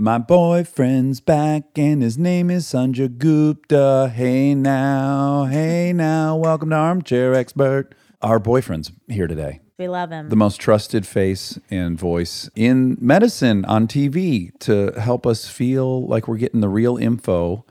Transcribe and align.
My 0.00 0.16
boyfriend's 0.16 1.20
back 1.20 1.76
and 1.76 2.00
his 2.00 2.16
name 2.16 2.50
is 2.50 2.64
Sanjay 2.64 3.18
Gupta. 3.18 4.10
Hey 4.14 4.54
now, 4.54 5.44
hey 5.44 5.92
now, 5.92 6.36
welcome 6.36 6.70
to 6.70 6.76
Armchair 6.76 7.34
Expert. 7.34 7.94
Our 8.22 8.38
boyfriend's 8.38 8.92
here 9.08 9.26
today. 9.26 9.60
We 9.76 9.88
love 9.88 10.10
him. 10.10 10.30
The 10.30 10.36
most 10.36 10.58
trusted 10.58 11.06
face 11.06 11.58
and 11.70 11.98
voice 11.98 12.48
in 12.56 12.96
medicine 12.98 13.66
on 13.66 13.86
TV 13.86 14.58
to 14.60 14.98
help 14.98 15.26
us 15.26 15.50
feel 15.50 16.06
like 16.06 16.26
we're 16.26 16.38
getting 16.38 16.62
the 16.62 16.70
real 16.70 16.96
info. 16.96 17.66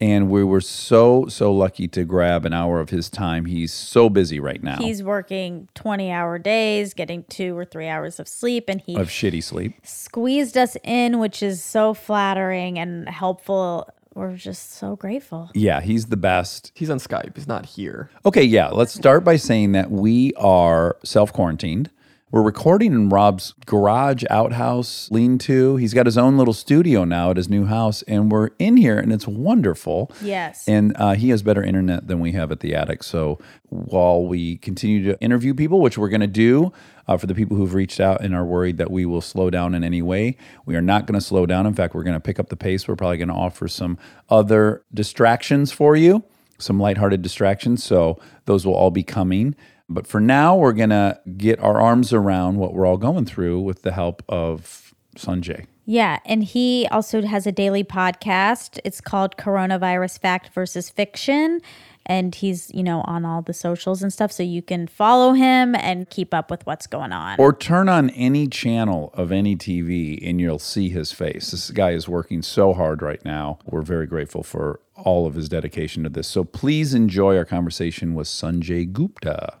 And 0.00 0.28
we 0.30 0.44
were 0.44 0.60
so, 0.60 1.26
so 1.28 1.52
lucky 1.52 1.88
to 1.88 2.04
grab 2.04 2.44
an 2.44 2.52
hour 2.52 2.80
of 2.80 2.90
his 2.90 3.08
time. 3.08 3.46
He's 3.46 3.72
so 3.72 4.10
busy 4.10 4.38
right 4.38 4.62
now 4.62 4.76
He's 4.76 5.02
working 5.02 5.68
20 5.74 6.10
hour 6.10 6.38
days, 6.38 6.92
getting 6.92 7.24
two 7.24 7.56
or 7.56 7.64
three 7.64 7.88
hours 7.88 8.20
of 8.20 8.28
sleep, 8.28 8.64
and 8.68 8.80
he 8.80 8.94
of 8.94 9.08
shitty 9.08 9.42
sleep. 9.42 9.74
squeezed 9.84 10.56
us 10.58 10.76
in, 10.84 11.18
which 11.18 11.42
is 11.42 11.62
so 11.64 11.94
flattering 11.94 12.78
and 12.78 13.08
helpful. 13.08 13.88
We're 14.14 14.36
just 14.36 14.72
so 14.74 14.96
grateful. 14.96 15.50
Yeah, 15.54 15.80
he's 15.82 16.06
the 16.06 16.16
best. 16.16 16.72
He's 16.74 16.88
on 16.88 16.98
Skype. 16.98 17.36
He's 17.36 17.46
not 17.46 17.66
here. 17.66 18.10
Okay, 18.24 18.44
yeah. 18.44 18.68
Let's 18.68 18.94
start 18.94 19.24
by 19.24 19.36
saying 19.36 19.72
that 19.72 19.90
we 19.90 20.32
are 20.34 20.96
self 21.04 21.32
quarantined. 21.32 21.90
We're 22.32 22.42
recording 22.42 22.92
in 22.92 23.08
Rob's 23.08 23.54
garage 23.66 24.24
outhouse 24.30 25.08
lean 25.12 25.38
to. 25.38 25.76
He's 25.76 25.94
got 25.94 26.06
his 26.06 26.18
own 26.18 26.36
little 26.36 26.52
studio 26.52 27.04
now 27.04 27.30
at 27.30 27.36
his 27.36 27.48
new 27.48 27.66
house, 27.66 28.02
and 28.02 28.32
we're 28.32 28.50
in 28.58 28.76
here, 28.76 28.98
and 28.98 29.12
it's 29.12 29.28
wonderful. 29.28 30.10
Yes. 30.20 30.66
And 30.66 30.96
uh, 30.96 31.14
he 31.14 31.28
has 31.28 31.44
better 31.44 31.62
internet 31.62 32.08
than 32.08 32.18
we 32.18 32.32
have 32.32 32.50
at 32.50 32.58
the 32.58 32.74
attic. 32.74 33.04
So 33.04 33.38
while 33.68 34.26
we 34.26 34.56
continue 34.56 35.04
to 35.04 35.20
interview 35.20 35.54
people, 35.54 35.80
which 35.80 35.96
we're 35.96 36.08
going 36.08 36.20
to 36.20 36.26
do 36.26 36.72
uh, 37.06 37.16
for 37.16 37.28
the 37.28 37.34
people 37.34 37.56
who've 37.56 37.74
reached 37.74 38.00
out 38.00 38.20
and 38.22 38.34
are 38.34 38.44
worried 38.44 38.78
that 38.78 38.90
we 38.90 39.06
will 39.06 39.20
slow 39.20 39.48
down 39.48 39.72
in 39.72 39.84
any 39.84 40.02
way, 40.02 40.36
we 40.64 40.74
are 40.74 40.82
not 40.82 41.06
going 41.06 41.18
to 41.18 41.24
slow 41.24 41.46
down. 41.46 41.64
In 41.64 41.74
fact, 41.74 41.94
we're 41.94 42.02
going 42.02 42.14
to 42.14 42.20
pick 42.20 42.40
up 42.40 42.48
the 42.48 42.56
pace. 42.56 42.88
We're 42.88 42.96
probably 42.96 43.18
going 43.18 43.28
to 43.28 43.34
offer 43.34 43.68
some 43.68 43.98
other 44.28 44.82
distractions 44.92 45.70
for 45.70 45.94
you, 45.94 46.24
some 46.58 46.80
lighthearted 46.80 47.22
distractions. 47.22 47.84
So 47.84 48.18
those 48.46 48.66
will 48.66 48.74
all 48.74 48.90
be 48.90 49.04
coming. 49.04 49.54
But 49.88 50.06
for 50.06 50.20
now, 50.20 50.56
we're 50.56 50.72
going 50.72 50.90
to 50.90 51.20
get 51.36 51.60
our 51.60 51.80
arms 51.80 52.12
around 52.12 52.56
what 52.56 52.74
we're 52.74 52.86
all 52.86 52.96
going 52.96 53.24
through 53.24 53.60
with 53.60 53.82
the 53.82 53.92
help 53.92 54.22
of 54.28 54.94
Sanjay. 55.16 55.66
Yeah, 55.88 56.18
and 56.24 56.42
he 56.42 56.88
also 56.90 57.22
has 57.22 57.46
a 57.46 57.52
daily 57.52 57.84
podcast. 57.84 58.80
It's 58.84 59.00
called 59.00 59.36
Coronavirus 59.36 60.18
Fact 60.18 60.52
versus 60.52 60.90
Fiction. 60.90 61.60
And 62.08 62.34
he's, 62.36 62.70
you 62.72 62.84
know, 62.84 63.02
on 63.02 63.24
all 63.24 63.42
the 63.42 63.52
socials 63.52 64.00
and 64.02 64.12
stuff. 64.12 64.30
So 64.30 64.42
you 64.42 64.62
can 64.62 64.86
follow 64.86 65.32
him 65.32 65.74
and 65.74 66.08
keep 66.08 66.32
up 66.32 66.52
with 66.52 66.64
what's 66.64 66.86
going 66.86 67.12
on. 67.12 67.36
Or 67.38 67.52
turn 67.52 67.88
on 67.88 68.10
any 68.10 68.46
channel 68.46 69.10
of 69.14 69.32
any 69.32 69.56
TV 69.56 70.18
and 70.22 70.40
you'll 70.40 70.60
see 70.60 70.88
his 70.88 71.10
face. 71.10 71.50
This 71.50 71.70
guy 71.72 71.90
is 71.90 72.08
working 72.08 72.42
so 72.42 72.72
hard 72.74 73.02
right 73.02 73.24
now. 73.24 73.58
We're 73.64 73.82
very 73.82 74.06
grateful 74.06 74.44
for 74.44 74.80
all 74.94 75.26
of 75.26 75.34
his 75.34 75.48
dedication 75.48 76.04
to 76.04 76.08
this. 76.08 76.28
So 76.28 76.44
please 76.44 76.94
enjoy 76.94 77.36
our 77.36 77.44
conversation 77.44 78.14
with 78.14 78.28
Sanjay 78.28 78.92
Gupta. 78.92 79.60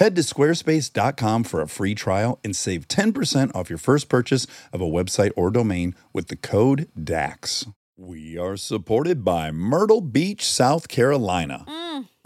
Head 0.00 0.16
to 0.16 0.22
squarespace.com 0.22 1.44
for 1.44 1.60
a 1.60 1.68
free 1.68 1.94
trial 1.94 2.40
and 2.42 2.56
save 2.56 2.88
10% 2.88 3.54
off 3.54 3.68
your 3.68 3.78
first 3.78 4.08
purchase 4.08 4.46
of 4.72 4.80
a 4.80 4.86
website 4.86 5.30
or 5.36 5.50
domain 5.50 5.94
with 6.14 6.28
the 6.28 6.36
code 6.36 6.88
DAX. 7.02 7.66
We 7.98 8.38
are 8.38 8.56
supported 8.56 9.24
by 9.26 9.50
Myrtle 9.50 10.00
Beach, 10.00 10.42
South 10.46 10.88
Carolina. 10.88 11.66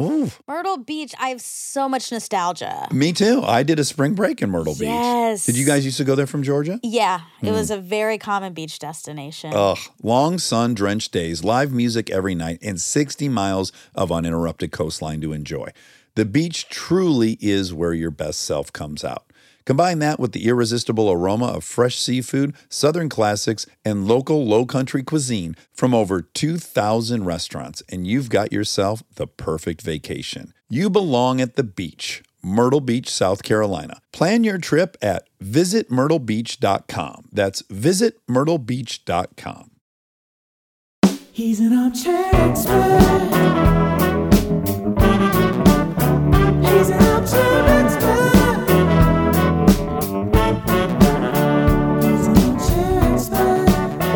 Ooh, 0.00 0.30
Myrtle 0.46 0.76
Beach, 0.78 1.14
I 1.18 1.30
have 1.30 1.40
so 1.40 1.88
much 1.88 2.12
nostalgia. 2.12 2.86
me 2.92 3.12
too. 3.12 3.42
I 3.44 3.64
did 3.64 3.80
a 3.80 3.84
spring 3.84 4.14
break 4.14 4.40
in 4.40 4.50
Myrtle 4.50 4.74
Beach. 4.74 4.82
Yes. 4.82 5.44
Did 5.46 5.56
you 5.56 5.66
guys 5.66 5.84
used 5.84 5.96
to 5.96 6.04
go 6.04 6.14
there 6.14 6.28
from 6.28 6.44
Georgia? 6.44 6.78
Yeah, 6.84 7.22
it 7.42 7.50
was 7.50 7.68
Hmm. 7.70 7.74
a 7.74 7.78
very 7.78 8.18
common 8.18 8.52
beach 8.52 8.78
destination. 8.78 9.52
Ugh, 9.52 9.78
long 10.00 10.38
sun 10.38 10.74
drenched 10.74 11.10
days, 11.10 11.42
live 11.42 11.72
music 11.72 12.08
every 12.08 12.36
night, 12.36 12.58
and 12.62 12.80
60 12.80 13.28
miles 13.28 13.72
of 13.96 14.12
uninterrupted 14.12 14.70
coastline 14.70 15.20
to 15.22 15.32
enjoy. 15.32 15.70
The 16.16 16.24
beach 16.24 16.68
truly 16.68 17.36
is 17.40 17.74
where 17.74 17.92
your 17.92 18.12
best 18.12 18.40
self 18.40 18.72
comes 18.72 19.02
out. 19.04 19.24
Combine 19.64 19.98
that 19.98 20.20
with 20.20 20.30
the 20.32 20.46
irresistible 20.46 21.10
aroma 21.10 21.46
of 21.46 21.64
fresh 21.64 21.98
seafood, 21.98 22.54
southern 22.68 23.08
classics, 23.08 23.66
and 23.84 24.06
local 24.06 24.46
low 24.46 24.64
country 24.66 25.02
cuisine 25.02 25.56
from 25.72 25.92
over 25.94 26.22
2,000 26.22 27.24
restaurants, 27.24 27.82
and 27.88 28.06
you've 28.06 28.28
got 28.28 28.52
yourself 28.52 29.02
the 29.16 29.26
perfect 29.26 29.82
vacation. 29.82 30.52
You 30.68 30.88
belong 30.90 31.40
at 31.40 31.56
the 31.56 31.64
beach. 31.64 32.22
Myrtle 32.44 32.82
Beach, 32.82 33.08
South 33.08 33.42
Carolina. 33.42 34.02
Plan 34.12 34.44
your 34.44 34.58
trip 34.58 34.98
at 35.00 35.26
visitmyrtlebeach.com. 35.42 37.30
That's 37.32 37.62
visitmyrtlebeach.com. 37.62 39.70
He's 41.32 41.58
an 41.58 41.72
armchair 41.72 42.30
expert. 42.34 43.83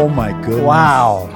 Oh 0.01 0.11
my 0.15 0.33
goodness. 0.43 0.61
Wow. 0.61 1.35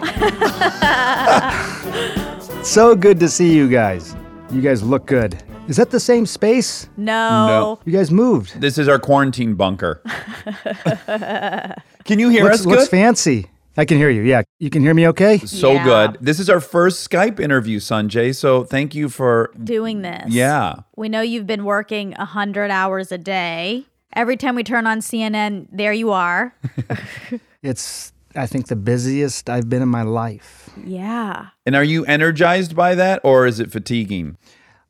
so 2.63 2.95
good 2.95 3.19
to 3.21 3.29
see 3.29 3.55
you 3.55 3.71
guys. 3.71 4.15
You 4.51 4.61
guys 4.61 4.83
look 4.83 5.07
good. 5.07 5.43
Is 5.67 5.77
that 5.79 5.91
the 5.91 6.01
same 6.01 6.27
space? 6.27 6.91
no. 6.99 7.47
No. 7.47 7.81
You 7.87 7.93
guys 7.93 8.11
moved. 8.11 8.61
This 8.61 8.77
is 8.77 8.87
our 8.87 8.99
quarantine 8.99 9.55
bunker. 9.55 10.03
Can 12.05 12.19
you 12.19 12.29
hear 12.29 12.45
looks, 12.45 12.61
us 12.61 12.67
looks 12.67 12.89
fancy. 12.89 13.49
I 13.77 13.85
can 13.87 13.97
hear 13.97 14.11
you. 14.11 14.23
Yeah. 14.23 14.43
You 14.59 14.69
can 14.71 14.83
hear 14.83 14.93
me 14.95 15.09
okay? 15.09 15.39
so 15.39 15.73
Yeah. 15.73 15.85
good. 15.85 16.19
This 16.21 16.39
is 16.39 16.51
our 16.51 16.61
first 16.61 17.09
Skype 17.09 17.41
interview, 17.41 17.79
Sanjay. 17.81 18.35
So 18.35 18.65
thank 18.65 18.95
you 18.95 19.09
for 19.09 19.51
Doing 19.63 20.03
this. 20.03 20.27
yeah. 20.29 20.75
We 20.97 21.09
know 21.09 21.23
you've 21.23 21.47
been 21.47 21.65
working 21.65 22.13
100 22.19 22.71
hours 22.71 23.11
a 23.13 23.19
day. 23.19 23.87
Every 24.15 24.37
time 24.37 24.55
we 24.57 24.63
turn 24.63 24.87
on 24.87 25.01
CNN, 25.01 25.69
there 25.73 25.93
you 25.93 26.11
are. 26.13 26.55
It's, 27.63 28.13
I 28.35 28.47
think, 28.47 28.67
the 28.67 28.75
busiest 28.77 29.49
I've 29.49 29.69
been 29.69 29.83
in 29.83 29.89
my 29.89 30.03
life. 30.03 30.71
yeah. 30.85 31.47
And 31.65 31.77
are 31.77 31.85
you 31.85 32.05
energized 32.07 32.75
by 32.75 32.95
that 32.97 33.21
or 33.23 33.47
is 33.47 33.61
it 33.61 33.71
fatiguing? 33.71 34.37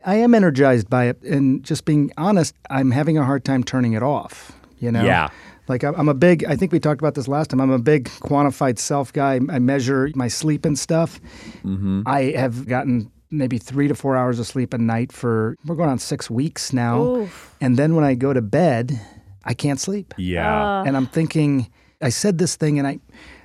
I 0.06 0.14
am 0.16 0.34
energized 0.34 0.88
by 0.88 1.04
it. 1.04 1.22
And 1.22 1.62
just 1.62 1.84
being 1.84 2.10
honest, 2.16 2.54
I'm 2.70 2.90
having 2.92 3.18
a 3.18 3.24
hard 3.24 3.44
time 3.44 3.62
turning 3.62 3.92
it 3.92 4.02
off. 4.02 4.52
You 4.78 4.90
know? 4.90 5.04
Yeah. 5.04 5.28
Like 5.68 5.84
I'm 5.84 5.94
I'm 5.94 6.08
a 6.08 6.14
big, 6.14 6.44
I 6.44 6.56
think 6.56 6.72
we 6.72 6.80
talked 6.80 7.00
about 7.00 7.14
this 7.14 7.28
last 7.28 7.50
time. 7.50 7.60
I'm 7.60 7.70
a 7.70 7.78
big 7.78 8.08
quantified 8.20 8.78
self 8.78 9.12
guy. 9.12 9.34
I 9.34 9.58
measure 9.58 10.10
my 10.14 10.28
sleep 10.28 10.64
and 10.64 10.78
stuff. 10.78 11.20
Mm-hmm. 11.64 12.02
I 12.06 12.32
have 12.36 12.66
gotten 12.66 13.10
maybe 13.32 13.58
three 13.58 13.88
to 13.88 13.94
four 13.94 14.16
hours 14.16 14.38
of 14.38 14.46
sleep 14.46 14.74
a 14.74 14.78
night 14.78 15.10
for, 15.10 15.56
we're 15.64 15.74
going 15.74 15.88
on 15.88 15.98
six 15.98 16.30
weeks 16.30 16.72
now. 16.72 17.02
Oof. 17.02 17.56
And 17.60 17.78
then 17.78 17.94
when 17.94 18.04
I 18.04 18.14
go 18.14 18.32
to 18.32 18.42
bed, 18.42 19.00
I 19.44 19.54
can't 19.54 19.80
sleep. 19.80 20.14
Yeah. 20.18 20.84
And 20.86 20.96
I'm 20.96 21.06
thinking, 21.06 21.70
I 22.00 22.10
said 22.10 22.38
this 22.38 22.56
thing 22.56 22.78
and 22.78 22.86
I 22.86 23.00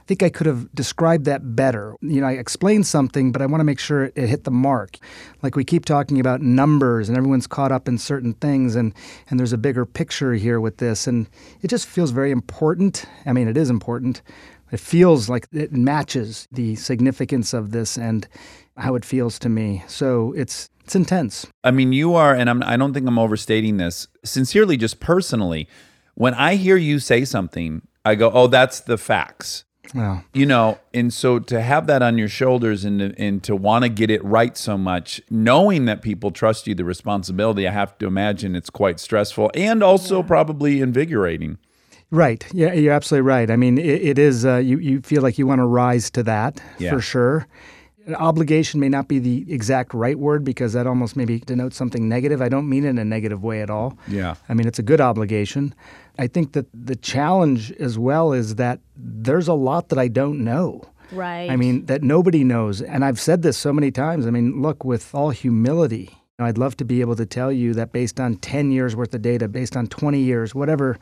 think 0.08 0.24
I 0.24 0.30
could 0.30 0.48
have 0.48 0.74
described 0.74 1.26
that 1.26 1.56
better. 1.56 1.96
You 2.02 2.22
know, 2.22 2.28
I 2.28 2.34
explained 2.34 2.88
something, 2.88 3.32
but 3.32 3.42
I 3.42 3.46
want 3.46 3.60
to 3.60 3.66
make 3.66 3.80
sure 3.80 4.06
it, 4.06 4.14
it 4.16 4.28
hit 4.28 4.46
the 4.46 4.52
mark. 4.52 4.98
Like 5.44 5.56
we 5.56 5.64
keep 5.64 5.86
talking 5.86 6.20
about 6.20 6.42
numbers 6.42 7.10
and 7.10 7.18
everyone's 7.18 7.48
caught 7.48 7.72
up 7.72 7.88
in 7.88 7.98
certain 7.98 8.34
things 8.34 8.76
and 8.76 8.94
and 9.30 9.40
there's 9.40 9.54
a 9.54 9.58
bigger 9.58 9.86
picture 9.86 10.34
here 10.34 10.60
with 10.60 10.78
this 10.78 11.08
and 11.08 11.28
it 11.62 11.68
just 11.68 11.88
feels 11.88 12.12
very 12.12 12.32
important. 12.32 13.06
I 13.26 13.34
mean, 13.34 13.48
it 13.48 13.58
is 13.58 13.70
important. 13.70 14.22
It 14.72 14.80
feels 14.80 15.30
like 15.30 15.48
it 15.52 15.72
matches 15.72 16.48
the 16.52 16.76
significance 16.76 17.54
of 17.54 17.72
this 17.72 17.98
and 17.98 18.28
how 18.78 18.96
it 18.96 19.06
feels 19.06 19.40
to 19.40 19.50
me. 19.50 19.84
So 19.88 20.34
it's 20.34 20.70
it's 20.84 20.96
intense. 20.96 21.46
I 21.66 21.72
mean, 21.72 21.92
you 21.92 22.16
are, 22.16 22.34
and 22.34 22.50
I'm, 22.50 22.64
I 22.64 22.78
don't 22.78 22.94
think 22.94 23.06
I'm 23.08 23.20
overstating 23.20 23.76
this. 23.76 24.08
Sincerely, 24.24 24.78
just 24.78 25.02
personally, 25.02 25.68
when 26.16 26.34
I 26.34 26.56
hear 26.56 26.78
you 26.78 27.00
say 27.00 27.26
something, 27.26 27.82
I 28.06 28.16
go, 28.16 28.32
"Oh, 28.32 28.48
that's 28.48 28.80
the 28.80 28.98
facts." 28.98 29.66
Well, 29.96 30.24
You 30.34 30.46
know, 30.46 30.80
and 30.94 31.14
so 31.14 31.40
to 31.40 31.62
have 31.62 31.88
that 31.88 32.02
on 32.02 32.18
your 32.18 32.28
shoulders 32.30 32.84
and 32.86 33.00
to, 33.00 33.14
and 33.18 33.44
to 33.44 33.56
want 33.56 33.84
to 33.84 33.90
get 33.90 34.10
it 34.12 34.24
right 34.24 34.58
so 34.58 34.78
much, 34.78 35.22
knowing 35.30 35.86
that 35.86 36.02
people 36.02 36.32
trust 36.32 36.68
you, 36.68 36.76
the 36.76 36.86
responsibility, 36.86 37.68
I 37.68 37.72
have 37.72 37.98
to 38.00 38.08
imagine 38.08 38.56
it's 38.56 38.70
quite 38.70 39.00
stressful 39.00 39.52
and 39.54 39.82
also 39.84 40.24
probably 40.24 40.82
invigorating. 40.82 41.58
Right. 42.10 42.46
Yeah, 42.54 42.72
you're 42.74 42.94
absolutely 42.94 43.28
right. 43.28 43.52
I 43.52 43.56
mean, 43.58 43.78
it, 43.78 43.86
it 44.02 44.20
is. 44.20 44.46
Uh, 44.46 44.58
you 44.58 44.78
you 44.80 45.02
feel 45.02 45.22
like 45.22 45.38
you 45.38 45.46
want 45.46 45.60
to 45.60 45.66
rise 45.66 46.10
to 46.12 46.24
that 46.24 46.62
Yeah. 46.80 46.92
for 46.92 47.02
sure. 47.02 47.48
Obligation 48.16 48.80
may 48.80 48.88
not 48.88 49.10
be 49.10 49.20
the 49.20 49.46
exact 49.54 49.94
right 49.94 50.18
word 50.18 50.46
because 50.46 50.72
that 50.72 50.88
almost 50.88 51.18
maybe 51.18 51.40
denotes 51.40 51.76
something 51.76 52.08
negative. 52.08 52.42
I 52.42 52.48
don't 52.48 52.70
mean 52.70 52.86
it 52.86 52.90
in 52.92 52.98
a 52.98 53.04
negative 53.04 53.44
way 53.44 53.62
at 53.62 53.70
all. 53.70 53.98
Yeah. 54.08 54.36
I 54.48 54.54
mean, 54.54 54.66
it's 54.66 54.80
a 54.80 54.84
good 54.84 55.02
obligation. 55.02 55.76
I 56.18 56.28
think 56.28 56.54
that 56.54 56.68
the 56.74 56.96
challenge 56.96 57.72
as 57.74 57.98
well 58.00 58.34
is 58.34 58.56
that 58.56 58.80
there's 58.96 59.48
a 59.48 59.54
lot 59.54 59.90
that 59.90 60.00
I 60.00 60.08
don't 60.08 60.44
know. 60.44 60.84
Right. 61.12 61.50
I 61.50 61.56
mean, 61.56 61.86
that 61.86 62.04
nobody 62.04 62.44
knows. 62.44 62.82
And 62.82 63.06
I've 63.06 63.20
said 63.20 63.42
this 63.42 63.58
so 63.58 63.72
many 63.72 63.92
times. 63.92 64.28
I 64.28 64.32
mean, 64.32 64.62
look, 64.62 64.84
with 64.84 65.14
all 65.16 65.30
humility, 65.30 66.18
I'd 66.40 66.58
love 66.58 66.76
to 66.78 66.86
be 66.86 67.02
able 67.02 67.16
to 67.16 67.26
tell 67.26 67.52
you 67.52 67.74
that 67.76 67.92
based 67.92 68.20
on 68.20 68.36
10 68.36 68.72
years 68.72 68.96
worth 68.96 69.14
of 69.14 69.22
data, 69.22 69.48
based 69.48 69.78
on 69.78 69.88
20 69.88 70.20
years, 70.20 70.54
whatever, 70.54 71.00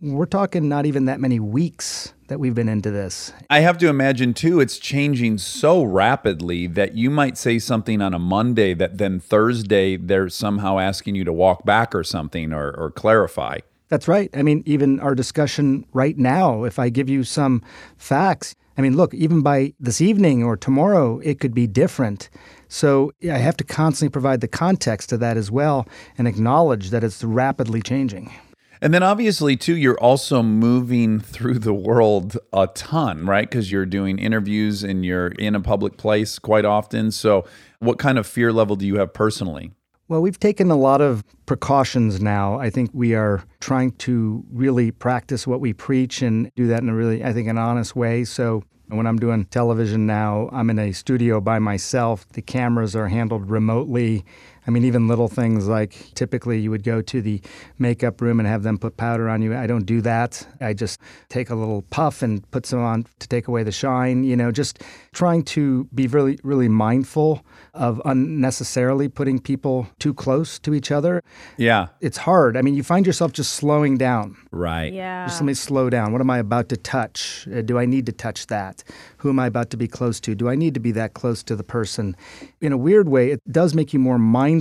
we're 0.00 0.26
talking 0.26 0.68
not 0.68 0.86
even 0.86 1.06
that 1.06 1.20
many 1.20 1.40
weeks 1.40 2.14
that 2.28 2.38
we've 2.38 2.54
been 2.54 2.68
into 2.68 2.90
this. 2.90 3.32
I 3.50 3.60
have 3.60 3.78
to 3.78 3.88
imagine 3.88 4.34
too, 4.34 4.60
it's 4.60 4.78
changing 4.78 5.38
so 5.38 5.82
rapidly 5.82 6.66
that 6.68 6.94
you 6.94 7.10
might 7.10 7.38
say 7.38 7.58
something 7.58 8.00
on 8.02 8.14
a 8.14 8.18
Monday 8.18 8.74
that 8.74 8.98
then 8.98 9.18
Thursday 9.18 9.96
they're 9.96 10.28
somehow 10.28 10.78
asking 10.78 11.14
you 11.14 11.24
to 11.24 11.32
walk 11.32 11.64
back 11.64 11.94
or 11.94 12.04
something 12.04 12.52
or, 12.52 12.70
or 12.70 12.90
clarify. 12.90 13.58
That's 13.88 14.06
right. 14.06 14.30
I 14.34 14.42
mean, 14.42 14.62
even 14.66 15.00
our 15.00 15.14
discussion 15.14 15.86
right 15.92 16.16
now, 16.16 16.64
if 16.64 16.78
I 16.78 16.90
give 16.90 17.08
you 17.08 17.24
some 17.24 17.62
facts, 17.96 18.54
I 18.76 18.80
mean, 18.80 18.96
look, 18.96 19.12
even 19.14 19.42
by 19.42 19.74
this 19.80 20.00
evening 20.00 20.44
or 20.44 20.56
tomorrow, 20.56 21.18
it 21.20 21.40
could 21.40 21.54
be 21.54 21.66
different. 21.66 22.28
So 22.68 23.12
I 23.24 23.38
have 23.38 23.56
to 23.56 23.64
constantly 23.64 24.12
provide 24.12 24.40
the 24.40 24.48
context 24.48 25.08
to 25.08 25.18
that 25.18 25.36
as 25.36 25.50
well 25.50 25.88
and 26.16 26.28
acknowledge 26.28 26.90
that 26.90 27.02
it's 27.02 27.24
rapidly 27.24 27.82
changing. 27.82 28.32
And 28.80 28.94
then 28.94 29.02
obviously 29.02 29.56
too, 29.56 29.76
you're 29.76 29.98
also 29.98 30.42
moving 30.42 31.18
through 31.18 31.58
the 31.58 31.74
world 31.74 32.38
a 32.52 32.68
ton, 32.68 33.26
right? 33.26 33.50
Because 33.50 33.72
you're 33.72 33.86
doing 33.86 34.18
interviews 34.18 34.84
and 34.84 35.04
you're 35.04 35.28
in 35.28 35.56
a 35.56 35.60
public 35.60 35.96
place 35.96 36.38
quite 36.38 36.64
often. 36.64 37.10
So, 37.10 37.44
what 37.80 37.98
kind 37.98 38.18
of 38.18 38.26
fear 38.26 38.52
level 38.52 38.76
do 38.76 38.86
you 38.86 38.98
have 38.98 39.12
personally? 39.12 39.72
Well, 40.08 40.22
we've 40.22 40.40
taken 40.40 40.70
a 40.70 40.76
lot 40.76 41.02
of 41.02 41.22
precautions 41.44 42.18
now. 42.18 42.58
I 42.58 42.70
think 42.70 42.88
we 42.94 43.14
are 43.14 43.44
trying 43.60 43.92
to 43.92 44.42
really 44.50 44.90
practice 44.90 45.46
what 45.46 45.60
we 45.60 45.74
preach 45.74 46.22
and 46.22 46.50
do 46.56 46.66
that 46.68 46.80
in 46.80 46.88
a 46.88 46.94
really, 46.94 47.22
I 47.22 47.34
think, 47.34 47.46
an 47.46 47.58
honest 47.58 47.94
way. 47.94 48.24
So 48.24 48.62
when 48.86 49.06
I'm 49.06 49.18
doing 49.18 49.44
television 49.44 50.06
now, 50.06 50.48
I'm 50.50 50.70
in 50.70 50.78
a 50.78 50.92
studio 50.92 51.42
by 51.42 51.58
myself. 51.58 52.26
The 52.30 52.40
cameras 52.40 52.96
are 52.96 53.08
handled 53.08 53.50
remotely. 53.50 54.24
I 54.68 54.70
mean, 54.70 54.84
even 54.84 55.08
little 55.08 55.28
things 55.28 55.66
like 55.66 56.12
typically 56.14 56.60
you 56.60 56.70
would 56.70 56.84
go 56.84 57.00
to 57.00 57.22
the 57.22 57.40
makeup 57.78 58.20
room 58.20 58.38
and 58.38 58.46
have 58.46 58.62
them 58.62 58.76
put 58.76 58.98
powder 58.98 59.26
on 59.26 59.40
you. 59.40 59.56
I 59.56 59.66
don't 59.66 59.86
do 59.86 60.02
that. 60.02 60.46
I 60.60 60.74
just 60.74 61.00
take 61.30 61.48
a 61.48 61.54
little 61.54 61.80
puff 61.88 62.20
and 62.20 62.48
put 62.50 62.66
some 62.66 62.80
on 62.80 63.06
to 63.18 63.28
take 63.28 63.48
away 63.48 63.62
the 63.62 63.72
shine. 63.72 64.24
You 64.24 64.36
know, 64.36 64.52
just 64.52 64.82
trying 65.12 65.42
to 65.44 65.84
be 65.94 66.06
really, 66.06 66.38
really 66.42 66.68
mindful 66.68 67.46
of 67.72 68.02
unnecessarily 68.04 69.08
putting 69.08 69.38
people 69.38 69.86
too 69.98 70.12
close 70.12 70.58
to 70.58 70.74
each 70.74 70.92
other. 70.92 71.22
Yeah, 71.56 71.86
It's 72.00 72.18
hard. 72.18 72.56
I 72.56 72.62
mean, 72.62 72.74
you 72.74 72.82
find 72.82 73.06
yourself 73.06 73.32
just 73.32 73.52
slowing 73.52 73.96
down. 73.96 74.36
right. 74.50 74.92
yeah. 74.92 75.26
Just 75.26 75.40
let 75.40 75.46
me 75.46 75.54
slow 75.54 75.88
down. 75.88 76.12
What 76.12 76.20
am 76.20 76.28
I 76.28 76.38
about 76.38 76.68
to 76.68 76.76
touch? 76.76 77.48
Uh, 77.50 77.62
do 77.62 77.78
I 77.78 77.86
need 77.86 78.04
to 78.06 78.12
touch 78.12 78.48
that? 78.48 78.84
Who 79.18 79.30
am 79.30 79.38
I 79.38 79.46
about 79.46 79.70
to 79.70 79.76
be 79.76 79.88
close 79.88 80.20
to? 80.20 80.34
Do 80.34 80.48
I 80.48 80.56
need 80.56 80.74
to 80.74 80.80
be 80.80 80.92
that 80.92 81.14
close 81.14 81.42
to 81.44 81.56
the 81.56 81.64
person? 81.64 82.16
In 82.60 82.72
a 82.72 82.76
weird 82.76 83.08
way, 83.08 83.30
it 83.30 83.40
does 83.50 83.74
make 83.74 83.92
you 83.92 83.98
more 83.98 84.18
mindful 84.18 84.57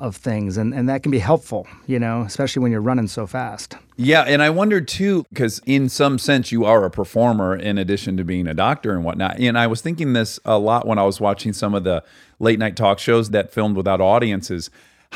of 0.00 0.16
things, 0.16 0.56
and, 0.56 0.74
and 0.74 0.88
that 0.88 1.02
can 1.02 1.10
be 1.10 1.18
helpful, 1.18 1.66
you 1.86 1.98
know, 1.98 2.22
especially 2.22 2.62
when 2.62 2.72
you're 2.72 2.80
running 2.80 3.08
so 3.08 3.26
fast. 3.26 3.76
Yeah, 3.96 4.22
and 4.22 4.42
I 4.42 4.50
wonder 4.50 4.80
too, 4.80 5.24
because 5.30 5.60
in 5.66 5.88
some 5.88 6.18
sense 6.18 6.50
you 6.50 6.64
are 6.64 6.84
a 6.84 6.90
performer 6.90 7.54
in 7.54 7.78
addition 7.78 8.16
to 8.16 8.24
being 8.24 8.46
a 8.46 8.54
doctor 8.54 8.92
and 8.92 9.04
whatnot. 9.04 9.38
And 9.38 9.56
I 9.56 9.66
was 9.66 9.80
thinking 9.80 10.12
this 10.12 10.40
a 10.44 10.58
lot 10.58 10.86
when 10.86 10.98
I 10.98 11.04
was 11.04 11.20
watching 11.20 11.52
some 11.52 11.74
of 11.74 11.84
the 11.84 12.02
late 12.40 12.58
night 12.58 12.76
talk 12.76 12.98
shows 12.98 13.30
that 13.30 13.52
filmed 13.52 13.76
without 13.76 14.00
audiences. 14.00 14.70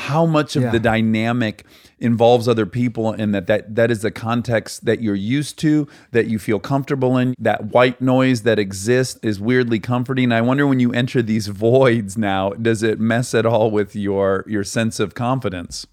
How 0.07 0.25
much 0.25 0.55
of 0.55 0.63
Yeah. 0.63 0.71
the 0.71 0.79
dynamic 0.79 1.65
involves 1.99 2.47
other 2.47 2.65
people, 2.65 3.11
and 3.11 3.35
that, 3.35 3.47
that 3.47 3.75
that 3.75 3.91
is 3.91 4.01
the 4.01 4.11
context 4.11 4.85
that 4.85 5.01
you're 5.01 5.13
used 5.37 5.59
to, 5.59 5.87
that 6.11 6.27
you 6.27 6.39
feel 6.39 6.59
comfortable 6.59 7.17
in. 7.17 7.35
That 7.37 7.73
white 7.73 7.99
noise 8.01 8.43
that 8.43 8.57
exists 8.57 9.19
is 9.21 9.39
weirdly 9.39 9.79
comforting. 9.79 10.31
I 10.31 10.41
wonder 10.41 10.65
when 10.65 10.79
you 10.79 10.93
enter 10.93 11.21
these 11.21 11.47
voids 11.47 12.17
now, 12.17 12.51
does 12.51 12.81
it 12.83 12.99
mess 12.99 13.33
at 13.35 13.45
all 13.45 13.69
with 13.71 13.95
your 13.95 14.45
your 14.47 14.63
sense 14.63 14.99
of 15.01 15.13
confidence? 15.13 15.85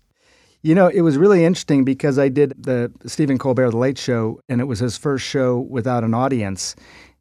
You 0.63 0.75
know, 0.75 0.89
it 0.89 1.03
was 1.03 1.17
really 1.17 1.45
interesting 1.45 1.85
because 1.85 2.19
I 2.19 2.29
did 2.29 2.55
the 2.59 2.91
Stephen 3.07 3.39
Colbert 3.39 3.71
The 3.71 3.77
Late 3.77 3.99
Show, 3.99 4.41
and 4.49 4.61
it 4.61 4.65
was 4.65 4.81
his 4.81 4.97
first 4.97 5.25
show 5.25 5.59
without 5.59 6.03
an 6.03 6.15
audience. 6.15 6.75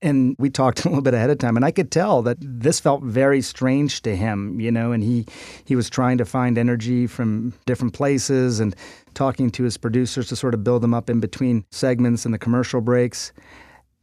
And 0.06 0.36
we 0.38 0.52
talked 0.52 0.86
a 0.86 0.90
little 0.90 1.02
bit 1.02 1.16
ahead 1.16 1.32
of 1.32 1.40
time, 1.40 1.56
and 1.56 1.66
I 1.66 1.72
could 1.72 1.92
tell 1.92 2.22
that 2.22 2.38
this 2.40 2.80
felt 2.80 3.04
very 3.04 3.42
strange 3.42 4.04
to 4.04 4.16
him, 4.16 4.60
you 4.60 4.72
know, 4.72 4.92
and 4.92 5.04
he, 5.04 5.26
he 5.66 5.76
was 5.76 5.90
trying 5.90 6.20
to 6.20 6.26
find 6.26 6.58
energy 6.58 7.08
from 7.08 7.54
different 7.66 7.94
places 7.94 8.60
and 8.60 8.76
talking 9.16 9.50
to 9.50 9.64
his 9.64 9.78
producers 9.78 10.28
to 10.28 10.36
sort 10.36 10.54
of 10.54 10.64
build 10.64 10.84
them 10.84 10.94
up 10.94 11.10
in 11.10 11.20
between 11.20 11.66
segments 11.72 12.24
and 12.24 12.34
the 12.34 12.38
commercial 12.38 12.82
breaks. 12.82 13.34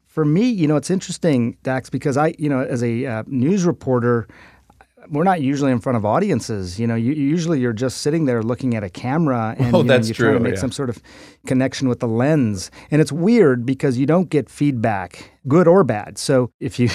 For 0.06 0.24
me, 0.24 0.50
you 0.50 0.66
know, 0.66 0.76
it's 0.76 0.90
interesting, 0.90 1.56
Dax, 1.62 1.88
because 1.88 2.16
I, 2.16 2.34
you 2.36 2.48
know, 2.48 2.62
as 2.62 2.82
a 2.82 3.06
uh, 3.06 3.22
news 3.28 3.64
reporter, 3.64 4.26
we're 5.10 5.24
not 5.24 5.40
usually 5.40 5.72
in 5.72 5.80
front 5.80 5.96
of 5.96 6.04
audiences. 6.04 6.78
You 6.78 6.86
know, 6.86 6.94
you, 6.94 7.12
usually 7.12 7.60
you're 7.60 7.72
just 7.72 7.98
sitting 7.98 8.24
there 8.24 8.42
looking 8.42 8.74
at 8.74 8.84
a 8.84 8.90
camera 8.90 9.54
and 9.58 9.74
Oh, 9.74 9.78
you 9.78 9.84
know, 9.84 9.96
you're 9.96 10.14
trying 10.14 10.34
to 10.34 10.40
make 10.40 10.54
yeah. 10.54 10.60
some 10.60 10.72
sort 10.72 10.90
of 10.90 11.02
connection 11.46 11.88
with 11.88 12.00
the 12.00 12.08
lens. 12.08 12.70
And 12.90 13.00
it's 13.00 13.12
weird 13.12 13.66
because 13.66 13.98
you 13.98 14.06
don't 14.06 14.30
get 14.30 14.48
feedback, 14.48 15.32
good 15.48 15.66
or 15.66 15.84
bad. 15.84 16.18
So 16.18 16.50
if 16.60 16.78
you 16.78 16.88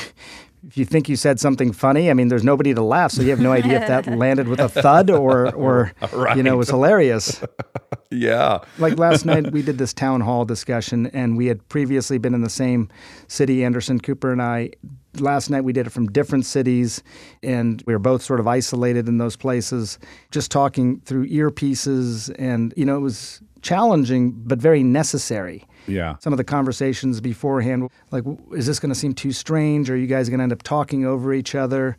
if 0.68 0.77
you 0.77 0.86
think 0.86 1.07
you 1.07 1.15
said 1.15 1.39
something 1.39 1.71
funny, 1.71 2.09
I 2.09 2.13
mean, 2.13 2.27
there's 2.27 2.44
nobody 2.44 2.74
to 2.74 2.81
laugh, 2.81 3.12
so 3.12 3.21
you 3.21 3.30
have 3.30 3.39
no 3.39 3.54
idea 3.54 3.81
if 3.81 3.88
that 3.88 4.06
landed 4.18 4.48
with 4.50 4.59
a 4.59 4.68
thud 4.68 5.09
or 5.09 5.54
or 5.56 5.94
you 6.36 6.44
know 6.44 6.57
was 6.57 6.69
hilarious. 6.69 7.42
Yeah. 8.12 8.59
Like 8.77 8.98
last 8.98 9.25
night, 9.25 9.51
we 9.51 9.62
did 9.62 9.77
this 9.77 9.94
town 9.94 10.21
hall 10.21 10.45
discussion, 10.45 11.07
and 11.07 11.38
we 11.38 11.48
had 11.48 11.68
previously 11.69 12.18
been 12.18 12.33
in 12.33 12.42
the 12.42 12.50
same 12.50 12.89
city, 13.27 13.63
Anderson 13.63 14.00
Cooper 14.00 14.31
and 14.31 14.42
I. 14.42 14.71
Last 15.19 15.50
night, 15.50 15.62
we 15.62 15.74
did 15.74 15.88
it 15.88 15.89
from 15.89 16.07
different 16.07 16.45
cities, 16.45 17.01
and 17.42 17.83
we 17.88 17.94
were 17.94 18.00
both 18.00 18.21
sort 18.21 18.39
of 18.39 18.48
isolated 18.48 19.07
in 19.07 19.18
those 19.18 19.36
places, 19.36 19.98
just 20.31 20.51
talking 20.51 20.99
through 21.02 21.28
earpieces. 21.28 22.33
And, 22.37 22.73
you 22.78 22.85
know, 22.85 22.95
it 22.97 23.02
was 23.02 23.42
challenging, 23.61 24.31
but 24.31 24.59
very 24.59 24.83
necessary. 24.83 25.66
Yeah. 25.87 26.18
Some 26.19 26.33
of 26.33 26.37
the 26.37 26.44
conversations 26.44 27.19
beforehand, 27.19 27.90
like, 28.11 28.23
is 28.52 28.68
this 28.68 28.80
going 28.80 28.94
to 28.94 28.99
seem 28.99 29.14
too 29.14 29.31
strange? 29.31 29.90
Are 29.90 29.97
you 29.97 30.07
guys 30.07 30.30
going 30.30 30.40
to 30.40 30.44
end 30.44 30.54
up 30.54 30.61
talking 30.61 31.06
over 31.06 31.33
each 31.33 31.56
other? 31.56 31.97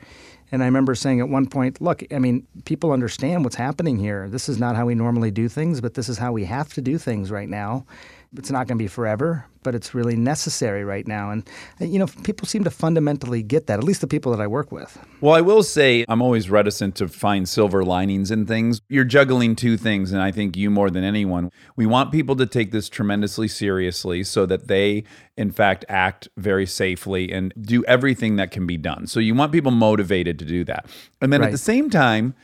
And 0.50 0.62
I 0.62 0.66
remember 0.66 0.94
saying 0.94 1.20
at 1.20 1.28
one 1.28 1.46
point, 1.46 1.80
look, 1.80 2.02
I 2.12 2.18
mean, 2.18 2.46
people 2.64 2.92
understand 2.92 3.44
what's 3.44 3.56
happening 3.56 3.98
here. 3.98 4.28
This 4.28 4.48
is 4.48 4.58
not 4.58 4.76
how 4.76 4.86
we 4.86 4.94
normally 4.94 5.30
do 5.30 5.48
things, 5.48 5.80
but 5.80 5.94
this 5.94 6.08
is 6.08 6.18
how 6.18 6.32
we 6.32 6.44
have 6.44 6.72
to 6.74 6.80
do 6.80 6.96
things 6.96 7.30
right 7.30 7.48
now. 7.48 7.84
It's 8.36 8.50
not 8.50 8.66
going 8.66 8.76
to 8.76 8.82
be 8.82 8.88
forever, 8.88 9.46
but 9.62 9.74
it's 9.74 9.94
really 9.94 10.14
necessary 10.14 10.84
right 10.84 11.06
now. 11.06 11.30
And, 11.30 11.48
you 11.80 11.98
know, 11.98 12.06
people 12.24 12.46
seem 12.46 12.62
to 12.64 12.70
fundamentally 12.70 13.42
get 13.42 13.68
that, 13.68 13.78
at 13.78 13.84
least 13.84 14.02
the 14.02 14.06
people 14.06 14.30
that 14.32 14.40
I 14.40 14.46
work 14.46 14.70
with. 14.70 14.98
Well, 15.22 15.34
I 15.34 15.40
will 15.40 15.62
say 15.62 16.04
I'm 16.08 16.20
always 16.20 16.50
reticent 16.50 16.94
to 16.96 17.08
find 17.08 17.48
silver 17.48 17.82
linings 17.84 18.30
in 18.30 18.44
things. 18.44 18.82
You're 18.90 19.04
juggling 19.04 19.56
two 19.56 19.78
things, 19.78 20.12
and 20.12 20.20
I 20.20 20.30
think 20.30 20.58
you 20.58 20.68
more 20.68 20.90
than 20.90 21.04
anyone. 21.04 21.50
We 21.74 21.86
want 21.86 22.12
people 22.12 22.36
to 22.36 22.44
take 22.44 22.70
this 22.70 22.90
tremendously 22.90 23.48
seriously 23.48 24.24
so 24.24 24.44
that 24.44 24.68
they, 24.68 25.04
in 25.38 25.50
fact, 25.50 25.86
act 25.88 26.28
very 26.36 26.66
safely 26.66 27.32
and 27.32 27.54
do 27.58 27.82
everything 27.84 28.36
that 28.36 28.50
can 28.50 28.66
be 28.66 28.76
done. 28.76 29.06
So 29.06 29.20
you 29.20 29.34
want 29.34 29.52
people 29.52 29.72
motivated 29.72 30.38
to 30.40 30.44
do 30.44 30.64
that. 30.64 30.84
And 31.22 31.32
then 31.32 31.42
at 31.42 31.50
the 31.50 31.56
same 31.56 31.88
time, 31.88 32.34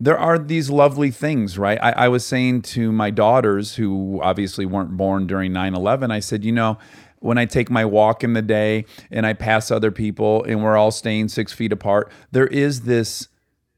there 0.00 0.18
are 0.18 0.38
these 0.38 0.70
lovely 0.70 1.10
things, 1.10 1.58
right? 1.58 1.78
I, 1.82 1.92
I 1.92 2.08
was 2.08 2.24
saying 2.24 2.62
to 2.62 2.92
my 2.92 3.10
daughters, 3.10 3.74
who 3.76 4.20
obviously 4.22 4.64
weren't 4.64 4.96
born 4.96 5.26
during 5.26 5.52
9 5.52 5.74
11, 5.74 6.10
I 6.10 6.20
said, 6.20 6.44
you 6.44 6.52
know, 6.52 6.78
when 7.20 7.36
I 7.36 7.46
take 7.46 7.68
my 7.68 7.84
walk 7.84 8.22
in 8.22 8.32
the 8.32 8.42
day 8.42 8.84
and 9.10 9.26
I 9.26 9.32
pass 9.32 9.70
other 9.70 9.90
people 9.90 10.44
and 10.44 10.62
we're 10.62 10.76
all 10.76 10.92
staying 10.92 11.28
six 11.28 11.52
feet 11.52 11.72
apart, 11.72 12.12
there 12.30 12.46
is 12.46 12.82
this 12.82 13.28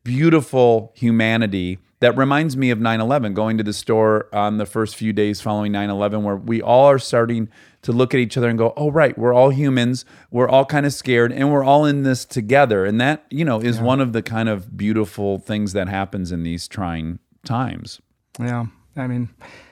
beautiful 0.04 0.92
humanity 0.94 1.78
that 2.00 2.16
reminds 2.16 2.56
me 2.56 2.70
of 2.70 2.78
9-11 2.78 3.34
going 3.34 3.56
to 3.58 3.64
the 3.64 3.72
store 3.72 4.28
on 4.32 4.56
the 4.58 4.66
first 4.66 4.96
few 4.96 5.12
days 5.12 5.40
following 5.40 5.72
9-11 5.72 6.22
where 6.22 6.36
we 6.36 6.60
all 6.60 6.86
are 6.86 6.98
starting 6.98 7.48
to 7.82 7.92
look 7.92 8.12
at 8.14 8.20
each 8.20 8.36
other 8.36 8.48
and 8.48 8.58
go 8.58 8.72
oh 8.76 8.90
right 8.90 9.16
we're 9.16 9.32
all 9.32 9.50
humans 9.50 10.04
we're 10.30 10.48
all 10.48 10.64
kind 10.64 10.84
of 10.84 10.92
scared 10.92 11.32
and 11.32 11.52
we're 11.52 11.64
all 11.64 11.84
in 11.84 12.02
this 12.02 12.24
together 12.24 12.84
and 12.84 13.00
that 13.00 13.24
you 13.30 13.44
know 13.44 13.60
is 13.60 13.80
one 13.80 14.00
of 14.00 14.12
the 14.12 14.22
kind 14.22 14.48
of 14.48 14.76
beautiful 14.76 15.38
things 15.38 15.72
that 15.72 15.88
happens 15.88 16.32
in 16.32 16.42
these 16.42 16.66
trying 16.68 17.18
times 17.44 18.00
Yeah. 18.38 18.66
I 18.96 19.06
mean, 19.06 19.28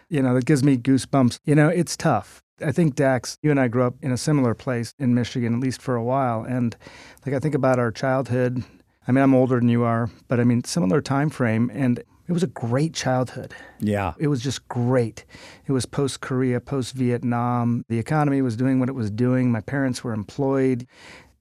you 0.09 0.23
know, 0.23 0.35
that 0.35 0.45
gives 0.47 0.63
me 0.63 0.77
goosebumps. 0.77 1.41
You 1.45 1.55
know, 1.55 1.69
it's 1.69 1.97
tough. 1.97 2.43
I 2.65 2.73
think 2.73 2.95
Dax, 2.95 3.39
you 3.43 3.51
and 3.51 3.61
I 3.61 3.69
grew 3.69 3.85
up 3.85 3.95
in 4.03 4.11
a 4.11 4.17
similar 4.17 4.55
place 4.55 4.95
in 4.99 5.15
Michigan, 5.15 5.55
at 5.55 5.61
least 5.61 5.81
for 5.81 5.95
a 5.95 6.03
while. 6.03 6.43
And 6.43 6.77
like 7.25 7.35
I 7.35 7.39
think 7.39 7.55
about 7.55 7.79
our 7.79 7.93
childhood. 7.93 8.65
I 9.07 9.13
mean, 9.13 9.23
I'm 9.23 9.35
older 9.35 9.59
than 9.59 9.69
you 9.69 9.85
are, 9.85 10.11
but 10.29 10.39
I 10.41 10.45
mean, 10.45 10.65
similar 10.65 11.01
time 11.01 11.31
frame. 11.31 11.71
And 11.73 12.03
it 12.29 12.33
was 12.33 12.43
a 12.43 12.49
great 12.49 12.93
childhood. 12.93 13.55
Yeah. 13.81 14.13
It 14.19 14.29
was 14.29 14.43
just 14.43 14.69
great. 14.69 15.25
It 15.67 15.73
was 15.73 15.87
post 15.87 16.21
Korea, 16.21 16.61
post 16.61 16.95
Vietnam. 16.95 17.85
The 17.89 17.99
economy 17.99 18.43
was 18.43 18.55
doing 18.55 18.79
what 18.79 18.91
it 18.91 18.95
was 18.95 19.11
doing. 19.11 19.51
My 19.51 19.63
parents 19.63 20.05
were 20.05 20.13
employed. 20.13 20.87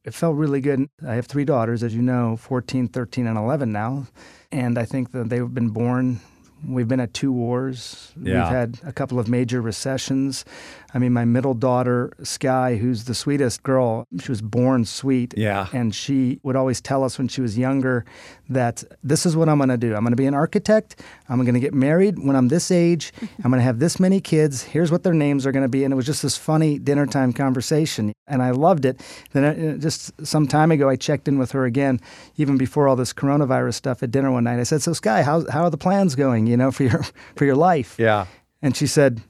It 0.06 0.14
felt 0.14 0.38
really 0.38 0.62
good. 0.62 0.88
I 1.06 1.16
have 1.16 1.26
three 1.26 1.44
daughters, 1.44 1.84
as 1.84 1.94
you 1.94 2.02
know 2.02 2.38
14, 2.38 2.88
13, 2.88 3.28
and 3.28 3.38
11 3.38 3.70
now. 3.70 4.08
And 4.54 4.80
I 4.80 4.86
think 4.86 5.12
that 5.12 5.28
they've 5.28 5.54
been 5.54 5.70
born. 5.70 6.22
We've 6.66 6.88
been 6.88 7.02
at 7.02 7.14
two 7.14 7.34
wars. 7.34 8.14
Yeah. 8.20 8.44
We've 8.44 8.54
had 8.54 8.80
a 8.84 8.94
couple 8.94 9.20
of 9.20 9.28
major 9.28 9.62
recessions. 9.62 10.46
I 10.94 11.00
mean, 11.00 11.12
my 11.12 11.26
middle 11.26 11.54
daughter, 11.54 12.14
Sky, 12.24 12.78
who's 12.78 13.04
the 13.04 13.14
sweetest 13.14 13.62
girl, 13.64 14.08
she 14.20 14.32
was 14.32 14.42
born 14.42 14.86
sweet. 14.86 15.34
Yeah. 15.38 15.68
And 15.74 15.94
she 15.94 16.40
would 16.44 16.56
always 16.56 16.80
tell 16.80 17.04
us 17.04 17.18
when 17.18 17.28
she 17.28 17.42
was 17.42 17.58
younger 17.58 18.06
that 18.50 18.84
this 19.04 19.26
is 19.26 19.36
what 19.36 19.50
I'm 19.50 19.58
going 19.58 19.70
to 19.70 19.78
do. 19.78 19.96
I'm 19.96 20.02
going 20.02 20.12
to 20.12 20.18
be 20.18 20.26
an 20.26 20.34
architect. 20.34 21.02
I'm 21.30 21.42
going 21.42 21.54
to 21.54 21.60
get 21.60 21.74
married 21.74 22.20
when 22.20 22.36
I'm 22.36 22.48
this 22.48 22.72
age. 22.72 23.14
I'm 23.44 23.52
going 23.52 23.60
to 23.60 23.64
have 23.64 23.80
this 23.80 24.00
many 24.00 24.22
kids. 24.22 24.64
Here's 24.64 24.92
what 24.92 25.04
their 25.04 25.14
names 25.14 25.46
are 25.46 25.52
going 25.52 25.64
to 25.64 25.70
be. 25.70 25.84
And 25.84 25.92
it 25.92 25.96
was 25.96 26.06
just 26.06 26.22
this 26.22 26.38
funny 26.38 26.80
dinner 26.80 27.06
time 27.06 27.34
conversation. 27.34 28.14
And 28.28 28.42
I 28.42 28.52
loved 28.52 28.86
it. 28.86 29.02
Then 29.32 29.44
uh, 29.44 29.78
just 29.78 30.26
some 30.26 30.48
time 30.48 30.72
ago, 30.72 30.90
I 30.90 30.96
checked 30.96 31.28
in 31.28 31.38
with 31.38 31.52
her 31.52 31.66
again, 31.66 32.00
even 32.38 32.58
before 32.58 32.88
all 32.88 32.96
this 32.96 33.14
coronavirus 33.14 33.76
stuff 33.76 34.04
at 34.04 34.12
dinner 34.12 34.32
one 34.32 34.44
night. 34.44 34.60
I 34.60 34.64
said, 34.64 34.82
"So 34.82 34.94
Sky, 34.94 35.24
how 35.24 35.50
how 35.50 35.64
are 35.64 35.70
the 35.70 35.78
plans 35.78 36.16
going? 36.16 36.48
You 36.48 36.58
know, 36.58 36.72
for 36.78 36.84
your 36.84 37.04
for 37.36 37.46
your 37.46 37.56
life?" 37.56 37.96
Yeah. 37.98 38.26
And 38.62 38.76
she 38.76 38.88
said, 38.88 39.22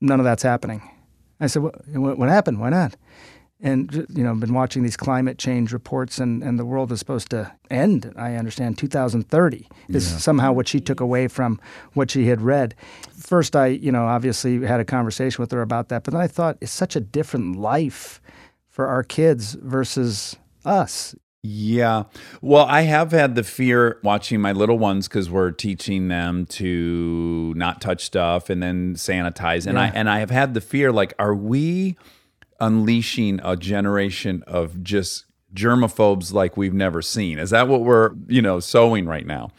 "None 0.00 0.20
of 0.20 0.24
that's 0.24 0.42
happening." 0.42 0.82
I 1.40 1.46
said, 1.46 1.62
"What, 1.62 1.74
what, 1.88 2.18
what 2.18 2.28
happened? 2.28 2.60
Why 2.60 2.70
not?" 2.70 2.96
And 3.60 4.06
you 4.10 4.22
know, 4.22 4.30
I've 4.30 4.40
been 4.40 4.54
watching 4.54 4.84
these 4.84 4.96
climate 4.96 5.36
change 5.36 5.72
reports, 5.72 6.18
and, 6.18 6.44
and 6.44 6.58
the 6.58 6.64
world 6.64 6.92
is 6.92 7.00
supposed 7.00 7.30
to 7.30 7.52
end. 7.70 8.12
I 8.16 8.36
understand 8.36 8.78
2030 8.78 9.66
is 9.88 10.06
somehow 10.22 10.52
what 10.52 10.68
she 10.68 10.78
took 10.80 11.00
away 11.00 11.26
from 11.26 11.60
what 11.94 12.10
she 12.10 12.28
had 12.28 12.40
read. 12.40 12.76
First, 13.18 13.56
I 13.56 13.66
you 13.66 13.90
know 13.90 14.06
obviously 14.06 14.64
had 14.64 14.78
a 14.78 14.84
conversation 14.84 15.42
with 15.42 15.50
her 15.50 15.62
about 15.62 15.88
that, 15.88 16.04
but 16.04 16.14
then 16.14 16.20
I 16.20 16.28
thought 16.28 16.56
it's 16.60 16.70
such 16.70 16.94
a 16.94 17.00
different 17.00 17.56
life 17.56 18.20
for 18.68 18.86
our 18.86 19.02
kids 19.02 19.54
versus 19.54 20.36
us. 20.64 21.16
Yeah. 21.42 22.04
Well, 22.40 22.64
I 22.64 22.82
have 22.82 23.12
had 23.12 23.34
the 23.34 23.44
fear 23.44 23.98
watching 24.02 24.40
my 24.40 24.52
little 24.52 24.78
ones 24.78 25.08
because 25.08 25.30
we're 25.30 25.52
teaching 25.52 26.08
them 26.08 26.46
to 26.46 27.54
not 27.56 27.80
touch 27.80 28.04
stuff 28.04 28.50
and 28.50 28.62
then 28.62 28.94
sanitize. 28.94 29.66
And 29.66 29.78
I 29.78 29.88
and 29.88 30.10
I 30.10 30.18
have 30.18 30.30
had 30.30 30.54
the 30.54 30.60
fear 30.60 30.92
like, 30.92 31.14
are 31.18 31.34
we 31.34 31.96
unleashing 32.60 33.40
a 33.44 33.56
generation 33.56 34.42
of 34.46 34.82
just 34.82 35.24
germaphobes 35.54 36.32
like 36.32 36.56
we've 36.56 36.74
never 36.74 37.02
seen? 37.02 37.38
Is 37.38 37.50
that 37.50 37.68
what 37.68 37.82
we're, 37.82 38.12
you 38.28 38.42
know, 38.42 38.60
sowing 38.60 39.06
right 39.06 39.26
now? 39.26 39.50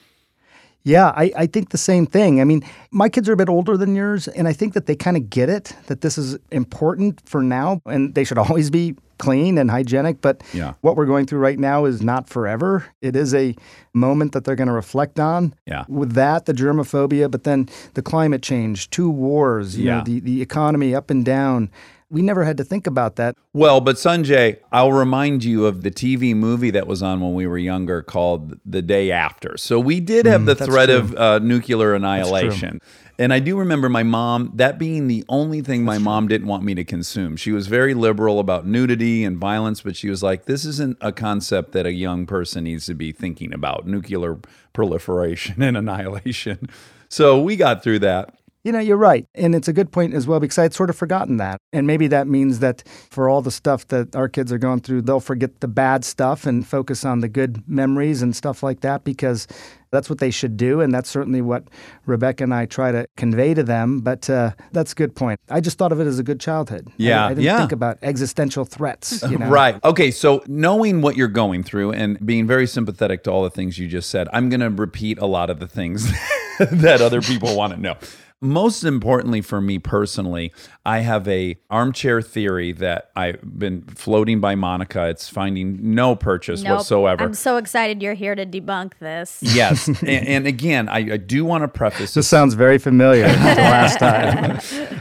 Yeah, 0.84 1.08
I, 1.16 1.32
I 1.36 1.46
think 1.46 1.70
the 1.70 1.78
same 1.78 2.06
thing. 2.06 2.40
I 2.40 2.46
mean, 2.46 2.64
my 2.90 3.10
kids 3.10 3.28
are 3.28 3.34
a 3.34 3.38
bit 3.38 3.50
older 3.50 3.76
than 3.76 3.96
yours, 3.96 4.28
and 4.30 4.48
I 4.48 4.54
think 4.54 4.74
that 4.74 4.86
they 4.86 4.96
kind 4.96 5.18
of 5.18 5.30
get 5.30 5.50
it 5.50 5.76
that 5.88 6.02
this 6.02 6.18
is 6.18 6.38
important 6.52 7.22
for 7.28 7.44
now, 7.44 7.82
and 7.86 8.16
they 8.16 8.24
should 8.24 8.38
always 8.46 8.70
be 8.70 8.96
clean 9.18 9.58
and 9.58 9.70
hygienic. 9.70 10.22
But 10.22 10.42
Yeah. 10.54 10.76
what 10.80 10.96
we're 10.96 11.06
going 11.06 11.26
through 11.26 11.40
right 11.40 11.60
now 11.60 11.84
is 11.84 12.02
not 12.02 12.30
forever. 12.30 12.86
It 13.02 13.18
is 13.18 13.36
a 13.36 13.56
moment 13.94 14.32
that 14.32 14.46
they're 14.46 14.56
going 14.56 14.70
to 14.70 14.74
reflect 14.74 15.20
on. 15.20 15.54
Yeah. 15.66 15.84
With 15.90 16.14
that, 16.14 16.46
the 16.46 16.54
germophobia, 16.54 17.30
but 17.30 17.44
then 17.44 17.68
the 17.96 18.02
climate 18.02 18.42
change, 18.42 18.90
two 18.90 19.10
wars, 19.10 19.78
you 19.78 19.86
Yeah. 19.88 19.98
know, 19.98 20.04
the, 20.06 20.22
the 20.22 20.42
economy 20.42 20.96
up 20.96 21.10
and 21.10 21.26
down. 21.26 21.70
We 22.12 22.24
never 22.24 22.44
had 22.44 22.58
to 22.58 22.64
think 22.64 22.88
about 22.88 23.18
that. 23.18 23.36
Well, 23.54 23.82
but 23.82 23.98
Sanjay, 23.98 24.58
I'll 24.72 24.92
remind 24.92 25.44
you 25.44 25.68
of 25.68 25.84
the 25.84 25.92
TV 25.92 26.36
movie 26.36 26.72
that 26.72 26.88
was 26.88 27.04
on 27.04 27.22
when 27.22 27.36
we 27.36 27.46
were 27.46 27.58
younger 27.60 28.02
called 28.02 28.58
The 28.66 28.82
Day 28.82 29.12
After. 29.12 29.58
So 29.58 29.80
we 29.80 30.00
did 30.00 30.26
have 30.26 30.46
the 30.46 30.56
Mm, 30.56 30.58
that's 30.58 30.70
threat 30.72 30.90
true. 30.90 30.98
of 30.98 31.16
uh, 31.16 31.40
nuclear 31.40 31.94
annihilation. 31.94 32.80
And 33.20 33.32
I 33.34 33.40
do 33.40 33.58
remember 33.60 33.90
my 33.90 34.02
mom, 34.04 34.54
that 34.56 34.80
being 34.80 35.08
the 35.08 35.24
only 35.30 35.62
thing 35.62 35.84
my 35.84 35.98
mom 36.00 36.28
didn't 36.30 36.48
want 36.48 36.64
me 36.64 36.74
to 36.76 36.84
consume. 36.86 37.36
She 37.36 37.52
was 37.52 37.68
very 37.68 37.94
liberal 37.94 38.40
about 38.40 38.66
nudity 38.66 39.24
and 39.26 39.38
violence, 39.38 39.82
but 39.82 39.96
she 39.98 40.10
was 40.10 40.24
like, 40.24 40.46
this 40.46 40.64
isn't 40.66 40.98
a 41.02 41.12
concept 41.12 41.74
that 41.74 41.86
a 41.86 41.92
young 41.92 42.26
person 42.26 42.64
needs 42.64 42.86
to 42.88 42.94
be 42.96 43.12
thinking 43.12 43.54
about 43.54 43.86
nuclear 43.86 44.40
proliferation 44.74 45.62
and 45.62 45.78
annihilation. 45.78 46.70
So 47.12 47.42
we 47.42 47.56
got 47.56 47.82
through 47.82 48.00
that. 48.00 48.36
You 48.70 48.74
know, 48.74 48.80
you're 48.80 48.98
right. 48.98 49.26
And 49.34 49.56
it's 49.56 49.68
a 49.68 49.74
good 49.74 49.92
point 49.92 50.14
as 50.14 50.28
well 50.28 50.40
because 50.40 50.60
I 50.60 50.62
had 50.62 50.76
sort 50.76 50.92
of 50.92 50.96
forgotten 50.96 51.38
that. 51.38 51.60
And 51.74 51.88
maybe 51.88 52.06
that 52.10 52.28
means 52.28 52.60
that 52.60 52.84
for 53.10 53.28
all 53.28 53.42
the 53.42 53.50
stuff 53.50 53.88
that 53.88 54.16
our 54.16 54.30
kids 54.30 54.54
are 54.54 54.60
going 54.60 54.82
through, 54.82 55.02
they'll 55.02 55.20
forget 55.20 55.60
the 55.60 55.68
bad 55.68 56.06
stuff 56.06 56.46
and 56.46 56.68
focus 56.68 57.04
on 57.04 57.22
the 57.22 57.28
good 57.28 57.64
memories 57.68 58.22
and 58.22 58.36
stuff 58.36 58.62
like 58.62 58.82
that 58.82 59.04
because 59.04 59.48
that's 59.90 60.08
what 60.08 60.20
they 60.20 60.30
should 60.30 60.56
do. 60.56 60.82
And 60.82 60.94
that's 60.94 61.10
certainly 61.10 61.42
what 61.42 61.64
Rebecca 62.06 62.44
and 62.44 62.54
I 62.54 62.68
try 62.68 62.92
to 62.92 63.08
convey 63.18 63.56
to 63.56 63.64
them. 63.64 64.02
But 64.02 64.30
uh, 64.30 64.52
that's 64.72 64.92
a 64.92 64.96
good 64.96 65.16
point. 65.16 65.40
I 65.50 65.62
just 65.62 65.80
thought 65.80 65.92
of 65.92 66.00
it 66.00 66.06
as 66.06 66.20
a 66.20 66.24
good 66.24 66.40
childhood. 66.40 66.86
I- 66.90 66.94
Yeah, 66.98 67.26
I, 67.26 67.30
didn't 67.30 67.44
yeah. 67.46 67.58
think 67.58 67.72
about 67.72 67.98
existential 68.04 68.66
threats. 68.66 69.24
You 69.24 69.38
know? 69.40 69.50
Right. 69.50 69.84
Okay. 69.84 70.12
So 70.12 70.44
knowing 70.46 71.02
what 71.02 71.16
you're 71.16 71.28
going 71.28 71.64
through 71.64 71.94
and 71.94 72.24
being 72.24 72.46
very 72.46 72.68
sympathetic 72.68 73.24
to 73.24 73.32
all 73.32 73.42
the 73.42 73.50
things 73.50 73.80
you 73.80 73.88
just 73.88 74.12
said, 74.12 74.28
I'm 74.32 74.48
going 74.50 74.60
to 74.60 74.70
repeat 74.70 75.18
a 75.18 75.26
lot 75.26 75.50
of 75.50 75.60
the 75.60 75.68
things 75.68 76.12
that 76.60 77.02
other 77.02 77.24
people 77.24 77.56
want 77.56 77.74
to 77.74 77.80
know. 77.80 77.98
Most 78.42 78.86
importantly 78.86 79.42
for 79.42 79.60
me 79.60 79.80
personally, 79.80 80.54
I 80.86 81.00
have 81.00 81.28
a 81.28 81.58
armchair 81.70 82.22
theory 82.22 82.72
that 82.74 83.12
I've 83.14 83.42
been 83.60 83.82
floating 83.82 84.40
by 84.40 84.56
Monica. 84.56 85.10
It's 85.10 85.28
finding 85.28 85.94
no 85.94 86.16
purchase 86.16 86.62
Nope. 86.64 86.78
whatsoever. 86.78 87.26
I'm 87.26 87.34
so 87.34 87.58
excited 87.58 88.02
you're 88.02 88.14
here 88.14 88.36
to 88.36 88.46
debunk 88.46 88.94
this. 89.00 89.40
yes. 89.42 89.88
and, 90.02 90.08
and 90.08 90.48
again, 90.48 90.88
I, 90.88 90.98
I 91.14 91.18
do 91.18 91.44
want 91.44 91.64
to 91.64 91.68
preface 91.68 92.14
This 92.14 92.30
sounds 92.30 92.54
very 92.54 92.78
familiar 92.78 93.28
to 93.28 93.34
last 93.34 94.00
time. 94.00 94.60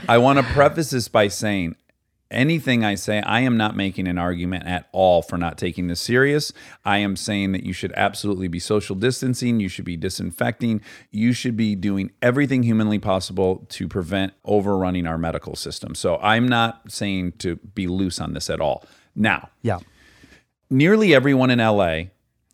I 0.08 0.18
want 0.18 0.40
to 0.40 0.44
preface 0.52 0.90
this 0.90 1.06
by 1.06 1.28
saying 1.28 1.76
anything 2.30 2.84
I 2.84 2.94
say, 2.94 3.20
I 3.22 3.40
am 3.40 3.56
not 3.56 3.76
making 3.76 4.06
an 4.08 4.18
argument 4.18 4.66
at 4.66 4.88
all 4.92 5.22
for 5.22 5.38
not 5.38 5.56
taking 5.58 5.88
this 5.88 6.00
serious. 6.00 6.52
I 6.84 6.98
am 6.98 7.16
saying 7.16 7.52
that 7.52 7.64
you 7.64 7.72
should 7.72 7.92
absolutely 7.96 8.48
be 8.48 8.58
social 8.58 8.94
distancing, 8.96 9.60
you 9.60 9.68
should 9.68 9.84
be 9.84 9.96
disinfecting, 9.96 10.80
you 11.10 11.32
should 11.32 11.56
be 11.56 11.74
doing 11.74 12.10
everything 12.20 12.62
humanly 12.62 12.98
possible 12.98 13.66
to 13.70 13.88
prevent 13.88 14.32
overrunning 14.44 15.06
our 15.06 15.18
medical 15.18 15.56
system. 15.56 15.94
So 15.94 16.18
I'm 16.18 16.46
not 16.48 16.90
saying 16.92 17.32
to 17.38 17.56
be 17.56 17.86
loose 17.86 18.20
on 18.20 18.34
this 18.34 18.50
at 18.50 18.60
all. 18.60 18.84
Now, 19.14 19.48
Yeah. 19.62 19.78
nearly 20.70 21.14
everyone 21.14 21.50
in 21.50 21.58
LA, 21.60 22.10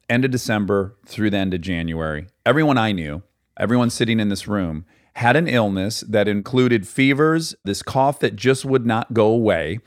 end 0.09 0.25
of 0.25 0.31
December 0.31 0.95
through 1.07 1.31
the 1.31 1.37
end 1.39 1.55
of 1.55 1.61
January, 1.61 2.27
everyone 2.47 2.79
I 2.79 2.93
knew, 2.93 3.23
everyone 3.57 3.91
sitting 3.91 4.21
in 4.21 4.29
this 4.29 4.47
room, 4.47 4.85
had 5.17 5.37
an 5.37 5.47
illness 5.47 6.01
that 6.01 6.27
included 6.27 6.89
fevers, 6.89 7.55
this 7.65 7.83
cough 7.83 8.19
that 8.21 8.37
just 8.37 8.65
would 8.65 8.85
not 8.85 9.15
go 9.15 9.27
away, 9.27 9.79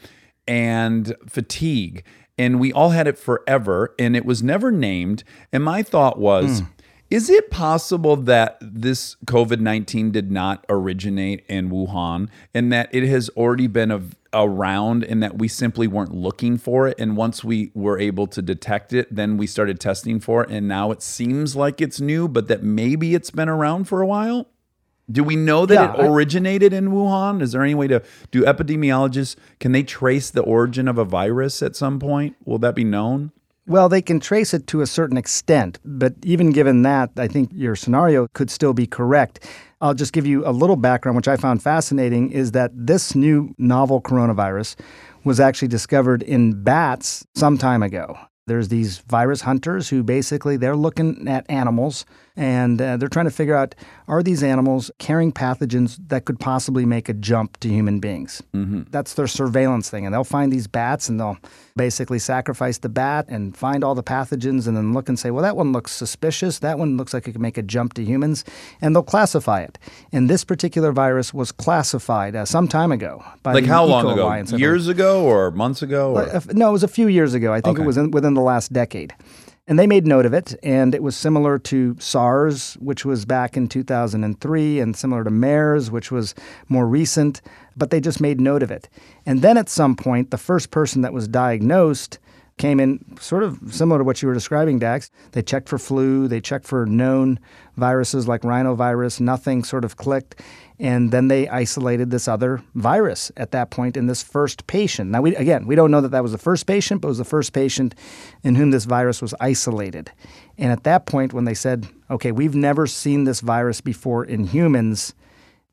and 0.47 1.15
fatigue. 1.27 2.03
And 2.37 2.59
we 2.59 2.71
all 2.71 2.91
had 2.91 3.07
it 3.07 3.17
forever, 3.17 3.93
and 3.99 4.15
it 4.15 4.25
was 4.25 4.41
never 4.41 4.71
named. 4.71 5.23
And 5.51 5.63
my 5.63 5.83
thought 5.83 6.17
was, 6.17 6.59
hmm. 6.59 6.65
is 7.09 7.29
it 7.29 7.51
possible 7.51 8.15
that 8.15 8.57
this 8.61 9.15
COVID 9.25 9.59
19 9.59 10.11
did 10.11 10.31
not 10.31 10.63
originate 10.69 11.43
in 11.49 11.69
Wuhan 11.69 12.29
and 12.53 12.71
that 12.71 12.89
it 12.93 13.05
has 13.07 13.29
already 13.29 13.67
been 13.67 13.91
a, 13.91 14.01
around 14.33 15.03
and 15.03 15.21
that 15.23 15.39
we 15.39 15.47
simply 15.47 15.87
weren't 15.87 16.13
looking 16.13 16.57
for 16.57 16.87
it? 16.87 16.95
And 16.99 17.17
once 17.17 17.43
we 17.43 17.71
were 17.73 17.99
able 17.99 18.27
to 18.27 18.41
detect 18.41 18.93
it, 18.93 19.13
then 19.13 19.35
we 19.35 19.47
started 19.47 19.79
testing 19.79 20.21
for 20.21 20.43
it. 20.43 20.51
And 20.51 20.69
now 20.69 20.91
it 20.91 21.01
seems 21.01 21.53
like 21.55 21.81
it's 21.81 21.99
new, 21.99 22.29
but 22.29 22.47
that 22.47 22.63
maybe 22.63 23.13
it's 23.13 23.31
been 23.31 23.49
around 23.49 23.85
for 23.85 24.01
a 24.01 24.07
while? 24.07 24.47
Do 25.09 25.23
we 25.23 25.35
know 25.37 25.65
that 25.65 25.73
Yeah, 25.73 25.93
it 25.93 25.99
I- 26.01 26.07
originated 26.07 26.73
in 26.73 26.89
Wuhan? 26.89 27.41
Is 27.41 27.53
there 27.53 27.63
any 27.63 27.75
way 27.75 27.87
to 27.87 28.01
do 28.31 28.43
epidemiologists 28.43 29.35
can 29.59 29.71
they 29.71 29.83
trace 29.83 30.29
the 30.29 30.41
origin 30.41 30.87
of 30.87 30.97
a 30.97 31.05
virus 31.05 31.61
at 31.63 31.75
some 31.75 31.97
point? 31.99 32.35
Will 32.45 32.57
that 32.59 32.75
be 32.75 32.83
known? 32.83 33.31
Well, 33.65 33.89
they 33.89 34.01
can 34.01 34.19
trace 34.21 34.53
it 34.53 34.65
to 34.67 34.79
a 34.81 34.87
certain 34.87 35.17
extent, 35.17 35.79
but 35.83 36.13
even 36.23 36.51
given 36.51 36.83
that, 36.83 37.11
I 37.17 37.27
think 37.27 37.49
your 37.53 37.75
scenario 37.75 38.27
could 38.33 38.49
still 38.49 38.73
be 38.73 38.87
correct. 38.87 39.45
I'll 39.81 39.93
just 39.93 40.13
give 40.13 40.25
you 40.25 40.45
a 40.47 40.51
little 40.51 40.77
background, 40.77 41.17
which 41.17 41.27
I 41.27 41.35
found 41.35 41.61
fascinating, 41.61 42.31
is 42.31 42.51
that 42.53 42.71
this 42.73 43.13
new 43.13 43.53
novel 43.57 44.01
coronavirus 44.01 44.75
was 45.25 45.39
actually 45.41 45.67
discovered 45.67 46.23
in 46.23 46.63
bats 46.63 47.25
some 47.35 47.57
time 47.57 47.83
ago. 47.83 48.17
There's 48.47 48.69
these 48.69 48.99
virus 48.99 49.41
hunters 49.41 49.89
who 49.89 50.01
basically 50.01 50.55
they're 50.55 50.77
looking 50.77 51.27
at 51.27 51.45
animals 51.49 52.05
And 52.37 52.79
uh, 52.79 52.97
they're 52.97 53.09
trying 53.09 53.25
to 53.25 53.31
figure 53.31 53.55
out 53.55 53.73
are 54.07 54.21
these 54.21 54.43
animals 54.43 54.91
carrying 54.99 55.31
pathogens 55.31 55.97
that 56.09 56.25
could 56.25 56.39
possibly 56.39 56.85
make 56.85 57.09
a 57.09 57.13
jump 57.13 57.59
to 57.61 57.67
human 57.67 57.99
beings? 57.99 58.43
Mm-hmm. 58.53 58.83
That's 58.91 59.15
their 59.15 59.25
surveillance 59.25 59.89
thing. 59.89 60.05
And 60.05 60.13
they'll 60.13 60.23
find 60.23 60.53
these 60.53 60.67
bats 60.67 61.09
and 61.09 61.19
they'll 61.19 61.37
basically 61.75 62.19
sacrifice 62.19 62.77
the 62.77 62.89
bat 62.89 63.25
and 63.27 63.57
find 63.57 63.83
all 63.83 63.95
the 63.95 64.03
pathogens 64.03 64.67
and 64.67 64.77
then 64.77 64.93
look 64.93 65.09
and 65.09 65.17
say, 65.17 65.31
well, 65.31 65.41
that 65.41 65.57
one 65.57 65.71
looks 65.71 65.91
suspicious. 65.91 66.59
That 66.59 66.77
one 66.77 66.95
looks 66.95 67.11
like 67.13 67.27
it 67.27 67.31
could 67.31 67.41
make 67.41 67.57
a 67.57 67.63
jump 67.63 67.93
to 67.95 68.03
humans. 68.05 68.45
And 68.81 68.95
they'll 68.95 69.01
classify 69.03 69.61
it. 69.61 69.79
And 70.11 70.29
this 70.29 70.43
particular 70.43 70.91
virus 70.91 71.33
was 71.33 71.51
classified 71.51 72.35
uh, 72.35 72.45
some 72.45 72.67
time 72.67 72.91
ago 72.91 73.23
by 73.41 73.53
Like 73.53 73.63
the 73.65 73.69
how 73.71 73.83
long 73.83 74.11
ago? 74.11 74.25
Alliance. 74.25 74.51
Years 74.51 74.87
ago 74.87 75.25
or 75.25 75.49
months 75.49 75.81
ago? 75.81 76.13
Or? 76.13 76.23
Uh, 76.23 76.41
No, 76.53 76.69
it 76.69 76.73
was 76.73 76.83
a 76.83 76.87
few 76.87 77.07
years 77.07 77.33
ago. 77.33 77.51
I 77.51 77.61
think 77.61 77.77
Okay. 77.77 77.83
it 77.83 77.87
was 77.87 77.97
in, 77.97 78.11
within 78.11 78.35
the 78.35 78.41
last 78.41 78.71
decade. 78.71 79.15
And 79.69 79.77
they 79.77 79.85
made 79.85 80.07
note 80.07 80.25
of 80.25 80.33
it, 80.33 80.55
and 80.63 80.95
it 80.95 81.03
was 81.03 81.13
similar 81.13 81.59
to 81.59 81.97
SARS, 81.99 82.75
which 82.75 83.03
was 83.03 83.25
back 83.25 83.57
in 83.57 83.67
2003, 83.67 84.79
and 84.79 84.95
similar 84.95 85.25
to 85.25 85.29
MERS, 85.29 85.91
which 85.91 86.09
was 86.09 86.33
more 86.69 86.87
recent, 86.87 87.41
but 87.75 87.89
they 87.89 87.99
just 87.99 88.21
made 88.21 88.39
note 88.39 88.63
of 88.63 88.71
it. 88.71 88.87
And 89.25 89.41
then 89.41 89.57
at 89.57 89.67
some 89.67 89.97
point, 89.97 90.31
the 90.31 90.37
first 90.37 90.71
person 90.71 91.01
that 91.01 91.11
was 91.11 91.27
diagnosed 91.27 92.17
came 92.57 92.79
in 92.79 93.03
sort 93.19 93.43
of 93.43 93.59
similar 93.69 93.99
to 93.99 94.03
what 94.03 94.21
you 94.21 94.27
were 94.27 94.33
describing, 94.33 94.79
Dax. 94.79 95.11
They 95.33 95.41
checked 95.41 95.69
for 95.69 95.77
flu, 95.77 96.27
they 96.27 96.41
checked 96.41 96.65
for 96.65 96.85
known 96.85 97.39
viruses 97.75 98.27
like 98.27 98.41
rhinovirus, 98.41 99.19
nothing 99.19 99.63
sort 99.63 99.85
of 99.85 99.97
clicked. 99.97 100.41
And 100.79 101.11
then 101.11 101.27
they 101.27 101.47
isolated 101.47 102.11
this 102.11 102.27
other 102.27 102.61
virus 102.75 103.31
at 103.35 103.51
that 103.51 103.71
point 103.71 103.97
in 103.97 104.05
this 104.05 104.21
first 104.21 104.67
patient. 104.67 105.09
Now, 105.09 105.21
we, 105.21 105.35
again, 105.35 105.65
we 105.65 105.75
don't 105.75 105.89
know 105.89 106.01
that 106.01 106.11
that 106.11 106.21
was 106.21 106.33
the 106.33 106.37
first 106.37 106.67
patient, 106.67 107.01
but 107.01 107.07
it 107.07 107.09
was 107.09 107.17
the 107.17 107.25
first 107.25 107.51
patient 107.51 107.95
in 108.43 108.53
whom 108.55 108.69
this 108.69 108.85
virus 108.85 109.21
was 109.21 109.33
isolated. 109.39 110.11
And 110.57 110.71
at 110.71 110.83
that 110.83 111.07
point, 111.07 111.33
when 111.33 111.45
they 111.45 111.55
said, 111.55 111.87
okay, 112.11 112.31
we've 112.31 112.55
never 112.55 112.85
seen 112.85 113.23
this 113.23 113.39
virus 113.39 113.81
before 113.81 114.23
in 114.23 114.45
humans, 114.45 115.15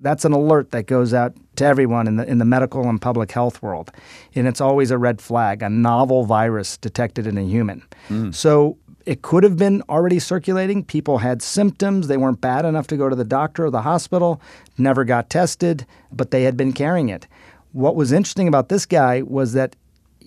that's 0.00 0.24
an 0.24 0.32
alert 0.32 0.70
that 0.70 0.86
goes 0.86 1.14
out 1.14 1.34
to 1.56 1.64
everyone 1.64 2.06
in 2.06 2.16
the 2.16 2.28
in 2.28 2.38
the 2.38 2.44
medical 2.44 2.88
and 2.88 3.00
public 3.00 3.30
health 3.30 3.62
world, 3.62 3.90
and 4.34 4.46
it's 4.46 4.60
always 4.60 4.90
a 4.90 4.98
red 4.98 5.20
flag, 5.20 5.62
a 5.62 5.68
novel 5.68 6.24
virus 6.24 6.76
detected 6.76 7.26
in 7.26 7.38
a 7.38 7.42
human. 7.42 7.82
Hmm. 8.08 8.30
So 8.32 8.76
it 9.06 9.22
could 9.22 9.44
have 9.44 9.56
been 9.56 9.82
already 9.88 10.18
circulating. 10.18 10.84
People 10.84 11.18
had 11.18 11.42
symptoms; 11.42 12.08
they 12.08 12.16
weren't 12.16 12.40
bad 12.40 12.64
enough 12.64 12.86
to 12.88 12.96
go 12.96 13.08
to 13.08 13.16
the 13.16 13.24
doctor 13.24 13.66
or 13.66 13.70
the 13.70 13.82
hospital. 13.82 14.40
Never 14.78 15.04
got 15.04 15.30
tested, 15.30 15.86
but 16.12 16.30
they 16.30 16.42
had 16.44 16.56
been 16.56 16.72
carrying 16.72 17.08
it. 17.08 17.26
What 17.72 17.96
was 17.96 18.12
interesting 18.12 18.48
about 18.48 18.68
this 18.68 18.86
guy 18.86 19.22
was 19.22 19.52
that 19.54 19.76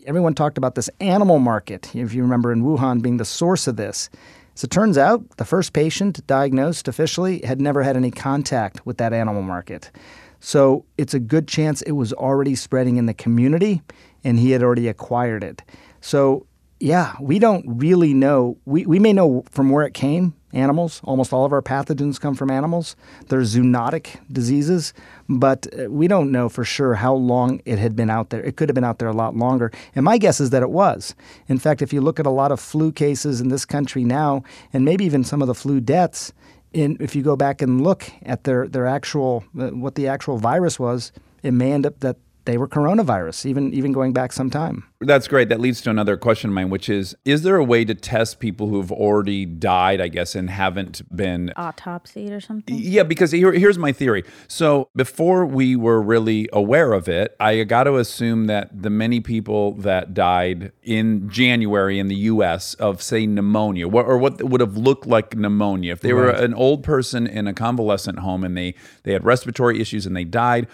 everyone 0.05 0.33
talked 0.33 0.57
about 0.57 0.75
this 0.75 0.89
animal 0.99 1.37
market, 1.37 1.93
if 1.95 2.13
you 2.13 2.23
remember 2.23 2.51
in 2.51 2.63
Wuhan 2.63 3.01
being 3.01 3.17
the 3.17 3.25
source 3.25 3.67
of 3.67 3.75
this. 3.75 4.09
So 4.55 4.65
it 4.65 4.71
turns 4.71 4.97
out 4.97 5.37
the 5.37 5.45
first 5.45 5.73
patient 5.73 6.25
diagnosed 6.25 6.87
officially 6.87 7.41
had 7.45 7.61
never 7.61 7.83
had 7.83 7.95
any 7.95 8.09
contact 8.09 8.83
with 8.87 8.97
that 8.97 9.13
animal 9.13 9.43
market. 9.43 9.91
So 10.39 10.83
it's 10.97 11.13
a 11.13 11.19
good 11.19 11.47
chance 11.47 11.83
it 11.83 11.91
was 11.91 12.11
already 12.13 12.55
spreading 12.55 12.97
in 12.97 13.05
the 13.05 13.13
community 13.13 13.83
and 14.23 14.39
he 14.39 14.51
had 14.51 14.63
already 14.63 14.87
acquired 14.87 15.43
it. 15.43 15.61
So, 16.01 16.46
yeah, 16.79 17.15
we 17.19 17.39
don't 17.39 17.65
really 17.67 18.13
know. 18.13 18.57
We, 18.65 18.85
we 18.85 18.99
may 18.99 19.13
know 19.13 19.43
from 19.49 19.69
where 19.69 19.85
it 19.85 19.93
came, 19.93 20.35
animals. 20.53 21.01
Almost 21.03 21.33
all 21.33 21.45
of 21.45 21.51
our 21.51 21.61
pathogens 21.61 22.19
come 22.19 22.35
from 22.35 22.51
animals. 22.51 22.95
They're 23.27 23.41
zoonotic 23.41 24.19
diseases, 24.31 24.93
but 25.27 25.67
uh, 25.77 25.89
we 25.89 26.07
don't 26.07 26.31
know 26.31 26.49
for 26.49 26.63
sure 26.63 26.95
how 26.95 27.13
long 27.15 27.61
it 27.65 27.79
had 27.79 27.95
been 27.95 28.09
out 28.09 28.29
there. 28.29 28.41
It 28.43 28.57
could 28.57 28.69
have 28.69 28.75
been 28.75 28.83
out 28.83 28.99
there 28.99 29.07
a 29.07 29.13
lot 29.13 29.35
longer. 29.35 29.71
And 29.95 30.05
my 30.05 30.17
guess 30.17 30.39
is 30.39 30.51
that 30.51 30.63
it 30.63 30.69
was. 30.69 31.15
In 31.47 31.57
fact, 31.57 31.81
if 31.81 31.91
you 31.91 32.01
look 32.01 32.19
at 32.19 32.25
a 32.25 32.31
lot 32.31 32.51
of 32.51 32.59
flu 32.59 32.91
cases 32.91 33.41
in 33.41 33.49
this 33.49 33.65
country 33.65 34.03
now, 34.03 34.43
and 34.71 34.85
maybe 34.85 35.05
even 35.05 35.23
some 35.23 35.41
of 35.41 35.47
the 35.47 35.55
flu 35.55 35.79
deaths, 35.79 36.31
in, 36.73 36.97
if 36.99 37.15
you 37.15 37.23
go 37.23 37.35
back 37.35 37.61
and 37.61 37.81
look 37.81 38.11
at 38.23 38.43
their, 38.43 38.67
their 38.67 38.85
actual, 38.85 39.43
uh, 39.59 39.69
what 39.69 39.95
the 39.95 40.07
actual 40.07 40.37
virus 40.37 40.77
was, 40.77 41.11
it 41.41 41.51
may 41.51 41.71
end 41.71 41.85
up 41.85 41.99
that 42.01 42.17
they 42.47 42.57
were 42.57 42.67
coronavirus, 42.67 43.45
even, 43.45 43.73
even 43.73 43.91
going 43.91 44.13
back 44.13 44.31
some 44.31 44.49
time. 44.49 44.85
That's 44.99 45.27
great. 45.27 45.49
That 45.49 45.59
leads 45.59 45.81
to 45.81 45.91
another 45.91 46.17
question 46.17 46.49
of 46.49 46.55
mine, 46.55 46.71
which 46.71 46.89
is 46.89 47.15
Is 47.23 47.43
there 47.43 47.57
a 47.57 47.63
way 47.63 47.85
to 47.85 47.93
test 47.93 48.39
people 48.39 48.69
who've 48.69 48.91
already 48.91 49.45
died, 49.45 50.01
I 50.01 50.07
guess, 50.07 50.33
and 50.33 50.49
haven't 50.49 51.03
been 51.15 51.53
Autopsied 51.55 52.31
or 52.31 52.39
something? 52.39 52.75
Yeah, 52.79 53.03
because 53.03 53.31
here, 53.31 53.51
here's 53.51 53.77
my 53.77 53.91
theory. 53.91 54.23
So 54.47 54.89
before 54.95 55.45
we 55.45 55.75
were 55.75 56.01
really 56.01 56.49
aware 56.51 56.93
of 56.93 57.07
it, 57.07 57.35
I 57.39 57.63
got 57.65 57.83
to 57.83 57.97
assume 57.97 58.47
that 58.47 58.81
the 58.81 58.89
many 58.89 59.19
people 59.19 59.73
that 59.73 60.15
died 60.15 60.71
in 60.81 61.29
January 61.29 61.99
in 61.99 62.07
the 62.07 62.15
U.S. 62.15 62.73
of 62.75 63.01
say 63.03 63.27
pneumonia, 63.27 63.87
or 63.87 64.17
what 64.17 64.41
would 64.41 64.61
have 64.61 64.77
looked 64.77 65.05
like 65.05 65.35
pneumonia, 65.35 65.91
if 65.91 65.99
they 65.99 66.13
were 66.13 66.29
an 66.29 66.53
old 66.53 66.83
person 66.83 67.27
in 67.27 67.45
a 67.45 67.53
convalescent 67.53 68.19
home 68.19 68.43
and 68.43 68.57
they 68.57 68.73
they 69.03 69.13
had 69.13 69.23
respiratory 69.23 69.79
issues 69.79 70.05
and 70.05 70.15
they 70.15 70.23
died. 70.23 70.67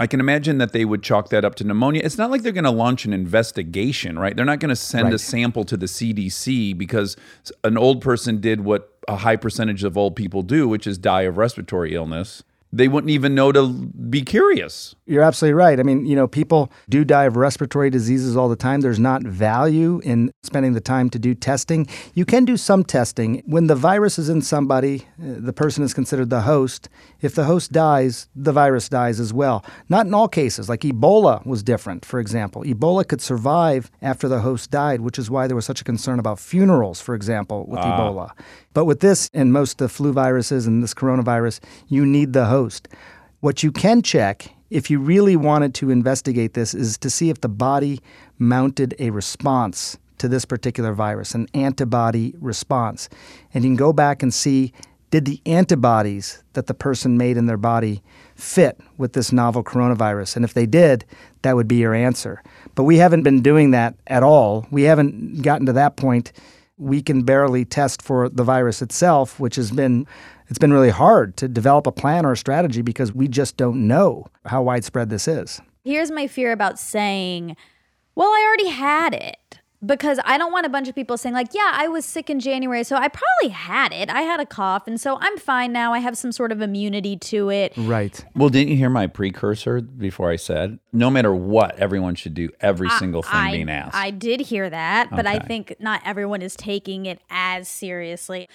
I 0.00 0.06
can 0.06 0.18
imagine 0.18 0.56
that 0.56 0.72
they 0.72 0.86
would 0.86 1.02
chalk 1.02 1.28
that 1.28 1.44
up 1.44 1.56
to 1.56 1.64
pneumonia. 1.64 2.00
It's 2.02 2.16
not 2.16 2.30
like 2.30 2.42
they're 2.42 2.52
going 2.52 2.64
to 2.64 2.70
launch 2.70 3.04
an 3.04 3.12
investigation, 3.12 4.18
right? 4.18 4.34
They're 4.34 4.46
not 4.46 4.58
going 4.58 4.70
to 4.70 4.76
send 4.76 5.12
a 5.12 5.18
sample 5.18 5.62
to 5.64 5.76
the 5.76 5.84
CDC 5.84 6.78
because 6.78 7.18
an 7.64 7.76
old 7.76 8.00
person 8.00 8.40
did 8.40 8.62
what 8.62 8.96
a 9.06 9.16
high 9.16 9.36
percentage 9.36 9.84
of 9.84 9.98
old 9.98 10.16
people 10.16 10.40
do, 10.40 10.66
which 10.66 10.86
is 10.86 10.96
die 10.96 11.22
of 11.22 11.36
respiratory 11.36 11.94
illness. 11.94 12.42
They 12.72 12.86
wouldn't 12.86 13.10
even 13.10 13.34
know 13.34 13.50
to 13.50 13.68
be 13.68 14.22
curious. 14.22 14.94
You're 15.06 15.24
absolutely 15.24 15.54
right. 15.54 15.80
I 15.80 15.82
mean, 15.82 16.06
you 16.06 16.14
know, 16.14 16.28
people 16.28 16.70
do 16.88 17.04
die 17.04 17.24
of 17.24 17.36
respiratory 17.36 17.90
diseases 17.90 18.36
all 18.36 18.48
the 18.48 18.54
time. 18.54 18.80
There's 18.80 19.00
not 19.00 19.24
value 19.24 20.00
in 20.04 20.30
spending 20.44 20.74
the 20.74 20.80
time 20.80 21.10
to 21.10 21.18
do 21.18 21.34
testing. 21.34 21.88
You 22.14 22.24
can 22.24 22.44
do 22.44 22.56
some 22.56 22.84
testing. 22.84 23.42
When 23.44 23.66
the 23.66 23.74
virus 23.74 24.20
is 24.20 24.28
in 24.28 24.40
somebody, 24.40 25.08
uh, 25.20 25.34
the 25.38 25.52
person 25.52 25.82
is 25.82 25.92
considered 25.92 26.30
the 26.30 26.42
host. 26.42 26.88
If 27.20 27.34
the 27.34 27.44
host 27.44 27.72
dies, 27.72 28.28
the 28.36 28.52
virus 28.52 28.88
dies 28.88 29.18
as 29.18 29.32
well. 29.32 29.64
Not 29.88 30.06
in 30.06 30.14
all 30.14 30.28
cases. 30.28 30.68
Like 30.68 30.82
Ebola 30.82 31.44
was 31.44 31.64
different, 31.64 32.04
for 32.04 32.20
example. 32.20 32.62
Ebola 32.62 33.06
could 33.06 33.20
survive 33.20 33.90
after 34.00 34.28
the 34.28 34.40
host 34.40 34.70
died, 34.70 35.00
which 35.00 35.18
is 35.18 35.28
why 35.28 35.48
there 35.48 35.56
was 35.56 35.64
such 35.64 35.80
a 35.80 35.84
concern 35.84 36.20
about 36.20 36.38
funerals, 36.38 37.00
for 37.00 37.16
example, 37.16 37.66
with 37.66 37.80
Ebola. 37.80 38.30
But 38.72 38.84
with 38.84 39.00
this 39.00 39.28
and 39.34 39.52
most 39.52 39.72
of 39.72 39.78
the 39.78 39.88
flu 39.88 40.12
viruses 40.12 40.68
and 40.68 40.84
this 40.84 40.94
coronavirus, 40.94 41.58
you 41.88 42.06
need 42.06 42.32
the 42.32 42.46
host. 42.46 42.59
What 43.40 43.62
you 43.62 43.72
can 43.72 44.02
check 44.02 44.54
if 44.70 44.90
you 44.90 45.00
really 45.00 45.36
wanted 45.36 45.74
to 45.76 45.90
investigate 45.90 46.54
this 46.54 46.74
is 46.74 46.96
to 46.98 47.10
see 47.10 47.30
if 47.30 47.40
the 47.40 47.48
body 47.48 48.00
mounted 48.38 48.94
a 48.98 49.10
response 49.10 49.98
to 50.18 50.28
this 50.28 50.44
particular 50.44 50.92
virus, 50.92 51.34
an 51.34 51.48
antibody 51.54 52.34
response. 52.38 53.08
And 53.52 53.64
you 53.64 53.70
can 53.70 53.76
go 53.76 53.92
back 53.92 54.22
and 54.22 54.32
see 54.32 54.72
did 55.10 55.24
the 55.24 55.40
antibodies 55.44 56.42
that 56.52 56.68
the 56.68 56.74
person 56.74 57.18
made 57.18 57.36
in 57.36 57.46
their 57.46 57.56
body 57.56 58.02
fit 58.36 58.78
with 58.96 59.12
this 59.12 59.32
novel 59.32 59.64
coronavirus? 59.64 60.36
And 60.36 60.44
if 60.44 60.54
they 60.54 60.66
did, 60.66 61.04
that 61.42 61.56
would 61.56 61.66
be 61.66 61.76
your 61.76 61.94
answer. 61.94 62.42
But 62.76 62.84
we 62.84 62.98
haven't 62.98 63.24
been 63.24 63.42
doing 63.42 63.72
that 63.72 63.96
at 64.06 64.22
all. 64.22 64.66
We 64.70 64.84
haven't 64.84 65.42
gotten 65.42 65.66
to 65.66 65.72
that 65.72 65.96
point. 65.96 66.32
We 66.78 67.02
can 67.02 67.24
barely 67.24 67.64
test 67.64 68.02
for 68.02 68.28
the 68.28 68.44
virus 68.44 68.82
itself, 68.82 69.40
which 69.40 69.56
has 69.56 69.72
been 69.72 70.06
it's 70.50 70.58
been 70.58 70.72
really 70.72 70.90
hard 70.90 71.36
to 71.38 71.48
develop 71.48 71.86
a 71.86 71.92
plan 71.92 72.26
or 72.26 72.32
a 72.32 72.36
strategy 72.36 72.82
because 72.82 73.14
we 73.14 73.28
just 73.28 73.56
don't 73.56 73.86
know 73.86 74.26
how 74.44 74.62
widespread 74.62 75.08
this 75.08 75.26
is. 75.26 75.62
Here's 75.84 76.10
my 76.10 76.26
fear 76.26 76.52
about 76.52 76.78
saying, 76.78 77.56
well, 78.14 78.28
I 78.28 78.44
already 78.46 78.68
had 78.68 79.14
it. 79.14 79.36
Because 79.82 80.20
I 80.26 80.36
don't 80.36 80.52
want 80.52 80.66
a 80.66 80.68
bunch 80.68 80.88
of 80.88 80.94
people 80.94 81.16
saying, 81.16 81.34
like, 81.34 81.54
yeah, 81.54 81.72
I 81.72 81.88
was 81.88 82.04
sick 82.04 82.28
in 82.28 82.38
January, 82.38 82.84
so 82.84 82.96
I 82.96 83.08
probably 83.08 83.48
had 83.48 83.94
it. 83.94 84.10
I 84.10 84.20
had 84.20 84.38
a 84.38 84.44
cough, 84.44 84.86
and 84.86 85.00
so 85.00 85.16
I'm 85.18 85.38
fine 85.38 85.72
now. 85.72 85.94
I 85.94 86.00
have 86.00 86.18
some 86.18 86.32
sort 86.32 86.52
of 86.52 86.60
immunity 86.60 87.16
to 87.16 87.48
it. 87.48 87.72
Right. 87.78 88.22
Well, 88.36 88.50
didn't 88.50 88.68
you 88.72 88.76
hear 88.76 88.90
my 88.90 89.06
precursor 89.06 89.80
before 89.80 90.30
I 90.30 90.36
said 90.36 90.80
no 90.92 91.08
matter 91.08 91.34
what, 91.34 91.78
everyone 91.78 92.14
should 92.14 92.34
do 92.34 92.50
every 92.60 92.90
single 92.90 93.22
thing 93.22 93.32
I, 93.32 93.52
being 93.52 93.70
asked? 93.70 93.96
I 93.96 94.10
did 94.10 94.40
hear 94.42 94.68
that, 94.68 95.08
but 95.12 95.26
I 95.26 95.38
think 95.38 95.74
not 95.80 96.02
everyone 96.04 96.42
is 96.42 96.56
taking 96.56 97.06
it 97.06 97.22
as 97.30 97.66
seriously. 97.66 98.50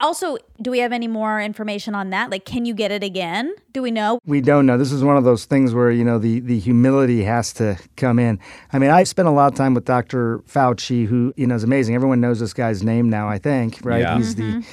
Also, 0.00 0.36
do 0.62 0.70
we 0.70 0.78
have 0.78 0.92
any 0.92 1.08
more 1.08 1.40
information 1.40 1.94
on 1.94 2.10
that? 2.10 2.30
Like, 2.30 2.44
can 2.44 2.64
you 2.64 2.72
get 2.74 2.92
it 2.92 3.02
again? 3.02 3.52
Do 3.72 3.82
we 3.82 3.90
know? 3.90 4.20
We 4.24 4.40
don't 4.40 4.64
know. 4.64 4.78
This 4.78 4.92
is 4.92 5.02
one 5.02 5.16
of 5.16 5.24
those 5.24 5.44
things 5.44 5.74
where, 5.74 5.90
you 5.90 6.04
know, 6.04 6.18
the, 6.18 6.38
the 6.40 6.58
humility 6.58 7.24
has 7.24 7.52
to 7.54 7.78
come 7.96 8.18
in. 8.18 8.38
I 8.72 8.78
mean, 8.78 8.90
I've 8.90 9.08
spent 9.08 9.26
a 9.26 9.32
lot 9.32 9.50
of 9.50 9.56
time 9.56 9.74
with 9.74 9.84
Dr. 9.84 10.38
Fauci, 10.40 11.06
who, 11.06 11.32
you 11.36 11.46
know, 11.46 11.56
is 11.56 11.64
amazing. 11.64 11.96
Everyone 11.96 12.20
knows 12.20 12.38
this 12.38 12.54
guy's 12.54 12.84
name 12.84 13.10
now, 13.10 13.28
I 13.28 13.38
think, 13.38 13.80
right? 13.82 14.02
Yeah. 14.02 14.16
He's 14.16 14.36
the 14.36 14.64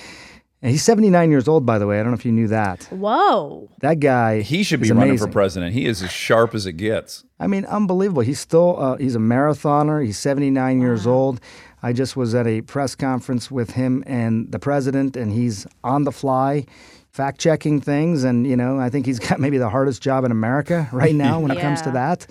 and 0.66 0.72
he's 0.72 0.82
79 0.82 1.30
years 1.30 1.48
old, 1.48 1.64
by 1.64 1.78
the 1.78 1.86
way. 1.86 2.00
I 2.00 2.02
don't 2.02 2.12
know 2.12 2.18
if 2.18 2.26
you 2.26 2.32
knew 2.32 2.48
that. 2.48 2.86
Whoa. 2.86 3.70
That 3.82 4.00
guy 4.00 4.42
he 4.42 4.64
should 4.64 4.80
be 4.80 4.88
is 4.88 4.92
running 4.94 5.10
amazing. 5.12 5.28
for 5.28 5.32
president. 5.32 5.74
He 5.74 5.86
is 5.86 6.02
as 6.02 6.12
sharp 6.12 6.56
as 6.56 6.66
it 6.66 6.74
gets. 6.74 7.24
I 7.40 7.46
mean, 7.46 7.66
unbelievable. 7.66 8.24
He's 8.24 8.40
still 8.40 8.82
uh, 8.82 8.98
he's 8.98 9.16
a 9.16 9.20
marathoner. 9.20 10.04
He's 10.04 10.18
79 10.18 10.82
years 10.82 11.06
old. 11.06 11.40
I 11.86 11.94
just 11.94 12.18
was 12.18 12.34
at 12.34 12.48
a 12.48 12.62
press 12.62 12.96
conference 12.96 13.52
with 13.52 13.70
him 13.72 14.04
and 14.08 14.52
the 14.52 14.58
president, 14.58 15.16
and 15.16 15.32
he's 15.32 15.68
on 15.84 16.04
the 16.04 16.12
fly, 16.12 16.66
fact 17.12 17.40
checking 17.40 17.80
things. 17.80 18.24
And 18.24 18.48
you 18.48 18.56
know, 18.58 18.80
I 18.80 18.90
think 18.90 19.06
he's 19.06 19.20
got 19.30 19.40
maybe 19.40 19.60
the 19.60 19.70
hardest 19.70 20.02
job 20.02 20.26
in 20.26 20.32
America 20.32 20.90
right 20.92 21.14
now 21.14 21.40
when 21.40 21.52
it 21.52 21.60
comes 21.62 21.84
to 21.84 21.90
Yeah. 21.90 22.16
that. 22.16 22.28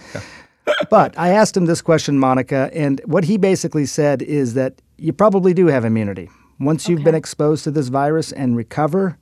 but 0.91 1.17
I 1.17 1.29
asked 1.29 1.57
him 1.57 1.67
this 1.67 1.83
question, 1.83 2.19
Monica, 2.19 2.69
and 2.75 3.01
what 3.05 3.23
he 3.25 3.37
basically 3.37 3.87
said 3.87 4.23
is 4.23 4.55
that 4.55 4.83
you 4.99 5.13
probably 5.13 5.55
do 5.55 5.67
have 5.69 5.85
immunity. 5.85 6.29
Once 6.59 6.89
you've 6.89 7.05
been 7.05 7.15
exposed 7.15 7.63
to 7.65 7.71
this 7.71 7.89
virus 7.89 8.33
and 8.33 8.57
recover, 8.57 9.17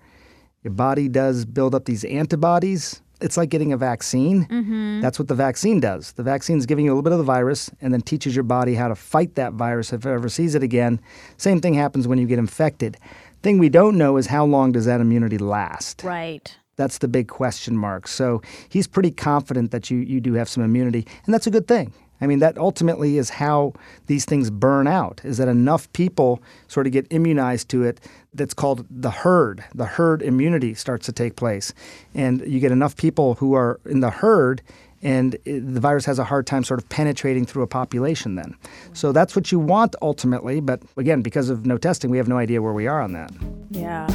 your 0.62 0.72
body 0.72 1.08
does 1.08 1.44
build 1.44 1.74
up 1.74 1.84
these 1.84 2.04
antibodies. 2.04 3.02
It's 3.22 3.36
like 3.36 3.48
getting 3.48 3.72
a 3.72 3.76
vaccine. 3.76 4.46
Mm-hmm. 4.46 5.00
That's 5.00 5.18
what 5.18 5.28
the 5.28 5.34
vaccine 5.34 5.80
does. 5.80 6.12
The 6.12 6.22
vaccine 6.22 6.58
is 6.58 6.66
giving 6.66 6.84
you 6.84 6.90
a 6.90 6.94
little 6.94 7.02
bit 7.02 7.12
of 7.12 7.18
the 7.18 7.24
virus 7.24 7.70
and 7.80 7.92
then 7.92 8.02
teaches 8.02 8.34
your 8.34 8.42
body 8.42 8.74
how 8.74 8.88
to 8.88 8.94
fight 8.94 9.36
that 9.36 9.52
virus 9.52 9.92
if 9.92 10.04
it 10.04 10.10
ever 10.10 10.28
sees 10.28 10.54
it 10.54 10.62
again. 10.62 11.00
Same 11.36 11.60
thing 11.60 11.74
happens 11.74 12.08
when 12.08 12.18
you 12.18 12.26
get 12.26 12.38
infected. 12.38 12.96
Thing 13.42 13.58
we 13.58 13.68
don't 13.68 13.96
know 13.96 14.16
is 14.18 14.26
how 14.26 14.44
long 14.44 14.72
does 14.72 14.84
that 14.86 15.00
immunity 15.00 15.38
last? 15.38 16.02
Right. 16.04 16.56
That's 16.76 16.98
the 16.98 17.08
big 17.08 17.28
question 17.28 17.76
mark. 17.76 18.08
So 18.08 18.42
he's 18.68 18.86
pretty 18.86 19.10
confident 19.10 19.70
that 19.70 19.90
you, 19.90 19.98
you 19.98 20.20
do 20.20 20.34
have 20.34 20.48
some 20.48 20.62
immunity, 20.62 21.06
and 21.24 21.34
that's 21.34 21.46
a 21.46 21.50
good 21.50 21.68
thing. 21.68 21.92
I 22.22 22.26
mean, 22.28 22.38
that 22.38 22.56
ultimately 22.56 23.18
is 23.18 23.30
how 23.30 23.74
these 24.06 24.24
things 24.24 24.48
burn 24.48 24.86
out, 24.86 25.20
is 25.24 25.38
that 25.38 25.48
enough 25.48 25.92
people 25.92 26.40
sort 26.68 26.86
of 26.86 26.92
get 26.92 27.06
immunized 27.10 27.68
to 27.70 27.82
it. 27.82 28.00
That's 28.32 28.54
called 28.54 28.86
the 28.88 29.10
herd. 29.10 29.64
The 29.74 29.86
herd 29.86 30.22
immunity 30.22 30.72
starts 30.74 31.04
to 31.06 31.12
take 31.12 31.34
place. 31.36 31.74
And 32.14 32.40
you 32.46 32.60
get 32.60 32.70
enough 32.72 32.96
people 32.96 33.34
who 33.34 33.54
are 33.54 33.80
in 33.84 34.00
the 34.00 34.10
herd, 34.10 34.62
and 35.02 35.34
it- 35.44 35.74
the 35.74 35.80
virus 35.80 36.04
has 36.06 36.20
a 36.20 36.24
hard 36.24 36.46
time 36.46 36.62
sort 36.62 36.80
of 36.80 36.88
penetrating 36.88 37.44
through 37.44 37.64
a 37.64 37.66
population 37.66 38.36
then. 38.36 38.54
So 38.92 39.10
that's 39.10 39.34
what 39.34 39.50
you 39.50 39.58
want 39.58 39.96
ultimately. 40.00 40.60
But 40.60 40.80
again, 40.96 41.22
because 41.22 41.50
of 41.50 41.66
no 41.66 41.76
testing, 41.76 42.08
we 42.08 42.18
have 42.18 42.28
no 42.28 42.38
idea 42.38 42.62
where 42.62 42.72
we 42.72 42.86
are 42.86 43.00
on 43.02 43.12
that. 43.14 43.32
Yeah. 43.70 44.06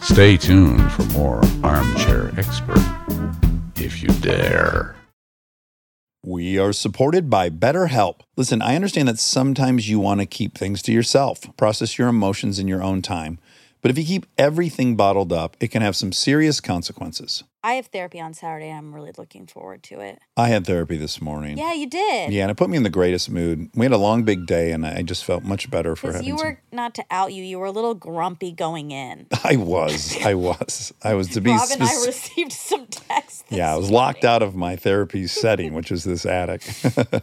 Stay 0.00 0.36
tuned 0.36 0.90
for 0.90 1.04
more 1.16 1.40
Armchair 1.62 2.32
Expert, 2.36 2.82
if 3.76 4.02
you 4.02 4.08
dare. 4.20 4.96
We 6.22 6.58
are 6.58 6.74
supported 6.74 7.30
by 7.30 7.48
BetterHelp. 7.48 8.20
Listen, 8.36 8.60
I 8.60 8.76
understand 8.76 9.08
that 9.08 9.18
sometimes 9.18 9.88
you 9.88 9.98
want 9.98 10.20
to 10.20 10.26
keep 10.26 10.56
things 10.56 10.82
to 10.82 10.92
yourself, 10.92 11.40
process 11.56 11.96
your 11.96 12.08
emotions 12.08 12.58
in 12.58 12.68
your 12.68 12.82
own 12.82 13.00
time. 13.00 13.38
But 13.80 13.90
if 13.90 13.96
you 13.96 14.04
keep 14.04 14.26
everything 14.36 14.96
bottled 14.96 15.32
up, 15.32 15.56
it 15.60 15.68
can 15.68 15.80
have 15.80 15.96
some 15.96 16.12
serious 16.12 16.60
consequences. 16.60 17.42
I 17.62 17.74
have 17.74 17.86
therapy 17.86 18.18
on 18.18 18.32
Saturday. 18.32 18.70
I'm 18.70 18.94
really 18.94 19.12
looking 19.18 19.46
forward 19.46 19.82
to 19.84 20.00
it. 20.00 20.18
I 20.34 20.48
had 20.48 20.66
therapy 20.66 20.96
this 20.96 21.20
morning. 21.20 21.58
Yeah, 21.58 21.74
you 21.74 21.86
did. 21.86 22.32
Yeah, 22.32 22.42
and 22.42 22.50
it 22.50 22.56
put 22.56 22.70
me 22.70 22.78
in 22.78 22.84
the 22.84 22.90
greatest 22.90 23.28
mood. 23.28 23.68
We 23.74 23.84
had 23.84 23.92
a 23.92 23.98
long, 23.98 24.22
big 24.22 24.46
day, 24.46 24.72
and 24.72 24.86
I 24.86 25.02
just 25.02 25.26
felt 25.26 25.44
much 25.44 25.70
better 25.70 25.94
for 25.94 26.12
having 26.12 26.26
you 26.26 26.38
some- 26.38 26.46
were 26.46 26.60
not 26.72 26.94
to 26.94 27.04
out 27.10 27.34
you, 27.34 27.42
you 27.44 27.58
were 27.58 27.66
a 27.66 27.70
little 27.70 27.94
grumpy 27.94 28.52
going 28.52 28.92
in. 28.92 29.26
I 29.44 29.56
was. 29.56 30.16
I 30.24 30.34
was. 30.34 30.94
I 31.02 31.12
was 31.12 31.28
to 31.28 31.42
be 31.42 31.50
Rob 31.50 31.68
and 31.70 31.82
I 31.82 31.92
received 32.06 32.52
some 32.52 32.86
texts. 32.86 33.44
Yeah, 33.50 33.74
I 33.74 33.76
was 33.76 33.90
locked 33.90 34.24
out 34.24 34.42
of 34.42 34.54
my 34.54 34.76
therapy 34.76 35.26
setting, 35.26 35.74
which 35.74 35.92
is 35.92 36.04
this 36.04 36.24
attic. 36.24 36.62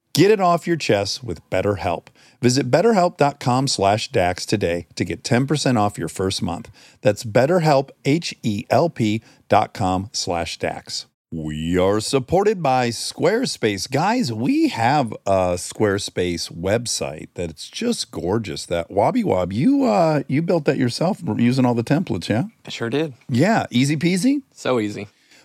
Get 0.13 0.29
it 0.29 0.41
off 0.41 0.67
your 0.67 0.75
chest 0.75 1.23
with 1.23 1.47
BetterHelp. 1.49 2.07
Visit 2.41 2.69
betterhelp.com 2.69 3.67
slash 3.67 4.09
DAX 4.11 4.45
today 4.45 4.87
to 4.95 5.05
get 5.05 5.23
10% 5.23 5.77
off 5.79 5.97
your 5.97 6.09
first 6.09 6.41
month. 6.41 6.69
That's 7.01 7.23
betterhelp, 7.23 7.91
H-E-L-P 8.03 9.21
dot 9.47 9.73
com 9.73 10.09
slash 10.11 10.57
DAX. 10.57 11.05
We 11.31 11.77
are 11.77 12.01
supported 12.01 12.61
by 12.61 12.89
Squarespace. 12.89 13.89
Guys, 13.89 14.33
we 14.33 14.67
have 14.67 15.13
a 15.25 15.53
Squarespace 15.55 16.51
website 16.51 17.29
that's 17.35 17.69
just 17.69 18.11
gorgeous. 18.11 18.65
That 18.65 18.89
Wobby 18.89 19.23
Wob, 19.23 19.53
you 19.53 19.85
uh 19.85 20.23
you 20.27 20.41
built 20.41 20.65
that 20.65 20.77
yourself 20.77 21.21
using 21.37 21.63
all 21.63 21.73
the 21.73 21.85
templates, 21.85 22.27
yeah? 22.27 22.45
I 22.65 22.69
sure 22.69 22.89
did. 22.89 23.13
Yeah, 23.29 23.65
easy 23.71 23.95
peasy. 23.95 24.41
So 24.53 24.77
easy. 24.81 25.07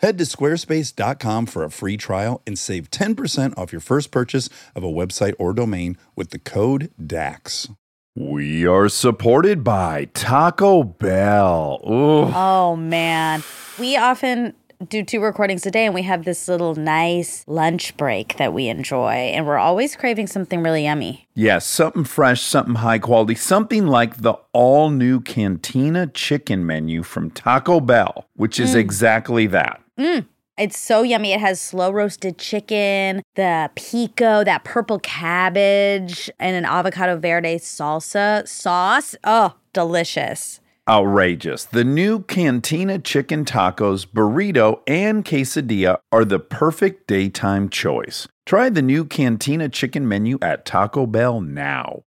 Head 0.00 0.16
to 0.18 0.24
squarespace.com 0.24 1.46
for 1.46 1.64
a 1.64 1.70
free 1.72 1.96
trial 1.96 2.40
and 2.46 2.56
save 2.56 2.88
10% 2.88 3.58
off 3.58 3.72
your 3.72 3.80
first 3.80 4.12
purchase 4.12 4.48
of 4.76 4.84
a 4.84 4.88
website 4.88 5.34
or 5.40 5.52
domain 5.52 5.98
with 6.14 6.30
the 6.30 6.38
code 6.38 6.92
DAX. 7.04 7.68
We 8.14 8.64
are 8.64 8.88
supported 8.88 9.64
by 9.64 10.06
Taco 10.14 10.84
Bell. 10.84 11.80
Ooh. 11.84 12.32
Oh 12.32 12.76
man. 12.76 13.42
We 13.76 13.96
often 13.96 14.54
do 14.88 15.02
two 15.02 15.20
recordings 15.20 15.66
a 15.66 15.70
day 15.72 15.86
and 15.86 15.94
we 15.94 16.02
have 16.02 16.24
this 16.24 16.46
little 16.46 16.76
nice 16.76 17.42
lunch 17.48 17.96
break 17.96 18.36
that 18.36 18.52
we 18.52 18.68
enjoy 18.68 19.10
and 19.10 19.46
we're 19.46 19.58
always 19.58 19.96
craving 19.96 20.28
something 20.28 20.62
really 20.62 20.84
yummy. 20.84 21.26
Yes, 21.34 21.66
something 21.66 22.04
fresh, 22.04 22.40
something 22.40 22.76
high 22.76 23.00
quality, 23.00 23.34
something 23.34 23.88
like 23.88 24.18
the 24.18 24.34
all 24.52 24.90
new 24.90 25.20
Cantina 25.20 26.06
chicken 26.06 26.64
menu 26.64 27.02
from 27.02 27.30
Taco 27.30 27.80
Bell, 27.80 28.28
which 28.34 28.60
is 28.60 28.74
mm. 28.74 28.78
exactly 28.78 29.48
that. 29.48 29.80
Mm. 29.98 30.26
It's 30.58 30.78
so 30.78 31.02
yummy. 31.02 31.32
It 31.32 31.40
has 31.40 31.60
slow 31.60 31.92
roasted 31.92 32.38
chicken, 32.38 33.22
the 33.36 33.70
pico, 33.76 34.42
that 34.42 34.64
purple 34.64 34.98
cabbage, 34.98 36.30
and 36.40 36.56
an 36.56 36.64
avocado 36.64 37.16
verde 37.16 37.56
salsa 37.56 38.46
sauce. 38.46 39.14
Oh, 39.22 39.54
delicious. 39.72 40.60
Outrageous. 40.88 41.64
The 41.66 41.84
new 41.84 42.20
Cantina 42.20 42.98
chicken 42.98 43.44
tacos, 43.44 44.06
burrito, 44.06 44.80
and 44.86 45.24
quesadilla 45.24 45.98
are 46.10 46.24
the 46.24 46.40
perfect 46.40 47.06
daytime 47.06 47.68
choice. 47.68 48.26
Try 48.46 48.70
the 48.70 48.82
new 48.82 49.04
Cantina 49.04 49.68
chicken 49.68 50.08
menu 50.08 50.38
at 50.40 50.64
Taco 50.64 51.06
Bell 51.06 51.40
now. 51.40 52.04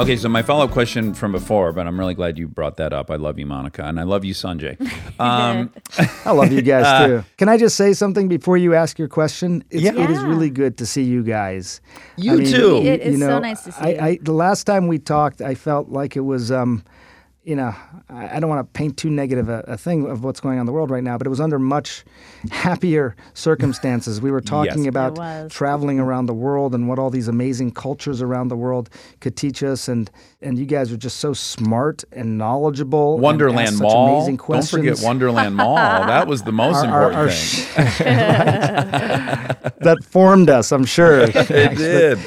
Okay, 0.00 0.16
so 0.16 0.30
my 0.30 0.40
follow 0.40 0.64
up 0.64 0.70
question 0.70 1.12
from 1.12 1.30
before, 1.30 1.74
but 1.74 1.86
I'm 1.86 2.00
really 2.00 2.14
glad 2.14 2.38
you 2.38 2.48
brought 2.48 2.78
that 2.78 2.94
up. 2.94 3.10
I 3.10 3.16
love 3.16 3.38
you, 3.38 3.44
Monica, 3.44 3.84
and 3.84 4.00
I 4.00 4.04
love 4.04 4.24
you, 4.24 4.32
Sanjay. 4.32 4.78
Um, 5.20 5.70
I 6.24 6.30
love 6.30 6.50
you 6.50 6.62
guys 6.62 7.06
too. 7.06 7.22
Can 7.36 7.50
I 7.50 7.58
just 7.58 7.76
say 7.76 7.92
something 7.92 8.26
before 8.26 8.56
you 8.56 8.74
ask 8.74 8.98
your 8.98 9.06
question? 9.06 9.62
It's, 9.68 9.82
Yeah. 9.82 9.92
It 9.92 10.08
is 10.08 10.22
really 10.22 10.48
good 10.48 10.78
to 10.78 10.86
see 10.86 11.02
you 11.02 11.22
guys. 11.22 11.82
You 12.16 12.46
too. 12.46 12.78
It 12.78 13.02
is 13.02 13.20
so 13.20 13.38
nice 13.38 13.62
to 13.64 13.72
see 13.72 13.82
I, 13.82 13.88
you. 13.90 14.00
I, 14.00 14.18
the 14.22 14.32
last 14.32 14.64
time 14.64 14.88
we 14.88 14.98
talked, 14.98 15.42
I 15.42 15.54
felt 15.54 15.90
like 15.90 16.16
it 16.16 16.20
was, 16.20 16.50
um, 16.50 16.82
you 17.50 17.56
know, 17.56 17.74
I, 18.08 18.36
I 18.36 18.40
don't 18.40 18.48
want 18.48 18.60
to 18.66 18.78
paint 18.78 18.96
too 18.96 19.10
negative 19.10 19.48
a, 19.48 19.64
a 19.66 19.76
thing 19.76 20.06
of 20.06 20.22
what's 20.22 20.38
going 20.38 20.56
on 20.58 20.60
in 20.60 20.66
the 20.66 20.72
world 20.72 20.88
right 20.90 21.02
now, 21.02 21.18
but 21.18 21.26
it 21.26 21.30
was 21.30 21.40
under 21.40 21.58
much 21.58 22.04
happier 22.50 23.16
circumstances. 23.34 24.20
We 24.20 24.30
were 24.30 24.40
talking 24.56 24.84
Yes. 24.84 24.88
about 24.94 25.16
traveling 25.50 25.98
around 25.98 26.26
the 26.26 26.34
world 26.34 26.74
and 26.76 26.88
what 26.88 26.98
all 27.00 27.10
these 27.10 27.26
amazing 27.28 27.72
cultures 27.72 28.22
around 28.22 28.48
the 28.48 28.56
world 28.56 28.88
could 29.20 29.36
teach 29.36 29.62
us, 29.64 29.88
and 29.88 30.08
and 30.42 30.58
you 30.58 30.64
guys 30.66 30.90
are 30.92 30.96
just 30.96 31.18
so 31.18 31.32
smart 31.32 32.02
and 32.12 32.38
knowledgeable. 32.38 33.18
Wonderland 33.18 33.60
ask 33.68 33.72
such 33.74 33.82
Mall. 33.82 34.16
Amazing 34.18 34.36
Don't 34.36 34.68
forget 34.68 35.00
Wonderland 35.02 35.56
Mall. 35.56 35.76
That 35.76 36.26
was 36.26 36.42
the 36.42 36.52
most 36.62 36.84
Our- 36.84 36.86
our- 36.86 37.02
important 37.10 37.20
our 37.20 37.28
thing. 37.30 37.36
sh- 37.36 38.00
that 39.80 39.98
formed 40.04 40.50
us, 40.50 40.72
I'm 40.72 40.84
sure. 40.84 41.20
it 41.22 41.76
did. 41.76 42.18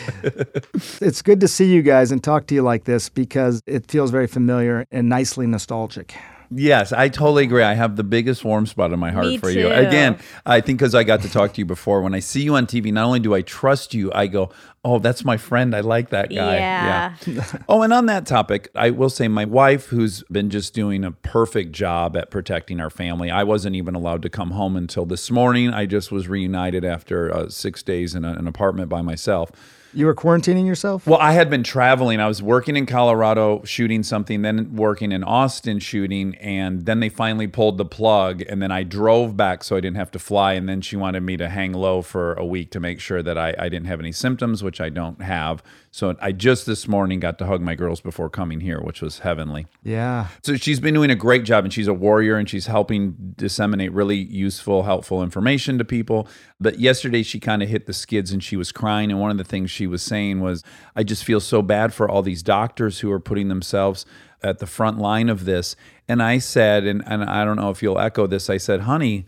it's 1.01 1.21
good 1.21 1.39
to 1.41 1.47
see 1.47 1.65
you 1.73 1.81
guys 1.81 2.11
and 2.11 2.23
talk 2.23 2.47
to 2.47 2.55
you 2.55 2.61
like 2.61 2.83
this 2.85 3.09
because 3.09 3.61
it 3.65 3.89
feels 3.89 4.11
very 4.11 4.27
familiar 4.27 4.85
and 4.91 5.09
nicely 5.09 5.47
nostalgic. 5.47 6.13
Yes, 6.55 6.93
I 6.93 7.09
totally 7.09 7.45
agree. 7.45 7.63
I 7.63 7.73
have 7.73 7.95
the 7.95 8.03
biggest 8.03 8.43
warm 8.45 8.67
spot 8.67 8.91
in 8.91 8.99
my 8.99 9.09
heart 9.11 9.25
Me 9.25 9.37
for 9.39 9.49
you. 9.49 9.71
Again, 9.71 10.19
I 10.45 10.61
think 10.61 10.77
because 10.77 10.93
I 10.93 11.03
got 11.03 11.21
to 11.23 11.29
talk 11.29 11.53
to 11.53 11.61
you 11.61 11.65
before, 11.65 12.03
when 12.03 12.13
I 12.13 12.19
see 12.19 12.43
you 12.43 12.55
on 12.55 12.67
TV, 12.67 12.93
not 12.93 13.05
only 13.05 13.19
do 13.19 13.33
I 13.33 13.41
trust 13.41 13.95
you, 13.95 14.11
I 14.13 14.27
go, 14.27 14.51
oh, 14.83 14.99
that's 14.99 15.23
my 15.23 15.37
friend. 15.37 15.75
I 15.75 15.79
like 15.79 16.09
that 16.09 16.29
guy. 16.29 16.57
Yeah. 16.57 17.15
oh, 17.69 17.81
and 17.81 17.93
on 17.93 18.05
that 18.07 18.25
topic, 18.25 18.69
I 18.75 18.89
will 18.89 19.09
say 19.09 19.27
my 19.27 19.45
wife, 19.45 19.87
who's 19.87 20.23
been 20.23 20.49
just 20.49 20.73
doing 20.73 21.03
a 21.05 21.11
perfect 21.11 21.71
job 21.71 22.17
at 22.17 22.29
protecting 22.29 22.79
our 22.79 22.89
family, 22.89 23.31
I 23.31 23.43
wasn't 23.43 23.75
even 23.75 23.95
allowed 23.95 24.21
to 24.23 24.29
come 24.29 24.51
home 24.51 24.75
until 24.75 25.05
this 25.05 25.31
morning. 25.31 25.73
I 25.73 25.85
just 25.85 26.11
was 26.11 26.27
reunited 26.27 26.83
after 26.83 27.33
uh, 27.33 27.49
six 27.49 27.81
days 27.81 28.13
in 28.13 28.25
a, 28.25 28.33
an 28.33 28.47
apartment 28.47 28.89
by 28.89 29.01
myself. 29.01 29.51
You 29.93 30.07
were 30.07 30.15
quarantining 30.15 30.65
yourself? 30.65 31.05
Well, 31.05 31.19
I 31.19 31.33
had 31.33 31.49
been 31.49 31.63
traveling. 31.63 32.19
I 32.19 32.27
was 32.27 32.41
working 32.41 32.75
in 32.75 32.85
Colorado 32.85 33.61
shooting 33.63 34.03
something, 34.03 34.41
then 34.41 34.75
working 34.75 35.11
in 35.11 35.23
Austin 35.23 35.79
shooting, 35.79 36.35
and 36.35 36.85
then 36.85 36.99
they 36.99 37.09
finally 37.09 37.47
pulled 37.47 37.77
the 37.77 37.85
plug. 37.85 38.41
And 38.49 38.61
then 38.61 38.71
I 38.71 38.83
drove 38.83 39.37
back 39.37 39.63
so 39.63 39.75
I 39.75 39.79
didn't 39.79 39.97
have 39.97 40.11
to 40.11 40.19
fly. 40.19 40.53
And 40.53 40.67
then 40.67 40.81
she 40.81 40.95
wanted 40.95 41.21
me 41.21 41.37
to 41.37 41.47
hang 41.47 41.73
low 41.73 42.01
for 42.01 42.33
a 42.33 42.45
week 42.45 42.71
to 42.71 42.79
make 42.79 42.99
sure 42.99 43.21
that 43.21 43.37
I, 43.37 43.53
I 43.59 43.69
didn't 43.69 43.85
have 43.85 43.99
any 43.99 44.11
symptoms, 44.11 44.63
which 44.63 44.81
I 44.81 44.89
don't 44.89 45.21
have. 45.21 45.63
So 45.91 46.15
I 46.19 46.31
just 46.31 46.65
this 46.65 46.87
morning 46.87 47.19
got 47.19 47.37
to 47.37 47.45
hug 47.45 47.61
my 47.61 47.75
girls 47.75 48.01
before 48.01 48.27
coming 48.27 48.61
here, 48.61 48.81
which 48.81 48.99
was 48.99 49.19
heavenly. 49.19 49.67
Yeah. 49.83 50.29
So 50.41 50.55
she's 50.55 50.79
been 50.79 50.95
doing 50.95 51.11
a 51.11 51.15
great 51.15 51.43
job, 51.43 51.65
and 51.65 51.71
she's 51.71 51.87
a 51.87 51.93
warrior, 51.93 52.35
and 52.35 52.49
she's 52.49 52.65
helping 52.65 53.35
disseminate 53.37 53.91
really 53.91 54.17
useful, 54.17 54.83
helpful 54.83 55.21
information 55.21 55.77
to 55.77 55.85
people. 55.85 56.27
But 56.63 56.79
yesterday, 56.79 57.23
she 57.23 57.39
kind 57.39 57.61
of 57.61 57.67
hit 57.67 57.85
the 57.85 57.93
skids, 57.93 58.31
and 58.31 58.41
she 58.41 58.55
was 58.55 58.71
crying. 58.71 59.11
And 59.11 59.19
one 59.19 59.31
of 59.31 59.37
the 59.37 59.43
things 59.43 59.69
she 59.69 59.85
was 59.85 60.01
saying 60.01 60.39
was, 60.39 60.63
"I 60.95 61.03
just 61.03 61.25
feel 61.25 61.41
so 61.41 61.61
bad 61.61 61.93
for 61.93 62.09
all 62.09 62.21
these 62.21 62.41
doctors 62.41 62.99
who 62.99 63.11
are 63.11 63.19
putting 63.19 63.49
themselves 63.49 64.05
at 64.41 64.59
the 64.59 64.65
front 64.65 64.97
line 64.97 65.27
of 65.27 65.43
this." 65.43 65.75
And 66.07 66.23
I 66.23 66.37
said, 66.37 66.85
and, 66.85 67.03
and 67.05 67.23
I 67.25 67.43
don't 67.43 67.57
know 67.57 67.69
if 67.69 67.83
you'll 67.83 67.99
echo 67.99 68.27
this. 68.27 68.49
I 68.49 68.57
said, 68.57 68.81
"Honey, 68.81 69.25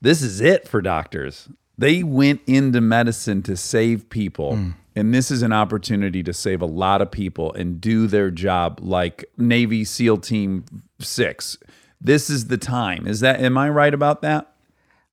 this 0.00 0.22
is 0.22 0.40
it 0.40 0.66
for 0.66 0.80
doctors. 0.80 1.48
They 1.76 2.02
went 2.02 2.40
into 2.46 2.80
medicine 2.80 3.42
to 3.42 3.56
save 3.56 4.08
people." 4.08 4.56
Hmm. 4.56 4.70
And 4.96 5.14
this 5.14 5.30
is 5.30 5.42
an 5.42 5.52
opportunity 5.52 6.24
to 6.24 6.32
save 6.32 6.60
a 6.60 6.66
lot 6.66 7.00
of 7.00 7.12
people 7.12 7.52
and 7.52 7.80
do 7.80 8.08
their 8.08 8.32
job 8.32 8.80
like 8.82 9.24
Navy 9.36 9.84
SEAL 9.84 10.18
Team 10.18 10.64
6. 10.98 11.58
This 12.00 12.28
is 12.28 12.48
the 12.48 12.58
time. 12.58 13.06
Is 13.06 13.20
that 13.20 13.40
am 13.40 13.56
I 13.56 13.68
right 13.68 13.94
about 13.94 14.22
that? 14.22 14.52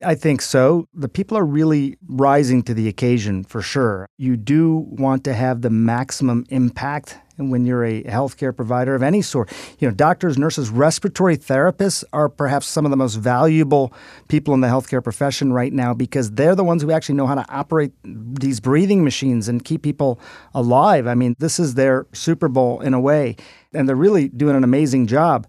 I 0.03 0.15
think 0.15 0.41
so. 0.41 0.88
The 0.93 1.08
people 1.08 1.38
are 1.38 1.45
really 1.45 1.97
rising 2.08 2.63
to 2.63 2.73
the 2.73 2.88
occasion 2.89 3.43
for 3.43 3.62
sure. 3.62 4.08
You 4.17 4.36
do 4.36 4.86
want 4.89 5.23
to 5.23 5.34
have 5.34 5.62
the 5.62 5.69
maximum 5.69 6.45
impact 6.49 7.17
when 7.38 7.65
you're 7.65 7.84
a 7.84 8.03
healthcare 8.03 8.55
provider 8.55 8.95
of 8.95 9.03
any 9.03 9.21
sort. 9.21 9.51
You 9.79 9.88
know, 9.88 9.93
doctors, 9.93 10.38
nurses, 10.38 10.69
respiratory 10.69 11.38
therapists 11.38 12.03
are 12.13 12.29
perhaps 12.29 12.67
some 12.67 12.86
of 12.86 12.91
the 12.91 12.97
most 12.97 13.15
valuable 13.15 13.93
people 14.27 14.53
in 14.53 14.62
the 14.62 14.67
healthcare 14.67 15.03
profession 15.03 15.53
right 15.53 15.71
now 15.71 15.93
because 15.93 16.31
they're 16.31 16.55
the 16.55 16.63
ones 16.63 16.81
who 16.81 16.91
actually 16.91 17.15
know 17.15 17.27
how 17.27 17.36
to 17.36 17.45
operate 17.49 17.91
these 18.03 18.60
breathing 18.60 19.03
machines 19.03 19.47
and 19.47 19.63
keep 19.63 19.81
people 19.81 20.19
alive. 20.53 21.08
I 21.08 21.15
mean, 21.15 21.36
this 21.39 21.60
is 21.60 21.75
their 21.75 22.05
Super 22.13 22.47
Bowl 22.47 22.81
in 22.81 22.93
a 22.93 22.99
way, 22.99 23.36
and 23.73 23.88
they're 23.88 23.95
really 23.95 24.29
doing 24.29 24.55
an 24.55 24.63
amazing 24.63 25.08
job. 25.08 25.47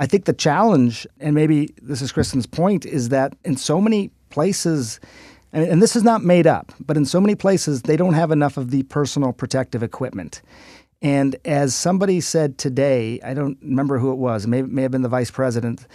I 0.00 0.06
think 0.06 0.24
the 0.24 0.32
challenge, 0.32 1.06
and 1.20 1.34
maybe 1.34 1.74
this 1.82 2.00
is 2.00 2.10
Kristen's 2.10 2.46
point, 2.46 2.86
is 2.86 3.10
that 3.10 3.34
in 3.44 3.56
so 3.56 3.82
many 3.82 4.10
places, 4.30 4.98
and, 5.52 5.62
and 5.62 5.82
this 5.82 5.94
is 5.94 6.02
not 6.02 6.24
made 6.24 6.46
up, 6.46 6.72
but 6.80 6.96
in 6.96 7.04
so 7.04 7.20
many 7.20 7.34
places, 7.34 7.82
they 7.82 7.98
don't 7.98 8.14
have 8.14 8.30
enough 8.30 8.56
of 8.56 8.70
the 8.70 8.82
personal 8.84 9.34
protective 9.34 9.82
equipment. 9.82 10.40
And 11.02 11.36
as 11.44 11.74
somebody 11.74 12.22
said 12.22 12.56
today, 12.56 13.20
I 13.22 13.34
don't 13.34 13.58
remember 13.60 13.98
who 13.98 14.10
it 14.10 14.16
was, 14.16 14.46
may, 14.46 14.62
may 14.62 14.82
have 14.82 14.90
been 14.90 15.02
the 15.02 15.08
vice 15.08 15.30
president, 15.30 15.86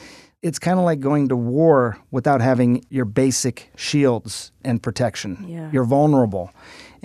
it's 0.43 0.59
kind 0.59 0.77
of 0.77 0.85
like 0.85 0.99
going 0.99 1.29
to 1.29 1.35
war 1.35 1.97
without 2.11 2.41
having 2.41 2.85
your 2.91 3.05
basic 3.05 3.71
shields 3.75 4.51
and 4.63 4.83
protection. 4.83 5.43
Yeah. 5.47 5.71
You're 5.71 5.83
vulnerable. 5.83 6.51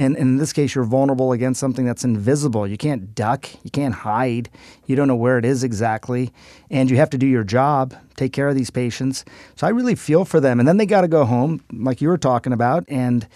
And 0.00 0.16
in 0.16 0.38
this 0.38 0.54
case, 0.54 0.74
you're 0.74 0.84
vulnerable 0.84 1.32
against 1.32 1.60
something 1.60 1.84
that's 1.84 2.04
invisible. 2.04 2.66
You 2.66 2.78
can't 2.78 3.14
duck, 3.14 3.46
you 3.62 3.70
can't 3.70 3.94
hide, 3.94 4.48
you 4.86 4.96
don't 4.96 5.06
know 5.06 5.14
where 5.14 5.36
it 5.36 5.44
is 5.44 5.62
exactly. 5.62 6.32
And 6.70 6.90
you 6.90 6.96
have 6.96 7.10
to 7.10 7.18
do 7.18 7.26
your 7.26 7.44
job, 7.44 7.94
take 8.16 8.32
care 8.32 8.48
of 8.48 8.54
these 8.54 8.70
patients. 8.70 9.26
So 9.56 9.66
I 9.66 9.70
really 9.70 9.94
feel 9.94 10.24
for 10.24 10.40
them. 10.40 10.58
And 10.58 10.66
then 10.66 10.78
they 10.78 10.86
got 10.86 11.02
to 11.02 11.08
go 11.08 11.26
home, 11.26 11.62
like 11.70 12.00
you 12.00 12.08
were 12.08 12.16
talking 12.16 12.54
about. 12.54 12.86
And 12.88 13.28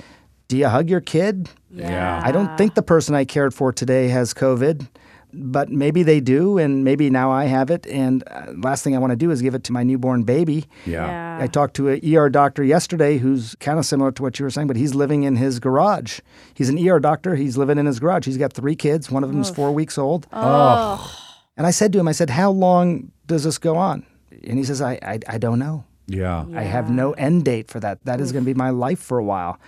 do 0.49 0.57
you 0.57 0.67
hug 0.69 0.89
your 0.89 1.03
kid? 1.03 1.51
Yeah. 1.71 2.23
I 2.25 2.33
don't 2.33 2.57
think 2.57 2.77
the 2.77 2.83
person 2.83 3.15
I 3.15 3.27
cared 3.27 3.53
for 3.53 3.71
today 3.71 4.09
has 4.09 4.33
COVID, 4.33 4.89
but 5.35 5.71
maybe 5.71 6.03
they 6.03 6.21
do, 6.21 6.59
and 6.59 6.85
maybe 6.85 7.11
now 7.11 7.31
I 7.31 7.45
have 7.45 7.71
it. 7.71 7.87
And 7.87 8.23
uh, 8.29 8.53
last 8.57 8.85
thing 8.85 8.95
I 8.95 8.99
want 8.99 9.11
to 9.11 9.17
do 9.17 9.31
is 9.31 9.43
give 9.43 9.55
it 9.55 9.65
to 9.65 9.73
my 9.73 9.83
newborn 9.83 10.23
baby. 10.23 10.67
Yeah. 10.87 11.39
I 11.41 11.47
talked 11.47 11.75
to 11.77 11.89
an 11.89 12.01
ER 12.15 12.29
doctor 12.29 12.63
yesterday 12.63 13.19
who's 13.19 13.55
kind 13.57 13.79
of 13.79 13.87
similar 13.87 14.13
to 14.13 14.23
what 14.23 14.39
you 14.39 14.45
were 14.45 14.51
saying, 14.51 14.69
but 14.69 14.77
he's 14.77 14.95
living 14.95 15.25
in 15.25 15.37
his 15.37 15.59
garage. 15.59 16.21
He's 16.55 16.69
an 16.69 16.79
ER 16.89 17.01
doctor. 17.01 17.35
He's 17.35 17.57
living 17.57 17.79
in 17.79 17.87
his 17.87 17.99
garage. 17.99 18.27
He's 18.27 18.39
got 18.39 18.53
three 18.53 18.77
kids. 18.77 19.11
One 19.11 19.25
of 19.25 19.31
them 19.31 19.41
is 19.41 19.51
four 19.51 19.73
weeks 19.73 19.99
old. 19.99 20.27
Oh. 20.33 21.21
And 21.57 21.67
I 21.67 21.71
said 21.71 21.93
to 21.93 21.99
him, 21.99 22.09
I 22.09 22.13
said, 22.13 22.31
How 22.31 22.51
long 22.51 23.13
does 23.27 23.45
this 23.45 23.59
go 23.59 23.77
on? 23.77 24.07
And 24.47 24.59
he 24.59 24.65
says, 24.65 24.81
I, 24.81 24.99
I, 25.03 25.19
I 25.29 25.39
don't 25.39 25.59
know. 25.59 25.85
Yeah. 26.07 26.45
I 26.55 26.63
have 26.63 26.91
no 26.91 27.13
end 27.13 27.45
date 27.45 27.71
for 27.71 27.81
that. 27.81 28.05
That 28.05 28.21
is 28.21 28.33
going 28.33 28.45
to 28.45 28.47
be 28.47 28.55
my 28.55 28.71
life 28.71 28.99
for 28.99 29.19
a 29.19 29.25
while. 29.25 29.59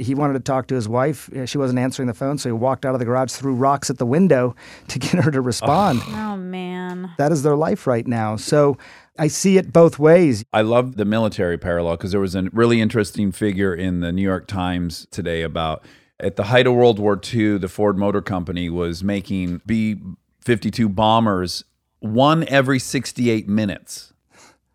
He 0.00 0.14
wanted 0.14 0.34
to 0.34 0.40
talk 0.40 0.66
to 0.68 0.74
his 0.74 0.88
wife. 0.88 1.28
She 1.46 1.58
wasn't 1.58 1.78
answering 1.78 2.08
the 2.08 2.14
phone, 2.14 2.38
so 2.38 2.48
he 2.48 2.52
walked 2.52 2.84
out 2.84 2.94
of 2.94 2.98
the 2.98 3.04
garage, 3.04 3.32
threw 3.32 3.54
rocks 3.54 3.90
at 3.90 3.98
the 3.98 4.06
window 4.06 4.54
to 4.88 4.98
get 4.98 5.24
her 5.24 5.30
to 5.30 5.40
respond. 5.40 6.00
Oh, 6.06 6.32
oh 6.32 6.36
man. 6.36 7.12
That 7.18 7.32
is 7.32 7.42
their 7.42 7.56
life 7.56 7.86
right 7.86 8.06
now. 8.06 8.36
So 8.36 8.78
I 9.18 9.28
see 9.28 9.58
it 9.58 9.72
both 9.72 9.98
ways. 9.98 10.44
I 10.52 10.62
love 10.62 10.96
the 10.96 11.04
military 11.04 11.58
parallel 11.58 11.96
because 11.96 12.12
there 12.12 12.20
was 12.20 12.34
a 12.34 12.44
really 12.52 12.80
interesting 12.80 13.32
figure 13.32 13.74
in 13.74 14.00
the 14.00 14.12
New 14.12 14.22
York 14.22 14.46
Times 14.46 15.06
today 15.10 15.42
about 15.42 15.84
at 16.18 16.36
the 16.36 16.44
height 16.44 16.66
of 16.66 16.74
World 16.74 16.98
War 16.98 17.20
II, 17.32 17.58
the 17.58 17.68
Ford 17.68 17.98
Motor 17.98 18.22
Company 18.22 18.68
was 18.68 19.02
making 19.02 19.62
B 19.66 19.96
52 20.42 20.88
bombers 20.88 21.64
one 22.00 22.46
every 22.48 22.78
68 22.78 23.48
minutes. 23.48 24.12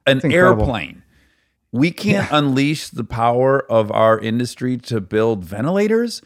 An 0.07 0.21
airplane. 0.31 1.03
We 1.75 1.91
can't 1.91 2.31
unleash 2.31 2.87
the 2.87 3.03
power 3.03 3.69
of 3.69 3.91
our 3.91 4.17
industry 4.17 4.77
to 4.77 5.01
build 5.01 5.43
ventilators. 5.43 6.21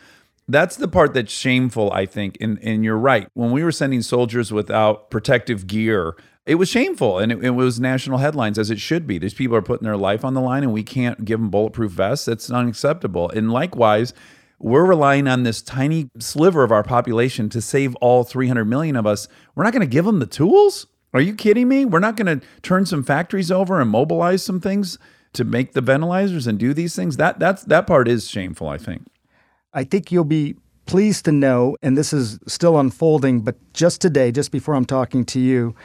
That's 0.48 0.76
the 0.76 0.88
part 0.88 1.16
that's 1.16 1.34
shameful, 1.34 1.92
I 1.92 2.06
think. 2.06 2.38
And, 2.40 2.60
and 2.62 2.86
you're 2.86 3.00
right. 3.00 3.28
When 3.34 3.50
we 3.50 3.64
were 3.64 3.72
sending 3.72 4.04
soldiers 4.04 4.54
without 4.54 5.10
protective 5.10 5.66
gear, 5.66 6.16
it 6.46 6.56
was 6.56 6.70
shameful 6.70 7.18
and 7.18 7.32
it, 7.32 7.44
it 7.44 7.50
was 7.50 7.80
national 7.80 8.20
headlines 8.20 8.60
as 8.60 8.70
it 8.70 8.80
should 8.80 9.08
be. 9.08 9.18
These 9.18 9.34
people 9.34 9.56
are 9.56 9.64
putting 9.64 9.86
their 9.86 9.98
life 9.98 10.24
on 10.24 10.36
the 10.36 10.42
line 10.42 10.62
and 10.62 10.72
we 10.72 10.84
can't 10.84 11.26
give 11.26 11.40
them 11.40 11.50
bulletproof 11.50 11.94
vests. 11.94 12.26
That's 12.26 12.52
unacceptable. 12.52 13.32
And 13.32 13.52
likewise, 13.52 14.14
we're 14.60 14.86
relying 14.86 15.28
on 15.28 15.42
this 15.42 15.64
tiny 15.64 16.12
sliver 16.20 16.64
of 16.64 16.72
our 16.72 16.84
population 16.84 17.50
to 17.50 17.60
save 17.60 17.96
all 17.96 18.24
300 18.24 18.66
million 18.66 18.96
of 18.96 19.08
us. 19.08 19.28
We're 19.56 19.64
not 19.64 19.74
going 19.74 19.82
to 19.82 19.88
give 19.88 20.06
them 20.06 20.20
the 20.20 20.28
tools? 20.28 20.86
Are 21.12 21.22
you 21.22 21.34
kidding 21.34 21.68
me? 21.68 21.86
We're 21.86 21.98
not 21.98 22.18
going 22.18 22.40
to 22.40 22.46
turn 22.62 22.86
some 22.86 23.02
factories 23.02 23.50
over 23.50 23.82
and 23.82 23.90
mobilize 23.90 24.44
some 24.44 24.62
things 24.62 25.00
to 25.34 25.44
make 25.44 25.74
the 25.74 25.82
ventilators 25.82 26.48
and 26.48 26.58
do 26.58 26.74
these 26.74 26.96
things? 26.96 27.18
That 27.18 27.39
that's 27.39 27.63
that 27.63 27.88
part 27.88 28.08
is 28.08 28.30
shameful, 28.30 28.68
I 28.68 28.78
think. 28.78 29.08
I 29.74 29.84
think 29.84 30.12
you'll 30.12 30.24
be 30.24 30.56
pleased 30.86 31.26
to 31.26 31.32
know, 31.32 31.78
and 31.84 31.96
this 31.96 32.12
is 32.12 32.39
still 32.48 32.80
unfolding, 32.80 33.42
but 33.42 33.56
just 33.74 34.02
today, 34.02 34.32
just 34.32 34.52
before 34.52 34.74
I'm 34.74 34.86
talking 34.86 35.24
to 35.26 35.39
you, 35.39 35.76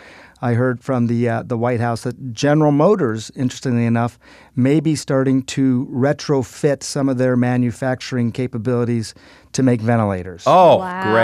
I 0.45 0.53
heard 0.53 0.83
from 0.83 1.07
the 1.07 1.27
uh, 1.27 1.43
the 1.43 1.57
White 1.57 1.81
House 1.81 2.03
that 2.03 2.35
General 2.35 2.71
Motors, 2.71 3.31
interestingly 3.35 3.87
enough, 3.87 4.19
may 4.55 4.79
be 4.79 4.95
starting 4.95 5.43
to 5.45 5.89
retrofit 5.91 6.83
some 6.83 7.09
of 7.09 7.17
their 7.17 7.35
manufacturing 7.35 8.31
capabilities 8.31 9.15
to 9.53 9.63
make 9.63 9.81
ventilators. 9.81 10.43
Oh, 10.47 10.77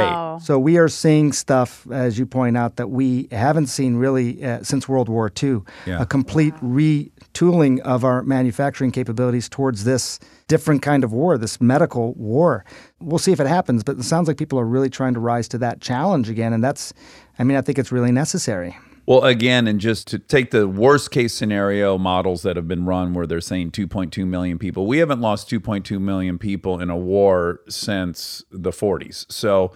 Wow. 0.07 0.39
So 0.43 0.59
we 0.59 0.79
are 0.79 0.89
seeing 0.89 1.35
stuff, 1.35 1.87
as 1.93 2.19
you 2.19 2.25
point 2.25 2.57
out, 2.57 2.77
that 2.77 2.89
we 2.89 3.29
haven't 3.31 3.67
seen 3.67 3.97
really 3.97 4.43
uh, 4.43 4.63
since 4.63 4.89
World 4.89 5.11
War 5.11 5.31
II. 5.43 5.61
Yeah. 5.85 6.01
A 6.01 6.07
complete 6.07 6.55
retooling 6.55 7.81
of 7.81 8.05
our 8.05 8.23
manufacturing 8.23 8.91
capabilities 8.91 9.51
towards 9.51 9.85
this 9.85 10.19
different 10.49 10.81
kind 10.81 11.05
of 11.05 11.13
war, 11.13 11.37
this 11.37 11.61
medical 11.61 12.15
war. 12.15 12.65
We'll 13.01 13.19
see 13.19 13.33
if 13.33 13.41
it 13.41 13.47
happens, 13.47 13.85
but 13.85 13.99
it 13.99 14.05
sounds 14.05 14.29
like 14.29 14.39
people 14.39 14.59
are 14.59 14.65
really 14.65 14.89
trying 14.89 15.13
to 15.13 15.21
rise 15.21 15.47
to 15.49 15.59
that 15.59 15.83
challenge 15.83 16.31
again, 16.31 16.55
and 16.55 16.65
that's, 16.65 16.95
I 17.39 17.45
mean, 17.45 17.59
I 17.59 17.61
think 17.61 17.79
it's 17.79 17.93
really 17.93 18.13
necessary. 18.13 18.79
Well, 19.11 19.25
again, 19.25 19.67
and 19.67 19.81
just 19.81 20.07
to 20.07 20.21
take 20.21 20.53
the 20.53 20.69
worst 20.69 21.11
case 21.11 21.35
scenario 21.35 21.99
models 21.99 22.43
that 22.43 22.55
have 22.55 22.69
been 22.69 22.85
run 22.87 23.13
where 23.13 23.27
they're 23.27 23.41
saying 23.41 23.73
2.2 23.73 24.25
million 24.25 24.57
people, 24.57 24.87
we 24.87 24.99
haven't 24.99 25.21
lost 25.21 25.51
2.2 25.51 26.01
million 26.01 26.39
people 26.39 26.79
in 26.79 26.91
a 26.91 26.97
war 26.97 27.59
since 27.69 28.45
the 28.53 28.71
40s. 28.71 29.27
So 29.29 29.73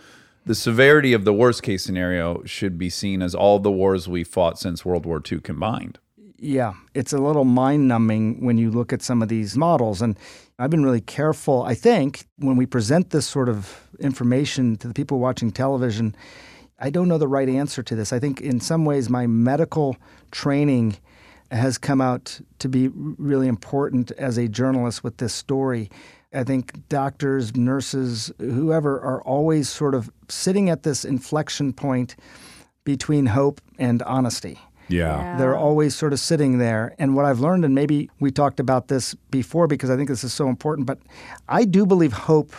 the 0.47 0.55
severity 0.55 1.13
of 1.13 1.25
the 1.25 1.33
worst 1.33 1.65
case 1.65 1.83
scenario 1.83 2.45
should 2.45 2.79
be 2.79 2.89
seen 2.89 3.23
as 3.23 3.35
all 3.35 3.59
the 3.59 3.73
wars 3.73 4.07
we 4.07 4.23
fought 4.23 4.61
since 4.61 4.85
World 4.85 5.05
War 5.05 5.21
II 5.21 5.41
combined. 5.41 5.99
Yeah, 6.39 6.75
it's 6.95 7.13
a 7.13 7.19
little 7.19 7.45
mind 7.45 7.89
numbing 7.89 8.41
when 8.45 8.57
you 8.57 8.71
look 8.71 8.93
at 8.93 9.03
some 9.03 9.21
of 9.21 9.29
these 9.29 9.57
models. 9.57 10.01
And 10.01 10.17
I've 10.61 10.71
been 10.71 10.85
really 10.85 11.01
careful, 11.01 11.65
I 11.65 11.75
think, 11.75 12.29
when 12.39 12.55
we 12.55 12.67
present 12.67 13.11
this 13.11 13.27
sort 13.27 13.49
of 13.49 13.81
information 13.99 14.77
to 14.77 14.87
the 14.87 14.95
people 14.95 15.19
watching 15.19 15.51
television. 15.51 16.15
I 16.85 16.91
don't 16.91 17.09
know 17.09 17.17
the 17.17 17.27
right 17.27 17.49
answer 17.49 17.83
to 17.83 17.97
this. 17.97 18.13
I 18.13 18.19
think 18.19 18.43
in 18.43 18.61
some 18.61 18.85
ways 18.85 19.09
my 19.09 19.27
medical 19.27 19.97
training 20.31 20.99
has 21.51 21.79
come 21.79 22.03
out 22.03 22.39
to 22.59 22.69
be 22.69 22.89
really 22.89 23.49
important 23.49 24.11
as 24.19 24.37
a 24.37 24.49
journalist 24.49 25.03
with 25.03 25.17
this 25.17 25.33
story. 25.33 25.89
I 26.35 26.45
think 26.45 26.87
doctors, 26.91 27.57
nurses, 27.57 28.31
whoever 28.39 29.01
are 29.01 29.23
always 29.23 29.71
sort 29.71 29.95
of 29.95 30.11
sitting 30.29 30.69
at 30.69 30.83
this 30.83 31.07
inflection 31.07 31.73
point 31.73 32.17
between 32.85 33.25
hope 33.25 33.63
and 33.79 34.03
honesty. 34.03 34.59
Yeah. 34.89 35.39
They're 35.39 35.57
always 35.57 35.97
sort 35.97 36.13
of 36.13 36.21
sitting 36.21 36.59
there. 36.59 36.95
And 36.99 37.17
what 37.17 37.25
I've 37.25 37.41
learned, 37.41 37.65
and 37.65 37.75
maybe 37.75 38.11
we 38.21 38.31
talked 38.31 38.61
about 38.61 38.89
this 38.89 39.15
before 39.31 39.67
because 39.67 39.89
I 39.89 39.97
think 39.97 40.11
this 40.11 40.23
is 40.23 40.35
so 40.35 40.51
important, 40.51 40.87
but 40.87 40.99
I 41.49 41.65
do 41.65 41.87
believe 41.87 42.13
hope 42.13 42.53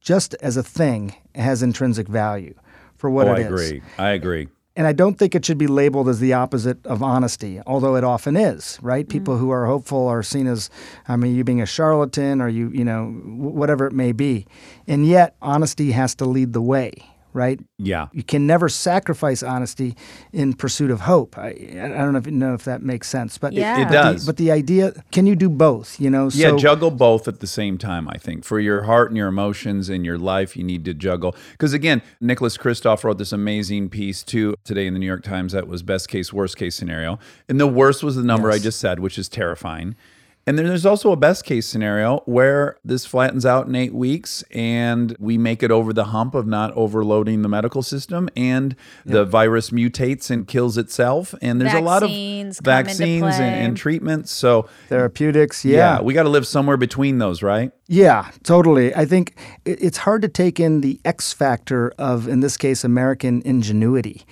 just 0.00 0.34
as 0.34 0.56
a 0.56 0.62
thing, 0.62 1.16
has 1.34 1.60
intrinsic 1.60 2.06
value 2.06 2.54
for 2.96 3.10
what 3.10 3.28
oh, 3.28 3.32
it 3.32 3.38
I 3.38 3.40
is. 3.40 3.46
agree. 3.46 3.82
I 3.98 4.10
agree. 4.10 4.48
And 4.76 4.88
I 4.88 4.92
don't 4.92 5.16
think 5.16 5.36
it 5.36 5.44
should 5.44 5.58
be 5.58 5.68
labeled 5.68 6.08
as 6.08 6.18
the 6.18 6.32
opposite 6.32 6.84
of 6.84 7.00
honesty, 7.00 7.60
although 7.64 7.94
it 7.94 8.02
often 8.02 8.36
is, 8.36 8.78
right? 8.82 9.04
Mm-hmm. 9.04 9.12
People 9.12 9.36
who 9.36 9.50
are 9.50 9.66
hopeful 9.66 10.08
are 10.08 10.22
seen 10.22 10.48
as, 10.48 10.68
I 11.06 11.14
mean, 11.16 11.36
you 11.36 11.44
being 11.44 11.62
a 11.62 11.66
charlatan 11.66 12.40
or 12.40 12.48
you, 12.48 12.70
you 12.70 12.84
know, 12.84 13.06
whatever 13.06 13.86
it 13.86 13.92
may 13.92 14.10
be. 14.10 14.46
And 14.88 15.06
yet, 15.06 15.36
honesty 15.40 15.92
has 15.92 16.16
to 16.16 16.24
lead 16.24 16.54
the 16.54 16.60
way, 16.60 16.92
right? 17.34 17.60
Yeah. 17.78 18.08
You 18.12 18.22
can 18.22 18.46
never 18.46 18.68
sacrifice 18.68 19.42
honesty 19.42 19.96
in 20.32 20.54
pursuit 20.54 20.90
of 20.90 21.00
hope. 21.00 21.36
I, 21.36 21.48
I 21.48 21.88
don't 21.88 22.12
know 22.12 22.18
if, 22.18 22.26
know 22.26 22.54
if 22.54 22.64
that 22.64 22.82
makes 22.82 23.08
sense, 23.08 23.36
but 23.36 23.52
Yeah. 23.52 23.82
It 23.82 23.84
but 23.86 23.92
does. 23.92 24.24
The, 24.24 24.30
but 24.30 24.36
the 24.38 24.50
idea, 24.50 24.92
can 25.12 25.26
you 25.26 25.36
do 25.36 25.50
both? 25.50 26.00
You 26.00 26.10
know, 26.10 26.30
Yeah, 26.32 26.50
so 26.50 26.58
juggle 26.58 26.90
both 26.90 27.28
at 27.28 27.40
the 27.40 27.46
same 27.46 27.76
time, 27.76 28.08
I 28.08 28.16
think. 28.16 28.44
For 28.44 28.60
your 28.60 28.84
heart 28.84 29.10
and 29.10 29.16
your 29.16 29.28
emotions 29.28 29.88
and 29.88 30.06
your 30.06 30.18
life, 30.18 30.56
you 30.56 30.64
need 30.64 30.84
to 30.86 30.94
juggle. 30.94 31.34
Because 31.52 31.72
again, 31.72 32.00
Nicholas 32.20 32.56
Kristof 32.56 33.04
wrote 33.04 33.18
this 33.18 33.32
amazing 33.32 33.90
piece 33.90 34.22
too 34.22 34.54
today 34.64 34.86
in 34.86 34.94
the 34.94 35.00
New 35.00 35.06
York 35.06 35.24
Times 35.24 35.52
that 35.52 35.66
was 35.68 35.82
best 35.82 36.08
case, 36.08 36.32
worst 36.32 36.56
case 36.56 36.76
scenario. 36.76 37.18
And 37.48 37.60
the 37.60 37.66
worst 37.66 38.02
was 38.02 38.16
the 38.16 38.22
number 38.22 38.50
I 38.50 38.58
just 38.58 38.78
said, 38.78 39.00
which 39.00 39.18
is 39.18 39.28
terrifying. 39.28 39.96
And 40.46 40.58
then 40.58 40.66
there's 40.66 40.84
also 40.84 41.10
a 41.10 41.16
best 41.16 41.44
case 41.44 41.66
scenario 41.66 42.18
where 42.26 42.76
this 42.84 43.06
flattens 43.06 43.46
out 43.46 43.66
in 43.66 43.74
eight 43.74 43.94
weeks 43.94 44.44
and 44.50 45.16
we 45.18 45.38
make 45.38 45.62
it 45.62 45.70
over 45.70 45.92
the 45.92 46.04
hump 46.06 46.34
of 46.34 46.46
not 46.46 46.72
overloading 46.72 47.42
the 47.42 47.48
medical 47.48 47.82
system 47.82 48.28
and 48.36 48.76
the 49.06 49.24
virus 49.24 49.70
mutates 49.70 50.30
and 50.30 50.46
kills 50.46 50.76
itself. 50.76 51.34
And 51.40 51.60
there's 51.60 51.72
a 51.72 51.80
lot 51.80 52.02
of 52.02 52.10
Vaccines 52.10 52.60
come 52.60 52.78
into 52.78 52.88
vaccines 52.88 53.34
and, 53.36 53.66
and 53.66 53.76
treatments. 53.76 54.30
So 54.32 54.68
therapeutics, 54.88 55.64
yeah, 55.64 55.96
yeah. 55.96 56.00
we 56.02 56.12
got 56.14 56.24
to 56.24 56.28
live 56.28 56.46
somewhere 56.46 56.76
between 56.76 57.18
those, 57.18 57.42
right? 57.42 57.72
Yeah, 57.86 58.30
totally. 58.42 58.94
I 58.94 59.04
think 59.04 59.36
it's 59.66 59.98
hard 59.98 60.22
to 60.22 60.28
take 60.28 60.58
in 60.58 60.80
the 60.80 60.98
X 61.04 61.34
factor 61.34 61.92
of, 61.98 62.26
in 62.28 62.40
this 62.40 62.56
case, 62.56 62.82
American 62.82 63.42
ingenuity. 63.44 64.24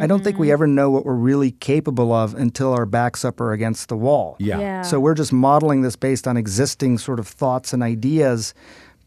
I 0.00 0.06
don't 0.06 0.22
think 0.24 0.30
Mm-hmm. 0.30 0.40
we 0.42 0.52
ever 0.52 0.66
know 0.68 0.90
what 0.90 1.04
we're 1.04 1.14
really 1.14 1.50
capable 1.50 2.12
of 2.12 2.34
until 2.34 2.72
our 2.72 2.86
backs 2.86 3.24
up 3.24 3.40
are 3.40 3.52
against 3.52 3.88
the 3.88 3.96
wall. 3.96 4.36
Yeah. 4.38 4.82
So 4.82 5.00
we're 5.00 5.14
just 5.14 5.32
modeling 5.32 5.59
this 5.82 5.96
based 5.96 6.26
on 6.26 6.36
existing 6.36 6.98
sort 6.98 7.18
of 7.18 7.28
thoughts 7.28 7.72
and 7.72 7.82
ideas. 7.82 8.54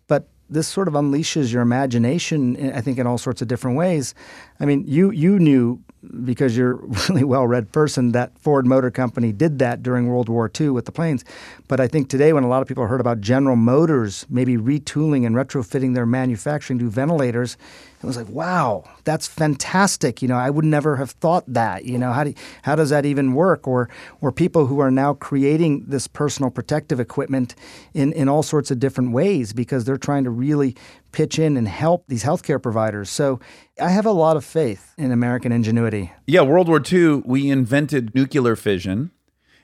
But 0.07 0.27
this 0.49 0.67
sort 0.67 0.87
of 0.87 0.93
unleashes 0.93 1.51
your 1.51 1.61
imagination, 1.61 2.73
I 2.73 2.81
think, 2.81 2.97
in 2.99 3.07
all 3.07 3.17
sorts 3.17 3.41
of 3.41 3.47
different 3.47 3.77
ways. 3.77 4.13
I 4.59 4.65
mean, 4.65 4.83
you 4.87 5.11
you 5.11 5.39
knew 5.39 5.81
because 6.23 6.55
you're 6.55 6.73
a 6.73 6.75
really 7.09 7.23
well-read 7.23 7.71
person 7.71 8.11
that 8.11 8.37
Ford 8.37 8.65
Motor 8.65 8.91
Company 8.91 9.31
did 9.31 9.59
that 9.59 9.81
during 9.81 10.07
World 10.07 10.29
War 10.29 10.51
II 10.59 10.69
with 10.69 10.85
the 10.85 10.91
planes. 10.91 11.23
But 11.67 11.79
I 11.79 11.87
think 11.87 12.09
today, 12.09 12.33
when 12.33 12.43
a 12.43 12.47
lot 12.47 12.61
of 12.61 12.67
people 12.67 12.85
heard 12.85 13.01
about 13.01 13.21
General 13.21 13.55
Motors 13.55 14.25
maybe 14.29 14.57
retooling 14.57 15.25
and 15.25 15.35
retrofitting 15.35 15.95
their 15.95 16.05
manufacturing 16.05 16.79
to 16.79 16.89
ventilators, 16.89 17.57
it 18.03 18.07
was 18.07 18.17
like, 18.17 18.29
wow, 18.29 18.83
that's 19.05 19.27
fantastic. 19.27 20.21
You 20.21 20.27
know, 20.27 20.35
I 20.35 20.49
would 20.49 20.65
never 20.65 20.97
have 20.97 21.11
thought 21.11 21.45
that. 21.47 21.85
You 21.85 21.97
know, 21.97 22.11
how 22.11 22.25
do 22.25 22.33
how 22.63 22.75
does 22.75 22.89
that 22.89 23.05
even 23.05 23.33
work? 23.33 23.65
Or 23.65 23.89
or 24.19 24.31
people 24.31 24.65
who 24.65 24.79
are 24.79 24.91
now 24.91 25.13
creating 25.13 25.85
this 25.87 26.07
personal 26.07 26.51
protective 26.51 26.99
equipment 26.99 27.55
in 27.93 28.11
in 28.11 28.27
all 28.27 28.43
sorts 28.43 28.71
of 28.71 28.79
different 28.79 29.13
ways 29.13 29.53
because 29.53 29.85
they're 29.85 29.97
trying 29.97 30.25
to 30.25 30.29
really 30.29 30.75
pitch 31.13 31.39
in 31.39 31.55
and 31.55 31.67
help 31.67 32.03
these 32.07 32.23
healthcare 32.23 32.61
providers. 32.61 33.09
So 33.09 33.39
I 33.79 33.89
have 33.89 34.05
a 34.05 34.11
lot 34.11 34.35
of 34.35 34.43
faith 34.43 34.93
in 34.97 35.11
American 35.11 35.53
ingenuity. 35.53 36.11
Yeah, 36.27 36.41
World 36.41 36.67
War 36.67 36.81
II, 36.91 37.23
we 37.25 37.49
invented 37.49 38.13
nuclear 38.13 38.57
fission. 38.57 39.11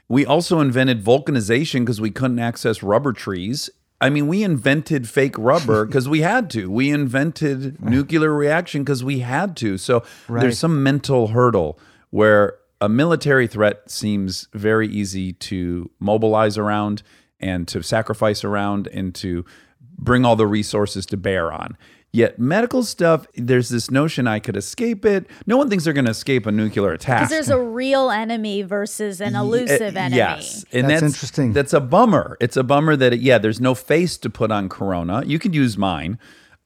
We 0.07 0.25
also 0.25 0.59
invented 0.59 1.03
vulcanization 1.03 1.81
because 1.81 1.99
we 1.99 2.09
couldn't 2.09 2.39
access 2.39 2.81
rubber 2.81 3.13
trees. 3.13 3.69
I 4.01 4.09
mean, 4.09 4.27
we 4.27 4.43
invented 4.43 5.09
fake 5.09 5.35
rubber 5.37 5.85
because 5.87 6.07
we 6.07 6.21
had 6.21 6.49
to. 6.51 6.69
We 6.71 6.89
invented 6.89 7.81
nuclear 7.83 8.33
reaction 8.33 8.83
because 8.83 9.03
we 9.03 9.19
had 9.19 9.57
to. 9.57 9.77
So 9.77 10.03
Right. 10.27 10.41
there's 10.41 10.57
some 10.59 10.81
mental 10.83 11.27
hurdle 11.27 11.77
where 12.09 12.55
a 12.81 12.87
military 12.89 13.45
threat 13.47 13.89
seems 13.91 14.47
very 14.53 14.87
easy 14.87 15.33
to 15.33 15.89
mobilize 15.99 16.57
around 16.57 17.03
and 17.39 17.67
to 17.67 17.81
sacrifice 17.83 18.43
around 18.43 18.87
and 18.87 19.13
to 19.15 19.43
bring 19.97 20.23
all 20.25 20.37
the 20.37 20.47
resources 20.47 21.05
to 21.07 21.17
bear 21.17 21.51
on. 21.51 21.77
Yet 22.11 22.39
medical 22.39 22.83
stuff, 22.83 23.27
there's 23.35 23.69
this 23.69 23.91
notion 23.91 24.25
I 24.25 24.39
could 24.39 24.57
escape 24.57 25.05
it. 25.05 25.27
No 25.45 25.57
one 25.57 25.69
thinks 25.69 25.83
they're 25.83 25.93
going 25.93 26.05
to 26.05 26.11
escape 26.11 26.47
a 26.47 26.51
nuclear 26.51 26.91
attack. 26.91 27.19
Because 27.19 27.29
there's 27.29 27.49
a 27.49 27.61
real 27.61 28.09
enemy 28.09 28.63
versus 28.63 29.21
an 29.21 29.35
elusive 29.35 29.95
Uh, 29.95 29.99
enemy. 29.99 30.17
Yes, 30.17 30.65
and 30.73 30.89
That's 30.89 31.01
that's, 31.01 31.13
interesting. 31.13 31.53
That's 31.53 31.73
a 31.73 31.79
bummer. 31.79 32.35
It's 32.39 32.57
a 32.57 32.63
bummer 32.63 32.95
that 32.95 33.19
yeah, 33.19 33.37
there's 33.37 33.61
no 33.61 33.75
face 33.75 34.17
to 34.17 34.29
put 34.29 34.51
on 34.51 34.69
Corona. 34.69 35.23
You 35.25 35.37
could 35.37 35.53
use 35.53 35.77
mine. 35.77 36.17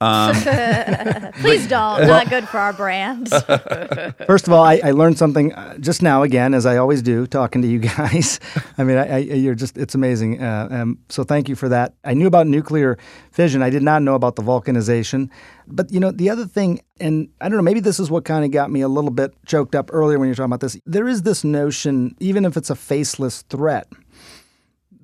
Please 1.42 1.68
don't. 1.68 2.08
Not 2.08 2.30
good 2.30 2.48
for 2.50 2.58
our 2.58 2.74
brand. 2.74 3.30
First 4.28 4.48
of 4.48 4.54
all, 4.54 4.64
I, 4.64 4.82
I 4.84 4.92
learned 4.92 5.18
something 5.18 5.54
uh, 5.54 5.78
just 5.78 6.02
now 6.02 6.24
again, 6.24 6.54
as 6.54 6.66
I 6.66 6.78
always 6.78 7.02
do, 7.02 7.26
talking 7.26 7.62
to 7.62 7.68
you 7.68 7.80
guys. 7.98 8.40
I 8.78 8.84
mean, 8.84 8.98
I, 8.98 9.16
I, 9.16 9.18
you're 9.20 9.56
just, 9.56 9.78
it's 9.78 9.96
amazing. 9.96 10.42
Uh, 10.42 10.68
um, 10.70 11.00
so 11.10 11.24
thank 11.24 11.48
you 11.48 11.56
for 11.56 11.70
that. 11.70 11.94
I 12.04 12.14
knew 12.14 12.28
about 12.28 12.48
nuclear 12.48 12.98
fission. 13.32 13.62
I 13.62 13.70
did 13.70 13.84
not 13.84 14.02
know 14.02 14.16
about 14.16 14.36
the 14.36 14.42
vulcanization. 14.42 15.30
But, 15.68 15.92
you 15.92 16.02
know, 16.02 16.12
the 16.12 16.30
other 16.30 16.46
thing, 16.46 16.82
and 17.00 17.30
I 17.40 17.48
don't 17.48 17.58
know, 17.58 17.64
maybe 17.64 17.80
this 17.80 18.00
is 18.00 18.12
what 18.12 18.26
kind 18.26 18.44
of 18.44 18.52
got 18.52 18.72
me 18.72 18.82
a 18.82 18.90
little 18.90 19.12
bit 19.12 19.34
choked 19.46 19.74
up 19.74 19.90
earlier 19.94 20.20
when 20.20 20.28
you 20.28 20.32
were 20.32 20.36
talking 20.36 20.46
about 20.46 20.60
this. 20.60 20.78
There 20.86 21.08
is 21.08 21.22
this 21.22 21.46
notion, 21.46 22.16
even 22.20 22.44
if 22.44 22.58
it's 22.58 22.70
a 22.70 22.76
faceless 22.76 23.44
threat, 23.44 23.88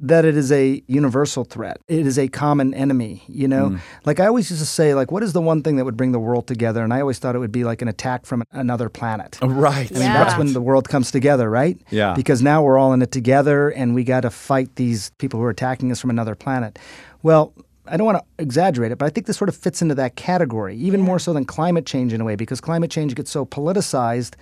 that 0.02 0.24
it 0.26 0.38
is 0.38 0.52
a 0.52 0.82
universal 0.88 1.44
threat. 1.44 1.78
It 1.88 2.08
is 2.08 2.18
a 2.18 2.28
common 2.28 2.74
enemy, 2.74 3.24
you 3.28 3.48
know? 3.48 3.70
Mm. 3.72 3.80
Like 4.06 4.20
I 4.20 4.28
always 4.28 4.50
used 4.50 4.62
to 4.62 4.66
say, 4.68 4.94
like, 4.94 5.12
what 5.12 5.24
is 5.24 5.34
the 5.34 5.42
one 5.42 5.62
thing 5.62 5.76
that 5.76 5.86
would 5.86 5.98
bring 5.98 6.12
the 6.14 6.20
world 6.20 6.48
together? 6.48 6.84
And 6.84 6.94
I 6.94 7.02
always 7.02 7.20
thought 7.20 7.36
it 7.36 7.40
would 7.40 7.52
be 7.52 7.64
like 7.64 7.82
an 7.82 7.88
attack 7.88 8.26
from 8.26 8.44
another 8.52 8.90
planet. 8.90 9.38
Oh, 9.42 9.48
right. 9.48 9.90
I 9.92 9.94
mean, 9.94 10.04
Yeah. 10.04 10.24
that's 10.24 10.38
when 10.38 10.54
the 10.54 10.62
world 10.62 10.88
comes 10.88 11.12
together, 11.12 11.50
right? 11.50 11.78
Yeah. 11.90 12.14
Because 12.16 12.42
now 12.42 12.64
we're 12.64 12.78
all 12.78 12.94
in 12.94 13.02
it 13.02 13.12
together 13.12 13.70
and 13.70 13.94
we 13.94 14.04
got 14.04 14.22
to 14.22 14.30
fight 14.30 14.76
these 14.76 15.12
people 15.18 15.40
who 15.40 15.46
are 15.46 15.50
attacking 15.50 15.92
us 15.92 16.00
from 16.00 16.10
another 16.10 16.36
planet. 16.36 16.80
Well, 17.22 17.54
I 17.90 17.98
don't 17.98 18.06
want 18.06 18.20
to 18.20 18.44
exaggerate 18.44 18.92
it, 18.92 18.98
but 18.98 19.06
I 19.06 19.10
think 19.10 19.28
this 19.28 19.38
sort 19.38 19.50
of 19.50 19.56
fits 19.56 19.82
into 19.82 19.96
that 19.96 20.16
category, 20.16 20.76
even 20.76 21.02
more 21.02 21.20
so 21.20 21.34
than 21.34 21.46
climate 21.46 21.86
change 21.86 22.14
in 22.14 22.22
a 22.22 22.26
way, 22.26 22.36
because 22.36 22.62
climate 22.62 22.92
change 22.92 23.16
gets 23.16 23.32
so 23.32 23.46
politicized. 23.46 24.36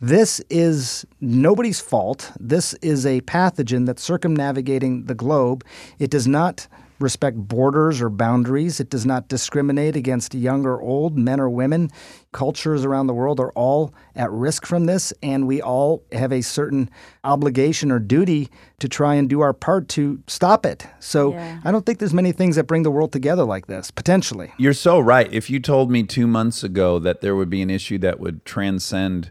This 0.00 0.40
is 0.48 1.04
nobody's 1.20 1.80
fault. 1.80 2.32
This 2.40 2.74
is 2.74 3.04
a 3.04 3.20
pathogen 3.22 3.86
that's 3.86 4.02
circumnavigating 4.02 5.04
the 5.04 5.14
globe. 5.14 5.64
It 5.98 6.10
does 6.10 6.26
not 6.26 6.66
respect 6.98 7.36
borders 7.36 8.00
or 8.00 8.08
boundaries. 8.08 8.80
It 8.80 8.90
does 8.90 9.04
not 9.04 9.28
discriminate 9.28 9.96
against 9.96 10.34
young 10.34 10.64
or 10.64 10.80
old, 10.80 11.18
men 11.18 11.40
or 11.40 11.50
women. 11.50 11.90
Cultures 12.32 12.84
around 12.84 13.06
the 13.06 13.14
world 13.14 13.40
are 13.40 13.50
all 13.52 13.94
at 14.16 14.30
risk 14.30 14.66
from 14.66 14.86
this, 14.86 15.12
and 15.22 15.46
we 15.46 15.60
all 15.60 16.02
have 16.12 16.32
a 16.32 16.42
certain 16.42 16.90
obligation 17.22 17.90
or 17.90 17.98
duty 17.98 18.48
to 18.80 18.88
try 18.88 19.14
and 19.14 19.28
do 19.28 19.40
our 19.40 19.52
part 19.52 19.88
to 19.90 20.22
stop 20.26 20.66
it. 20.66 20.86
So 21.00 21.32
Yeah. 21.32 21.60
I 21.64 21.70
don't 21.72 21.86
think 21.86 21.98
there's 21.98 22.14
many 22.14 22.32
things 22.32 22.56
that 22.56 22.64
bring 22.64 22.82
the 22.82 22.90
world 22.90 23.12
together 23.12 23.44
like 23.44 23.66
this, 23.66 23.90
potentially. 23.90 24.52
You're 24.58 24.72
so 24.72 24.98
right. 25.00 25.32
If 25.32 25.50
you 25.50 25.60
told 25.60 25.90
me 25.90 26.02
two 26.02 26.26
months 26.26 26.62
ago 26.64 26.98
that 26.98 27.20
there 27.20 27.34
would 27.36 27.50
be 27.50 27.62
an 27.62 27.70
issue 27.70 27.98
that 27.98 28.20
would 28.20 28.44
transcend 28.44 29.30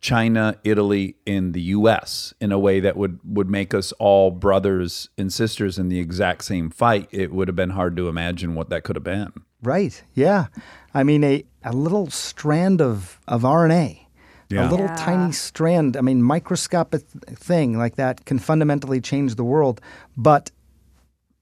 China, 0.00 0.56
Italy, 0.64 1.16
and 1.26 1.52
the 1.52 1.60
U.S. 1.78 2.32
in 2.40 2.52
a 2.52 2.58
way 2.58 2.80
that 2.80 2.96
would 2.96 3.18
would 3.24 3.50
make 3.50 3.74
us 3.74 3.92
all 3.98 4.30
brothers 4.30 5.10
and 5.18 5.32
sisters 5.32 5.78
in 5.78 5.88
the 5.88 5.98
exact 6.00 6.44
same 6.44 6.70
fight, 6.70 7.08
it 7.10 7.32
would 7.32 7.48
have 7.48 7.56
been 7.56 7.70
hard 7.70 7.96
to 7.98 8.08
imagine 8.08 8.54
what 8.54 8.70
that 8.70 8.82
could 8.82 8.96
have 8.96 9.04
been. 9.04 9.32
Right. 9.62 10.02
Yeah. 10.14 10.46
I 10.94 11.02
mean, 11.02 11.22
a, 11.22 11.44
a 11.62 11.72
little 11.72 12.08
strand 12.08 12.80
of, 12.80 13.20
of 13.28 13.42
RNA, 13.42 14.00
Yeah. 14.48 14.66
a 14.66 14.70
little 14.70 14.86
Yeah. 14.86 14.96
tiny 14.96 15.32
strand, 15.32 15.96
I 15.98 16.00
mean, 16.00 16.22
microscopic 16.22 17.02
thing 17.02 17.76
like 17.76 17.96
that 17.96 18.24
can 18.24 18.38
fundamentally 18.38 19.02
change 19.02 19.34
the 19.34 19.44
world, 19.44 19.82
but 20.16 20.50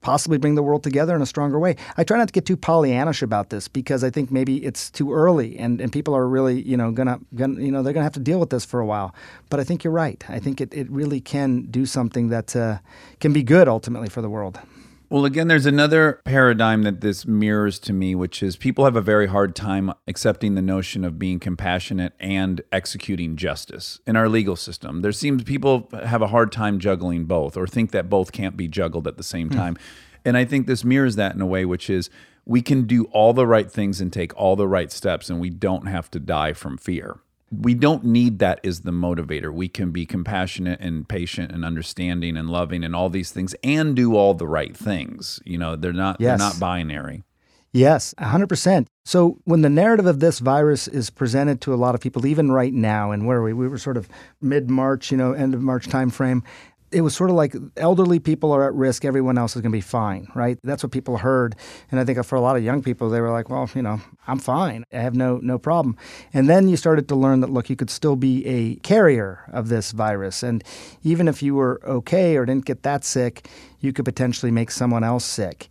possibly 0.01 0.39
bring 0.39 0.55
the 0.55 0.63
world 0.63 0.83
together 0.83 1.15
in 1.17 1.23
a 1.23 1.27
stronger 1.27 1.59
way. 1.59 1.77
I 1.97 2.05
try 2.05 2.19
not 2.19 2.29
to 2.29 2.33
get 2.33 2.47
too 2.47 2.57
Pollyannish 2.57 3.23
about 3.23 3.51
this 3.51 3.69
because 3.69 4.05
I 4.05 4.11
think 4.11 4.31
maybe 4.31 4.65
it's 4.65 4.91
too 4.91 5.13
early 5.13 5.59
and, 5.59 5.81
and 5.81 5.93
people 5.93 6.15
are 6.15 6.29
really, 6.29 6.63
you 6.63 6.77
know, 6.77 6.91
gonna, 6.93 7.19
gonna 7.35 7.61
you 7.61 7.73
know, 7.73 7.83
they're 7.83 7.93
gonna 7.93 8.05
have 8.05 8.13
to 8.13 8.21
deal 8.21 8.41
with 8.41 8.51
this 8.51 8.65
for 8.65 8.81
a 8.81 8.87
while. 8.87 9.15
But 9.51 9.61
I 9.61 9.65
think 9.65 9.85
you're 9.85 9.93
right. 9.93 10.23
I 10.29 10.39
think 10.39 10.61
it, 10.61 10.73
it 10.73 10.89
really 10.91 11.21
can 11.21 11.63
do 11.63 11.85
something 11.87 12.29
that 12.29 12.55
uh, 12.55 12.79
can 13.21 13.33
be 13.33 13.43
good 13.43 13.69
ultimately 13.69 14.09
for 14.09 14.23
the 14.23 14.31
world. 14.31 14.61
Well, 15.11 15.25
again, 15.25 15.49
there's 15.49 15.65
another 15.65 16.21
paradigm 16.25 16.83
that 16.83 17.01
this 17.01 17.27
mirrors 17.27 17.79
to 17.81 17.95
me, 17.95 18.15
which 18.15 18.43
is 18.43 18.57
people 18.57 18.85
have 18.85 18.97
a 18.97 19.01
very 19.01 19.27
hard 19.27 19.57
time 19.57 19.91
accepting 20.07 20.55
the 20.55 20.61
notion 20.61 21.03
of 21.03 21.19
being 21.19 21.41
compassionate 21.41 22.13
and 22.21 22.61
executing 22.73 23.37
justice 23.37 24.01
in 24.07 24.17
our 24.17 24.29
legal 24.29 24.55
system. 24.55 25.01
There 25.01 25.13
seems 25.13 25.45
people 25.45 25.89
have 26.05 26.21
a 26.21 26.27
hard 26.27 26.53
time 26.53 26.79
juggling 26.79 27.25
both 27.25 27.57
or 27.57 27.67
think 27.67 27.91
that 27.93 28.11
both 28.11 28.33
can't 28.33 28.55
be 28.55 28.69
juggled 28.69 29.07
at 29.07 29.17
the 29.17 29.23
same 29.23 29.49
hmm. 29.49 29.57
time. 29.57 29.79
And 30.27 30.37
I 30.37 30.45
think 30.45 30.67
this 30.67 30.85
mirrors 30.85 31.17
that 31.17 31.35
in 31.35 31.41
a 31.41 31.47
way, 31.47 31.65
which 31.65 31.89
is 31.89 32.11
we 32.45 32.61
can 32.61 32.83
do 32.83 33.05
all 33.05 33.33
the 33.33 33.47
right 33.47 33.71
things 33.71 34.03
and 34.03 34.13
take 34.13 34.37
all 34.37 34.57
the 34.57 34.69
right 34.69 34.93
steps, 34.93 35.31
and 35.31 35.41
we 35.41 35.49
don't 35.49 35.87
have 35.87 36.11
to 36.11 36.21
die 36.21 36.53
from 36.53 36.77
fear. 36.77 37.21
We 37.51 37.75
don't 37.75 38.05
need 38.05 38.41
that 38.41 38.61
as 38.65 38.81
the 38.83 38.91
motivator. 38.91 39.53
We 39.53 39.69
can 39.69 39.91
be 39.91 40.05
compassionate 40.05 40.81
and 40.81 41.09
patient 41.09 41.51
and 41.53 41.65
understanding 41.65 42.37
and 42.37 42.51
loving 42.51 42.85
and 42.85 42.95
all 42.95 43.09
these 43.09 43.31
things 43.31 43.55
and 43.65 43.97
do 43.97 44.17
all 44.17 44.35
the 44.35 44.47
right 44.47 44.77
things. 44.77 45.41
You 45.45 45.59
know, 45.59 45.75
they're 45.77 45.93
not 45.93 46.21
Yes. 46.21 46.39
they're 46.39 46.49
not 46.49 46.61
binary. 46.61 47.25
Yes, 47.73 48.15
100%. 48.19 48.87
So 49.05 49.39
when 49.45 49.61
the 49.63 49.69
narrative 49.69 50.07
of 50.07 50.21
this 50.21 50.39
virus 50.39 50.89
is 50.89 51.11
presented 51.11 51.61
to 51.63 51.75
a 51.75 51.77
lot 51.77 51.95
of 51.95 52.01
people, 52.01 52.25
even 52.27 52.51
right 52.51 52.73
now, 52.73 53.11
and 53.11 53.27
where 53.27 53.39
are 53.39 53.43
we? 53.43 53.53
We 53.53 53.69
were 53.69 53.79
sort 53.79 53.97
of 53.97 54.09
mid 54.41 54.71
March, 54.71 55.11
you 55.11 55.17
know, 55.19 55.33
end 55.33 55.55
of 55.55 55.61
March 55.63 55.87
timeframe. 55.89 56.43
It 56.91 57.03
was 57.03 57.15
sort 57.15 57.31
of 57.31 57.37
like 57.37 57.55
elderly 57.77 58.19
people 58.19 58.51
are 58.53 58.67
at 58.67 58.75
risk, 58.75 59.05
everyone 59.05 59.37
else 59.37 59.55
is 59.55 59.63
going 59.63 59.73
to 59.73 59.77
be 59.77 59.83
fine, 59.83 60.27
right? 60.35 60.59
That's 60.63 60.83
what 60.83 60.91
people 60.91 61.19
heard. 61.19 61.55
And 61.91 62.01
I 62.01 62.05
think 62.05 62.25
for 62.25 62.37
a 62.37 62.41
lot 62.41 62.57
of 62.57 62.65
young 62.65 62.83
people, 62.83 63.11
they 63.11 63.21
were 63.21 63.31
like, 63.31 63.51
well, 63.51 63.69
you 63.75 63.83
know, 63.83 64.01
I'm 64.27 64.39
fine. 64.39 64.85
I 64.93 64.99
have 64.99 65.15
no, 65.15 65.39
no 65.43 65.59
problem. 65.59 65.97
And 66.33 66.49
then 66.49 66.69
you 66.69 66.77
started 66.77 67.09
to 67.09 67.15
learn 67.15 67.41
that, 67.41 67.51
look, 67.51 67.69
you 67.69 67.77
could 67.77 67.91
still 67.91 68.17
be 68.17 68.47
a 68.47 68.77
carrier 68.77 69.45
of 69.53 69.69
this 69.69 69.93
virus. 69.93 70.43
And 70.43 70.65
even 71.03 71.29
if 71.29 71.43
you 71.43 71.55
were 71.55 71.81
okay 71.85 72.37
or 72.37 72.47
didn't 72.47 72.65
get 72.65 72.83
that 72.85 73.05
sick, 73.05 73.49
you 73.81 73.93
could 73.93 74.05
potentially 74.05 74.51
make 74.51 74.71
someone 74.71 75.05
else 75.05 75.25
sick. 75.25 75.69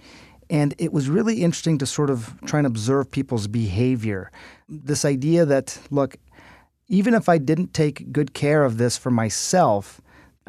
And 0.49 0.74
it 0.78 0.93
was 0.93 1.09
really 1.09 1.43
interesting 1.43 1.78
to 1.80 1.86
sort 1.86 2.09
of 2.09 2.34
try 2.45 2.59
and 2.59 2.68
observe 2.68 3.11
people's 3.11 3.47
behavior. 3.47 4.32
This 4.70 5.03
idea 5.03 5.45
that, 5.45 5.80
look, 5.89 6.18
even 6.88 7.13
if 7.13 7.28
I 7.28 7.38
didn't 7.38 7.74
take 7.74 8.13
good 8.13 8.34
care 8.34 8.63
of 8.63 8.78
this 8.78 8.97
for 8.97 9.11
myself, 9.11 9.99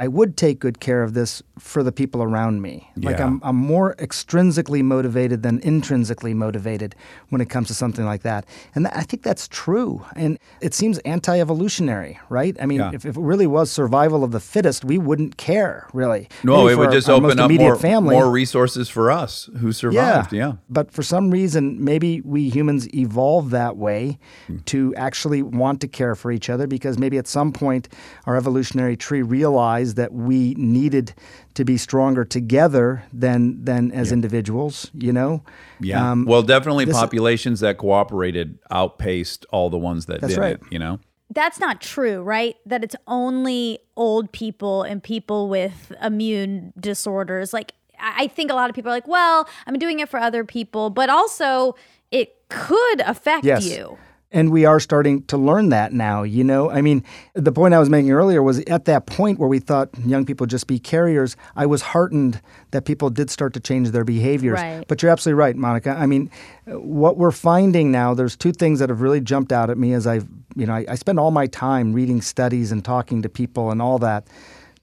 I 0.01 0.07
would 0.07 0.36
take 0.36 0.61
good 0.61 0.78
care 0.78 1.03
of 1.03 1.12
this 1.12 1.42
for 1.59 1.83
the 1.83 1.93
people 1.93 2.23
around 2.23 2.63
me. 2.63 2.91
Like 2.97 3.21
I'm, 3.21 3.41
I'm 3.43 3.57
more 3.57 3.95
extrinsically 3.97 4.83
motivated 4.83 5.43
than 5.43 5.61
intrinsically 5.61 6.35
motivated 6.35 6.95
when 7.29 7.41
it 7.41 7.49
comes 7.49 7.69
to 7.69 7.75
something 7.75 8.05
like 8.05 8.23
that. 8.23 8.47
And 8.75 8.85
th- 8.87 8.95
I 8.97 9.03
think 9.03 9.23
that's 9.23 9.49
true. 9.49 10.05
And 10.17 10.39
it 10.61 10.75
seems 10.75 10.99
anti 10.99 11.39
evolutionary, 11.39 12.19
right? 12.29 12.57
I 12.61 12.67
mean, 12.67 12.81
Yeah. 12.81 12.91
if, 12.95 13.05
if 13.05 13.17
it 13.17 13.21
really 13.21 13.47
was 13.47 13.71
survival 13.71 14.25
of 14.25 14.31
the 14.31 14.41
fittest, 14.41 14.85
we 14.85 14.99
wouldn't 14.99 15.37
care, 15.37 15.87
really. 15.93 16.29
No, 16.45 16.65
Maybe 16.65 16.73
it 16.73 16.79
would 16.79 16.93
just 16.93 17.09
our 17.09 17.17
open 17.17 17.39
up 17.39 17.51
more, 17.51 17.77
family. 17.77 18.15
more 18.15 18.31
resources 18.31 18.89
for 18.89 19.11
us 19.11 19.51
who 19.59 19.73
survived. 19.73 20.33
Yeah. 20.33 20.53
But 20.69 20.91
for 20.93 21.03
some 21.03 21.31
reason, 21.31 21.83
maybe 21.83 22.21
we 22.23 22.49
humans 22.49 22.93
evolved 22.95 23.51
that 23.51 23.77
way 23.77 24.19
hmm. 24.47 24.59
to 24.67 24.95
actually 24.97 25.43
want 25.43 25.81
to 25.81 25.89
care 25.89 26.15
for 26.15 26.31
each 26.31 26.51
other 26.51 26.67
because 26.67 26.99
maybe 26.99 27.19
at 27.19 27.27
some 27.27 27.53
point 27.53 27.89
our 28.27 28.37
evolutionary 28.37 28.97
tree 28.97 29.23
realized 29.23 29.97
that 29.97 30.13
we 30.13 30.55
needed 30.55 31.15
to 31.59 31.65
be 31.65 31.77
stronger 31.77 32.25
together 32.25 33.03
than 33.13 33.65
than 33.65 33.91
as 33.91 34.13
individuals, 34.13 34.91
you 34.95 35.13
know? 35.13 35.43
Yeah. 35.81 36.13
Um, 36.13 36.25
well, 36.25 36.43
definitely 36.43 36.85
this- 36.85 36.97
populations 36.97 37.59
that 37.61 37.79
cooperated 37.79 38.59
outpaced 38.71 39.45
all 39.51 39.69
the 39.69 39.77
ones 39.79 40.07
that 40.07 40.21
That's 40.21 40.35
didn't. 40.35 40.43
right. 40.63 40.73
You 40.73 40.79
know. 40.79 41.01
That's 41.31 41.59
not 41.61 41.81
true, 41.81 42.23
right? 42.23 42.55
That 42.65 42.85
it's 42.85 42.97
only 43.09 43.81
old 43.97 44.31
people 44.33 44.83
and 44.85 45.03
people 45.03 45.49
with 45.49 45.93
immune 46.01 46.73
disorders. 46.79 47.53
Like, 47.53 47.73
I 47.99 48.25
I 48.25 48.27
think 48.29 48.51
a 48.53 48.55
lot 48.55 48.71
of 48.71 48.77
people 48.77 48.91
are 48.93 48.95
like, 48.95 49.09
well, 49.09 49.49
I'm 49.67 49.79
doing 49.79 49.99
it 49.99 50.09
for 50.09 50.19
other 50.21 50.45
people, 50.45 50.91
but 50.91 51.11
also 51.11 51.75
it 52.13 52.37
could 52.49 53.01
affect 53.01 53.45
Yes. 53.45 53.67
you. 53.67 53.99
And 54.31 54.51
we 54.51 54.66
are 54.66 54.79
starting 54.79 55.22
to 55.24 55.39
learn 55.39 55.70
that 55.70 55.95
now, 55.95 56.22
you 56.22 56.45
know? 56.45 56.70
I 56.70 56.83
mean, 56.83 57.03
the 57.33 57.51
point 57.51 57.72
I 57.72 57.79
was 57.79 57.89
making 57.89 58.11
earlier 58.11 58.43
was 58.43 58.59
at 58.61 58.85
that 58.85 59.07
point 59.07 59.39
where 59.39 59.49
we 59.49 59.59
thought 59.59 59.89
young 60.05 60.26
people 60.26 60.47
just 60.47 60.66
be 60.66 60.79
carriers, 60.79 61.35
I 61.57 61.64
was 61.64 61.81
heartened 61.81 62.43
that 62.72 62.85
people 62.85 63.09
did 63.09 63.31
start 63.31 63.55
to 63.55 63.61
change 63.61 63.91
their 63.91 64.05
behaviors. 64.05 64.61
Right. 64.61 64.85
But 64.87 65.01
you're 65.01 65.11
absolutely 65.11 65.39
right, 65.39 65.57
Monica. 65.57 65.97
I 65.99 66.05
mean, 66.05 66.31
what 66.66 67.16
we're 67.16 67.31
finding 67.31 67.91
now, 67.91 68.12
there's 68.12 68.37
two 68.37 68.53
things 68.53 68.81
that 68.81 68.91
have 68.91 69.01
really 69.01 69.22
jumped 69.22 69.51
out 69.51 69.70
at 69.70 69.79
me 69.79 69.95
as 69.95 70.07
I've, 70.07 70.26
you 70.55 70.66
know, 70.66 70.74
I, 70.74 70.85
I 70.91 70.95
spend 70.97 71.18
all 71.18 71.31
my 71.31 71.47
time 71.47 71.95
reading 71.95 72.20
studies 72.20 72.70
and 72.70 72.85
talking 72.85 73.22
to 73.22 73.31
people 73.31 73.70
and 73.70 73.81
all 73.81 73.99
that. 74.01 74.26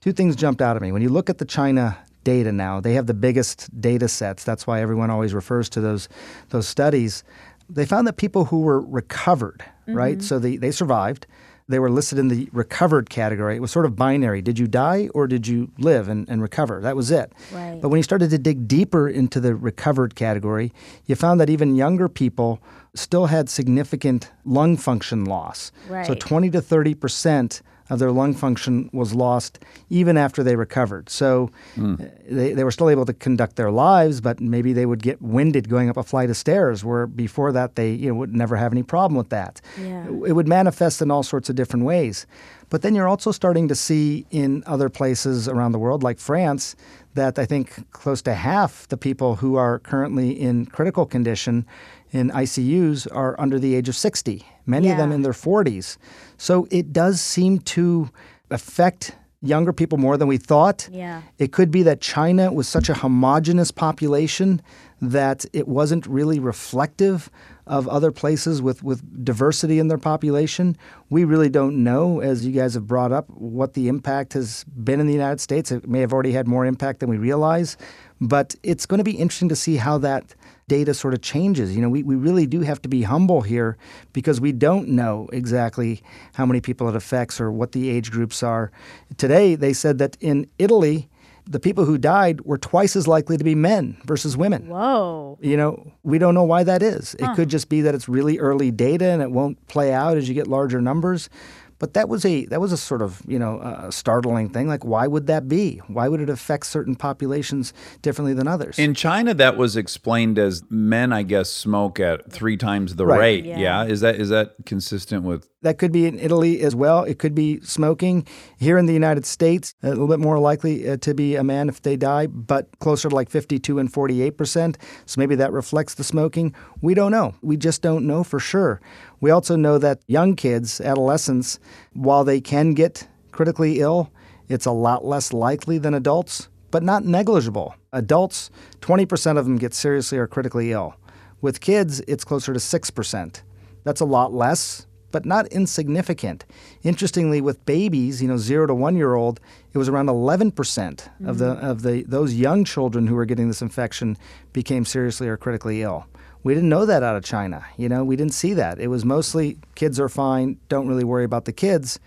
Two 0.00 0.12
things 0.12 0.34
jumped 0.34 0.60
out 0.60 0.74
at 0.74 0.82
me. 0.82 0.90
When 0.90 1.02
you 1.02 1.08
look 1.08 1.30
at 1.30 1.38
the 1.38 1.44
China 1.44 1.96
data 2.24 2.50
now, 2.50 2.80
they 2.80 2.94
have 2.94 3.06
the 3.06 3.14
biggest 3.14 3.80
data 3.80 4.08
sets. 4.08 4.42
That's 4.42 4.66
why 4.66 4.82
everyone 4.82 5.10
always 5.10 5.32
refers 5.32 5.68
to 5.70 5.80
those 5.80 6.08
those 6.48 6.66
studies. 6.66 7.22
They 7.68 7.86
found 7.86 8.06
that 8.06 8.16
people 8.16 8.46
who 8.46 8.60
were 8.60 8.80
recovered, 8.80 9.64
right? 9.86 10.18
Mm-hmm. 10.18 10.24
So 10.24 10.38
they, 10.38 10.56
they 10.56 10.70
survived. 10.70 11.26
They 11.68 11.80
were 11.80 11.90
listed 11.90 12.18
in 12.18 12.28
the 12.28 12.48
recovered 12.52 13.10
category. 13.10 13.56
It 13.56 13.60
was 13.60 13.72
sort 13.72 13.86
of 13.86 13.96
binary. 13.96 14.40
Did 14.40 14.56
you 14.56 14.68
die 14.68 15.08
or 15.14 15.26
did 15.26 15.48
you 15.48 15.72
live 15.78 16.08
and, 16.08 16.28
and 16.28 16.40
recover? 16.40 16.80
That 16.80 16.94
was 16.94 17.10
it. 17.10 17.32
Right. 17.52 17.80
But 17.82 17.88
when 17.88 17.98
you 17.98 18.04
started 18.04 18.30
to 18.30 18.38
dig 18.38 18.68
deeper 18.68 19.08
into 19.08 19.40
the 19.40 19.56
recovered 19.56 20.14
category, 20.14 20.72
you 21.06 21.16
found 21.16 21.40
that 21.40 21.50
even 21.50 21.74
younger 21.74 22.08
people 22.08 22.60
still 22.94 23.26
had 23.26 23.48
significant 23.48 24.30
lung 24.44 24.76
function 24.76 25.24
loss. 25.24 25.72
So 26.06 26.14
20 26.14 26.50
to 26.50 26.60
30 26.60 26.94
percent 26.94 27.62
of 27.90 27.98
their 27.98 28.10
lung 28.10 28.34
function 28.34 28.90
was 28.92 29.14
lost 29.14 29.58
even 29.90 30.16
after 30.16 30.42
they 30.42 30.56
recovered. 30.56 31.08
So 31.08 31.50
uh, 31.80 31.96
they, 32.28 32.52
they 32.52 32.64
were 32.64 32.70
still 32.70 32.90
able 32.90 33.06
to 33.06 33.12
conduct 33.12 33.56
their 33.56 33.70
lives, 33.70 34.20
but 34.20 34.40
maybe 34.40 34.72
they 34.72 34.86
would 34.86 35.02
get 35.02 35.20
winded 35.22 35.68
going 35.68 35.88
up 35.88 35.96
a 35.96 36.02
flight 36.02 36.30
of 36.30 36.36
stairs, 36.36 36.84
where 36.84 37.06
before 37.06 37.52
that 37.52 37.76
they 37.76 37.92
you 37.92 38.08
know, 38.08 38.14
would 38.14 38.34
never 38.34 38.56
have 38.56 38.72
any 38.72 38.82
problem 38.82 39.16
with 39.16 39.28
that. 39.30 39.60
Yeah. 39.80 40.06
It 40.26 40.34
would 40.34 40.48
manifest 40.48 41.00
in 41.00 41.10
all 41.10 41.22
sorts 41.22 41.48
of 41.48 41.56
different 41.56 41.84
ways. 41.84 42.26
But 42.68 42.82
then 42.82 42.94
you're 42.94 43.08
also 43.08 43.30
starting 43.30 43.68
to 43.68 43.76
see 43.76 44.26
in 44.30 44.64
other 44.66 44.88
places 44.88 45.48
around 45.48 45.72
the 45.72 45.78
world, 45.78 46.02
like 46.02 46.18
France, 46.18 46.74
that 47.14 47.38
I 47.38 47.46
think 47.46 47.90
close 47.92 48.20
to 48.22 48.34
half 48.34 48.88
the 48.88 48.96
people 48.96 49.36
who 49.36 49.56
are 49.56 49.78
currently 49.78 50.30
in 50.30 50.66
critical 50.66 51.06
condition 51.06 51.64
in 52.10 52.30
ICUs 52.30 53.06
are 53.12 53.38
under 53.40 53.58
the 53.58 53.74
age 53.74 53.88
of 53.88 53.96
60, 53.96 54.44
many 54.66 54.90
of 54.90 54.96
them 54.96 55.12
in 55.12 55.22
their 55.22 55.32
40s. 55.32 55.96
So 56.36 56.66
it 56.70 56.92
does 56.92 57.20
seem 57.20 57.58
to 57.60 58.10
affect 58.50 59.16
younger 59.42 59.72
people 59.72 59.98
more 59.98 60.16
than 60.16 60.28
we 60.28 60.38
thought. 60.38 60.88
Yeah. 60.90 61.22
It 61.38 61.52
could 61.52 61.70
be 61.70 61.82
that 61.84 62.00
China 62.00 62.52
was 62.52 62.68
such 62.68 62.88
a 62.88 62.94
homogenous 62.94 63.70
population 63.70 64.62
that 65.00 65.44
it 65.52 65.68
wasn't 65.68 66.06
really 66.06 66.38
reflective 66.38 67.30
of 67.66 67.86
other 67.88 68.12
places 68.12 68.62
with, 68.62 68.82
with 68.82 69.24
diversity 69.24 69.78
in 69.78 69.88
their 69.88 69.98
population. 69.98 70.76
We 71.10 71.24
really 71.24 71.48
don't 71.48 71.82
know, 71.84 72.20
as 72.20 72.46
you 72.46 72.52
guys 72.52 72.74
have 72.74 72.86
brought 72.86 73.12
up, 73.12 73.28
what 73.30 73.74
the 73.74 73.88
impact 73.88 74.32
has 74.32 74.64
been 74.64 75.00
in 75.00 75.06
the 75.06 75.12
United 75.12 75.40
States. 75.40 75.70
It 75.70 75.88
may 75.88 76.00
have 76.00 76.12
already 76.12 76.32
had 76.32 76.46
more 76.46 76.64
impact 76.64 77.00
than 77.00 77.10
we 77.10 77.18
realize, 77.18 77.76
but 78.20 78.54
it's 78.62 78.86
going 78.86 78.98
to 78.98 79.04
be 79.04 79.12
interesting 79.12 79.48
to 79.50 79.56
see 79.56 79.76
how 79.76 79.98
that 79.98 80.34
data 80.68 80.94
sort 80.94 81.14
of 81.14 81.22
changes. 81.22 81.74
You 81.74 81.82
know, 81.82 81.88
we, 81.88 82.02
we 82.02 82.16
really 82.16 82.46
do 82.46 82.60
have 82.62 82.82
to 82.82 82.88
be 82.88 83.02
humble 83.02 83.42
here 83.42 83.76
because 84.12 84.40
we 84.40 84.52
don't 84.52 84.88
know 84.88 85.28
exactly 85.32 86.02
how 86.34 86.44
many 86.46 86.60
people 86.60 86.88
it 86.88 86.96
affects 86.96 87.40
or 87.40 87.52
what 87.52 87.72
the 87.72 87.88
age 87.88 88.10
groups 88.10 88.42
are. 88.42 88.72
Today, 89.16 89.54
they 89.54 89.72
said 89.72 89.98
that 89.98 90.16
in 90.20 90.48
Italy, 90.58 91.08
the 91.48 91.60
people 91.60 91.84
who 91.84 91.96
died 91.96 92.40
were 92.40 92.58
twice 92.58 92.96
as 92.96 93.06
likely 93.06 93.36
to 93.36 93.44
be 93.44 93.54
men 93.54 93.96
versus 94.04 94.36
women. 94.36 94.68
Whoa. 94.68 95.38
You 95.40 95.56
know, 95.56 95.92
we 96.02 96.18
don't 96.18 96.34
know 96.34 96.42
why 96.42 96.64
that 96.64 96.82
is. 96.82 97.14
It 97.14 97.32
could 97.36 97.48
just 97.48 97.68
be 97.68 97.82
that 97.82 97.94
it's 97.94 98.08
really 98.08 98.40
early 98.40 98.72
data 98.72 99.06
and 99.06 99.22
it 99.22 99.30
won't 99.30 99.64
play 99.68 99.92
out 99.92 100.16
as 100.16 100.28
you 100.28 100.34
get 100.34 100.48
larger 100.48 100.80
numbers. 100.80 101.30
But 101.78 101.92
that 101.94 102.08
was 102.08 102.24
a 102.24 102.46
that 102.46 102.60
was 102.60 102.72
a 102.72 102.76
sort 102.76 103.02
of 103.02 103.20
you 103.26 103.38
know 103.38 103.60
a 103.60 103.92
startling 103.92 104.48
thing. 104.48 104.66
Like, 104.66 104.84
why 104.84 105.06
would 105.06 105.26
that 105.26 105.46
be? 105.48 105.78
Why 105.88 106.08
would 106.08 106.20
it 106.20 106.30
affect 106.30 106.66
certain 106.66 106.96
populations 106.96 107.72
differently 108.02 108.32
than 108.34 108.48
others? 108.48 108.78
In 108.78 108.94
China, 108.94 109.34
that 109.34 109.56
was 109.56 109.76
explained 109.76 110.38
as 110.38 110.62
men, 110.70 111.12
I 111.12 111.22
guess, 111.22 111.50
smoke 111.50 112.00
at 112.00 112.30
three 112.32 112.56
times 112.56 112.96
the 112.96 113.06
Right. 113.06 113.18
rate. 113.20 113.44
Yeah. 113.44 113.58
Yeah. 113.58 113.84
Is 113.84 114.00
that 114.00 114.16
is 114.16 114.30
that 114.30 114.54
consistent 114.64 115.24
with? 115.24 115.48
That 115.66 115.78
could 115.78 115.90
be 115.90 116.06
in 116.06 116.20
Italy 116.20 116.60
as 116.60 116.76
well. 116.76 117.02
It 117.02 117.18
could 117.18 117.34
be 117.34 117.60
smoking. 117.62 118.24
Here 118.56 118.78
in 118.78 118.86
the 118.86 118.92
United 118.92 119.26
States, 119.26 119.74
a 119.82 119.88
little 119.88 120.06
bit 120.06 120.20
more 120.20 120.38
likely 120.38 120.88
uh, 120.88 120.96
to 120.98 121.12
be 121.12 121.34
a 121.34 121.42
man 121.42 121.68
if 121.68 121.82
they 121.82 121.96
die, 121.96 122.28
but 122.28 122.68
closer 122.78 123.08
to 123.08 123.14
like 123.16 123.28
52 123.28 123.80
and 123.80 123.92
48%. 123.92 124.76
So 125.06 125.18
maybe 125.18 125.34
that 125.34 125.50
reflects 125.50 125.94
the 125.94 126.04
smoking. 126.04 126.54
We 126.82 126.94
don't 126.94 127.10
know. 127.10 127.34
We 127.42 127.56
just 127.56 127.82
don't 127.82 128.06
know 128.06 128.22
for 128.22 128.38
sure. 128.38 128.80
We 129.20 129.32
also 129.32 129.56
know 129.56 129.76
that 129.78 130.02
young 130.06 130.36
kids, 130.36 130.80
adolescents, 130.80 131.58
while 131.94 132.22
they 132.22 132.40
can 132.40 132.72
get 132.72 133.08
critically 133.32 133.80
ill, 133.80 134.12
it's 134.48 134.66
a 134.66 134.70
lot 134.70 135.04
less 135.04 135.32
likely 135.32 135.78
than 135.78 135.94
adults, 135.94 136.48
but 136.70 136.84
not 136.84 137.04
negligible. 137.04 137.74
Adults, 137.92 138.52
20% 138.82 139.36
of 139.36 139.44
them 139.46 139.58
get 139.58 139.74
seriously 139.74 140.16
or 140.16 140.28
critically 140.28 140.70
ill. 140.70 140.94
With 141.40 141.60
kids, 141.60 141.98
it's 142.06 142.22
closer 142.22 142.52
to 142.52 142.60
6%. 142.60 143.42
That's 143.82 144.00
a 144.00 144.04
lot 144.04 144.32
less, 144.32 144.86
but 145.10 145.24
not 145.24 145.46
insignificant. 145.48 146.44
Interestingly, 146.82 147.40
with 147.40 147.64
babies, 147.66 148.20
you 148.22 148.28
know, 148.28 148.36
zero 148.36 148.66
to 148.66 148.74
one 148.74 148.96
year 148.96 149.14
old, 149.14 149.40
it 149.72 149.78
was 149.78 149.88
around 149.88 150.06
11% 150.06 151.08
of 151.26 151.38
the 151.38 151.54
mm-hmm. 151.54 151.66
of 151.66 151.82
the 151.82 152.02
those 152.02 152.34
young 152.34 152.64
children 152.64 153.06
who 153.06 153.14
were 153.14 153.24
getting 153.24 153.48
this 153.48 153.62
infection 153.62 154.16
became 154.52 154.84
seriously 154.84 155.28
or 155.28 155.36
critically 155.36 155.82
ill. 155.82 156.06
We 156.42 156.54
didn't 156.54 156.68
know 156.68 156.86
that 156.86 157.02
out 157.02 157.16
of 157.16 157.24
China. 157.24 157.64
You 157.76 157.88
know, 157.88 158.04
we 158.04 158.14
didn't 158.14 158.34
see 158.34 158.54
that. 158.54 158.78
It 158.78 158.86
was 158.86 159.04
mostly 159.04 159.58
kids 159.74 159.98
are 159.98 160.08
fine, 160.08 160.58
don't 160.68 160.86
really 160.86 161.04
worry 161.04 161.24
about 161.24 161.44
the 161.44 161.52
kids. 161.52 161.98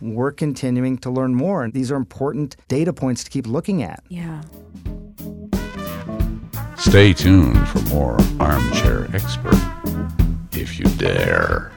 We're 0.00 0.32
continuing 0.32 0.98
to 0.98 1.10
learn 1.10 1.34
more, 1.34 1.64
and 1.64 1.72
these 1.72 1.90
are 1.90 1.96
important 1.96 2.56
data 2.68 2.92
points 2.92 3.24
to 3.24 3.30
keep 3.30 3.46
looking 3.46 3.82
at. 3.82 4.02
Yeah. 4.08 4.42
Stay 6.76 7.14
tuned 7.14 7.66
for 7.68 7.80
more 7.88 8.18
Armchair 8.38 9.08
Expert, 9.14 9.56
if 10.52 10.78
you 10.78 10.84
dare. 10.96 11.72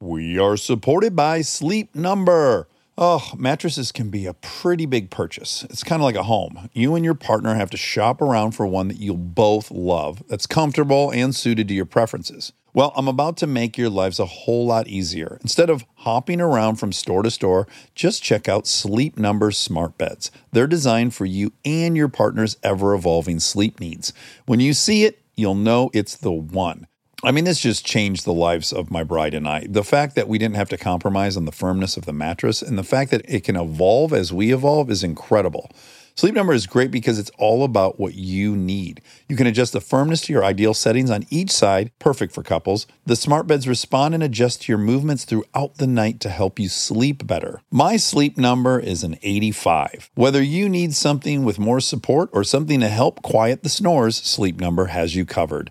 We 0.00 0.38
are 0.38 0.56
supported 0.56 1.16
by 1.16 1.40
Sleep 1.42 1.92
Number. 1.92 2.68
Oh, 2.96 3.32
mattresses 3.36 3.90
can 3.90 4.10
be 4.10 4.26
a 4.26 4.34
pretty 4.34 4.86
big 4.86 5.10
purchase. 5.10 5.64
It's 5.64 5.82
kind 5.82 6.00
of 6.00 6.04
like 6.04 6.14
a 6.14 6.22
home. 6.22 6.70
You 6.72 6.94
and 6.94 7.04
your 7.04 7.16
partner 7.16 7.56
have 7.56 7.70
to 7.70 7.76
shop 7.76 8.22
around 8.22 8.52
for 8.52 8.64
one 8.64 8.86
that 8.88 9.00
you'll 9.00 9.16
both 9.16 9.72
love, 9.72 10.22
that's 10.28 10.46
comfortable 10.46 11.10
and 11.10 11.34
suited 11.34 11.66
to 11.66 11.74
your 11.74 11.84
preferences. 11.84 12.52
Well, 12.72 12.92
I'm 12.94 13.08
about 13.08 13.36
to 13.38 13.48
make 13.48 13.76
your 13.76 13.90
lives 13.90 14.20
a 14.20 14.26
whole 14.26 14.66
lot 14.66 14.86
easier. 14.86 15.36
Instead 15.40 15.68
of 15.68 15.84
hopping 15.96 16.40
around 16.40 16.76
from 16.76 16.92
store 16.92 17.24
to 17.24 17.30
store, 17.32 17.66
just 17.96 18.22
check 18.22 18.48
out 18.48 18.68
Sleep 18.68 19.18
Number 19.18 19.50
smart 19.50 19.98
beds. 19.98 20.30
They're 20.52 20.68
designed 20.68 21.12
for 21.12 21.26
you 21.26 21.52
and 21.64 21.96
your 21.96 22.08
partner's 22.08 22.56
ever 22.62 22.94
evolving 22.94 23.40
sleep 23.40 23.80
needs. 23.80 24.12
When 24.46 24.60
you 24.60 24.74
see 24.74 25.04
it, 25.04 25.18
you'll 25.34 25.56
know 25.56 25.90
it's 25.92 26.14
the 26.14 26.30
one. 26.30 26.86
I 27.24 27.32
mean, 27.32 27.44
this 27.44 27.58
just 27.58 27.84
changed 27.84 28.24
the 28.24 28.32
lives 28.32 28.72
of 28.72 28.92
my 28.92 29.02
bride 29.02 29.34
and 29.34 29.48
I. 29.48 29.66
The 29.68 29.82
fact 29.82 30.14
that 30.14 30.28
we 30.28 30.38
didn't 30.38 30.54
have 30.54 30.68
to 30.68 30.76
compromise 30.76 31.36
on 31.36 31.46
the 31.46 31.52
firmness 31.52 31.96
of 31.96 32.04
the 32.04 32.12
mattress 32.12 32.62
and 32.62 32.78
the 32.78 32.84
fact 32.84 33.10
that 33.10 33.28
it 33.28 33.42
can 33.42 33.56
evolve 33.56 34.12
as 34.12 34.32
we 34.32 34.52
evolve 34.52 34.88
is 34.88 35.02
incredible. 35.02 35.68
Sleep 36.14 36.34
Number 36.34 36.52
is 36.52 36.66
great 36.66 36.92
because 36.92 37.18
it's 37.18 37.30
all 37.38 37.64
about 37.64 37.98
what 37.98 38.14
you 38.14 38.56
need. 38.56 39.00
You 39.28 39.36
can 39.36 39.48
adjust 39.48 39.72
the 39.72 39.80
firmness 39.80 40.20
to 40.22 40.32
your 40.32 40.44
ideal 40.44 40.74
settings 40.74 41.10
on 41.10 41.26
each 41.28 41.50
side, 41.50 41.90
perfect 41.98 42.32
for 42.32 42.42
couples. 42.42 42.86
The 43.06 43.16
smart 43.16 43.48
beds 43.48 43.68
respond 43.68 44.14
and 44.14 44.22
adjust 44.22 44.62
to 44.62 44.72
your 44.72 44.78
movements 44.78 45.24
throughout 45.24 45.76
the 45.76 45.86
night 45.86 46.20
to 46.20 46.28
help 46.28 46.58
you 46.58 46.68
sleep 46.68 47.26
better. 47.26 47.62
My 47.70 47.96
sleep 47.96 48.36
number 48.36 48.78
is 48.78 49.02
an 49.02 49.16
85. 49.22 50.10
Whether 50.14 50.42
you 50.42 50.68
need 50.68 50.94
something 50.94 51.44
with 51.44 51.58
more 51.58 51.80
support 51.80 52.30
or 52.32 52.42
something 52.42 52.80
to 52.80 52.88
help 52.88 53.22
quiet 53.22 53.62
the 53.64 53.68
snores, 53.68 54.16
Sleep 54.16 54.60
Number 54.60 54.86
has 54.86 55.14
you 55.14 55.24
covered. 55.24 55.70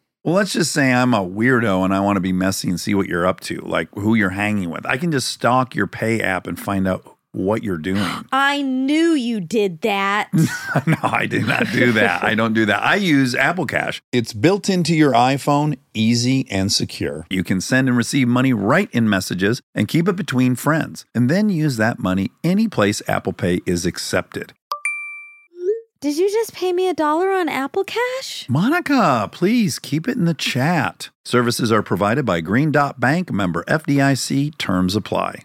Well, 0.23 0.35
let's 0.35 0.53
just 0.53 0.71
say 0.71 0.93
I'm 0.93 1.15
a 1.15 1.25
weirdo 1.25 1.83
and 1.83 1.95
I 1.95 1.99
want 1.99 2.17
to 2.17 2.21
be 2.21 2.31
messy 2.31 2.69
and 2.69 2.79
see 2.79 2.93
what 2.93 3.07
you're 3.07 3.25
up 3.25 3.39
to, 3.41 3.59
like 3.61 3.89
who 3.95 4.13
you're 4.13 4.29
hanging 4.29 4.69
with. 4.69 4.85
I 4.85 4.97
can 4.97 5.11
just 5.11 5.27
stalk 5.29 5.73
your 5.73 5.87
pay 5.87 6.21
app 6.21 6.45
and 6.45 6.59
find 6.59 6.87
out 6.87 7.17
what 7.31 7.63
you're 7.63 7.79
doing. 7.79 8.05
I 8.31 8.61
knew 8.61 9.13
you 9.13 9.39
did 9.39 9.81
that. 9.81 10.29
no, 10.85 10.95
I 11.01 11.25
did 11.25 11.47
not 11.47 11.65
do 11.71 11.91
that. 11.93 12.23
I 12.23 12.35
don't 12.35 12.53
do 12.53 12.67
that. 12.67 12.83
I 12.83 12.95
use 12.95 13.33
Apple 13.33 13.65
Cash. 13.65 14.03
It's 14.11 14.31
built 14.31 14.69
into 14.69 14.95
your 14.95 15.13
iPhone, 15.13 15.79
easy 15.95 16.45
and 16.51 16.71
secure. 16.71 17.25
You 17.31 17.43
can 17.43 17.59
send 17.59 17.87
and 17.87 17.97
receive 17.97 18.27
money 18.27 18.53
right 18.53 18.89
in 18.91 19.09
messages 19.09 19.59
and 19.73 19.87
keep 19.87 20.07
it 20.07 20.15
between 20.15 20.55
friends, 20.55 21.03
and 21.15 21.29
then 21.29 21.49
use 21.49 21.77
that 21.77 21.97
money 21.97 22.29
any 22.43 22.67
place 22.67 23.01
Apple 23.07 23.33
Pay 23.33 23.61
is 23.65 23.87
accepted. 23.87 24.53
Did 26.01 26.17
you 26.17 26.31
just 26.31 26.55
pay 26.55 26.73
me 26.73 26.89
a 26.89 26.95
dollar 26.95 27.29
on 27.29 27.47
Apple 27.47 27.83
Cash? 27.83 28.49
Monica, 28.49 29.29
please 29.31 29.77
keep 29.77 30.07
it 30.07 30.17
in 30.17 30.25
the 30.25 30.33
chat. 30.33 31.11
Services 31.23 31.71
are 31.71 31.83
provided 31.83 32.25
by 32.25 32.41
Green 32.41 32.71
Dot 32.71 32.99
Bank, 32.99 33.31
member 33.31 33.63
FDIC, 33.65 34.57
terms 34.57 34.95
apply. 34.95 35.43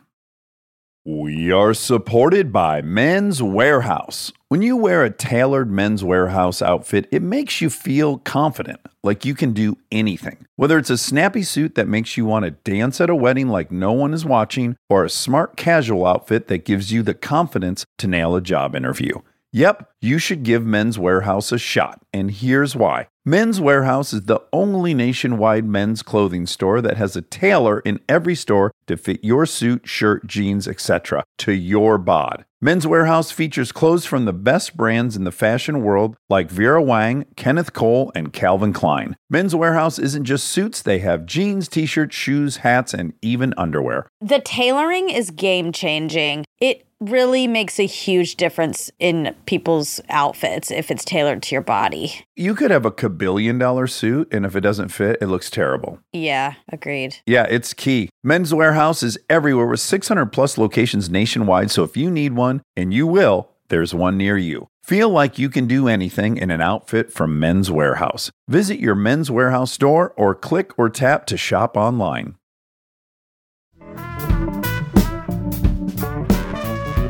We 1.04 1.52
are 1.52 1.74
supported 1.74 2.54
by 2.54 2.80
Men's 2.80 3.42
Wearhouse. 3.42 4.32
When 4.48 4.62
you 4.62 4.78
wear 4.78 5.04
a 5.04 5.10
tailored 5.10 5.70
Men's 5.70 6.02
Wearhouse 6.02 6.62
outfit, 6.62 7.06
it 7.12 7.20
makes 7.20 7.60
you 7.60 7.68
feel 7.68 8.16
confident, 8.20 8.80
like 9.04 9.26
you 9.26 9.34
can 9.34 9.52
do 9.52 9.76
anything. 9.92 10.46
Whether 10.56 10.78
it's 10.78 10.88
a 10.88 10.96
snappy 10.96 11.42
suit 11.42 11.74
that 11.74 11.86
makes 11.86 12.16
you 12.16 12.24
want 12.24 12.46
to 12.46 12.50
dance 12.52 12.98
at 13.02 13.10
a 13.10 13.14
wedding 13.14 13.48
like 13.50 13.70
no 13.70 13.92
one 13.92 14.14
is 14.14 14.24
watching, 14.24 14.78
or 14.88 15.04
a 15.04 15.10
smart 15.10 15.58
casual 15.58 16.06
outfit 16.06 16.48
that 16.48 16.64
gives 16.64 16.90
you 16.90 17.02
the 17.02 17.12
confidence 17.12 17.84
to 17.98 18.06
nail 18.06 18.34
a 18.34 18.40
job 18.40 18.74
interview. 18.74 19.20
Yep, 19.56 19.88
you 20.02 20.18
should 20.18 20.42
give 20.42 20.66
Men's 20.66 20.98
Wearhouse 20.98 21.50
a 21.50 21.56
shot, 21.56 22.02
and 22.12 22.30
here's 22.30 22.76
why. 22.76 23.08
Men's 23.24 23.58
Wearhouse 23.58 24.12
is 24.12 24.24
the 24.24 24.40
only 24.52 24.92
nationwide 24.92 25.64
men's 25.64 26.02
clothing 26.02 26.44
store 26.44 26.82
that 26.82 26.98
has 26.98 27.16
a 27.16 27.22
tailor 27.22 27.80
in 27.80 27.98
every 28.06 28.34
store 28.34 28.70
to 28.86 28.98
fit 28.98 29.24
your 29.24 29.46
suit, 29.46 29.88
shirt, 29.88 30.26
jeans, 30.26 30.68
etc. 30.68 31.24
to 31.38 31.52
your 31.52 31.96
bod. 31.96 32.44
Men's 32.66 32.84
Wearhouse 32.84 33.32
features 33.32 33.70
clothes 33.70 34.06
from 34.06 34.24
the 34.24 34.32
best 34.32 34.76
brands 34.76 35.14
in 35.14 35.22
the 35.22 35.30
fashion 35.30 35.84
world 35.84 36.16
like 36.28 36.50
Vera 36.50 36.82
Wang, 36.82 37.24
Kenneth 37.36 37.72
Cole, 37.72 38.10
and 38.16 38.32
Calvin 38.32 38.72
Klein. 38.72 39.14
Men's 39.30 39.54
Wearhouse 39.54 40.02
isn't 40.02 40.24
just 40.24 40.48
suits, 40.48 40.82
they 40.82 40.98
have 40.98 41.26
jeans, 41.26 41.68
t-shirts, 41.68 42.16
shoes, 42.16 42.56
hats, 42.56 42.92
and 42.92 43.12
even 43.22 43.54
underwear. 43.56 44.08
The 44.20 44.40
tailoring 44.40 45.10
is 45.10 45.30
game 45.30 45.70
changing. 45.70 46.44
It 46.60 46.86
really 47.00 47.46
makes 47.46 47.78
a 47.78 47.86
huge 47.86 48.36
difference 48.36 48.90
in 48.98 49.34
people's 49.44 50.00
outfits 50.08 50.70
if 50.70 50.90
it's 50.90 51.04
tailored 51.04 51.42
to 51.42 51.54
your 51.54 51.62
body. 51.62 52.24
You 52.34 52.54
could 52.54 52.70
have 52.70 52.86
a 52.86 52.90
kabillion 52.90 53.58
dollar 53.58 53.86
suit, 53.86 54.32
and 54.32 54.46
if 54.46 54.56
it 54.56 54.62
doesn't 54.62 54.88
fit, 54.88 55.18
it 55.20 55.26
looks 55.26 55.50
terrible. 55.50 55.98
Yeah, 56.12 56.54
agreed. 56.70 57.16
Yeah, 57.26 57.46
it's 57.48 57.74
key. 57.74 58.08
Men's 58.24 58.52
Wearhouse 58.52 59.02
is 59.02 59.18
everywhere 59.28 59.66
with 59.66 59.80
600 59.80 60.26
plus 60.26 60.58
locations 60.58 61.10
nationwide. 61.10 61.70
So 61.70 61.82
if 61.82 61.96
you 61.96 62.10
need 62.10 62.32
one, 62.32 62.55
and 62.76 62.92
you 62.92 63.06
will, 63.06 63.50
there's 63.68 63.94
one 63.94 64.16
near 64.16 64.36
you. 64.36 64.68
Feel 64.84 65.08
like 65.10 65.38
you 65.38 65.48
can 65.48 65.66
do 65.66 65.88
anything 65.88 66.36
in 66.36 66.50
an 66.50 66.60
outfit 66.60 67.12
from 67.12 67.40
Men's 67.40 67.70
Wearhouse. 67.70 68.30
Visit 68.48 68.78
your 68.78 68.94
Men's 68.94 69.30
Wearhouse 69.30 69.70
store 69.70 70.14
or 70.16 70.34
click 70.34 70.78
or 70.78 70.88
tap 70.88 71.26
to 71.26 71.36
shop 71.36 71.76
online. 71.76 72.36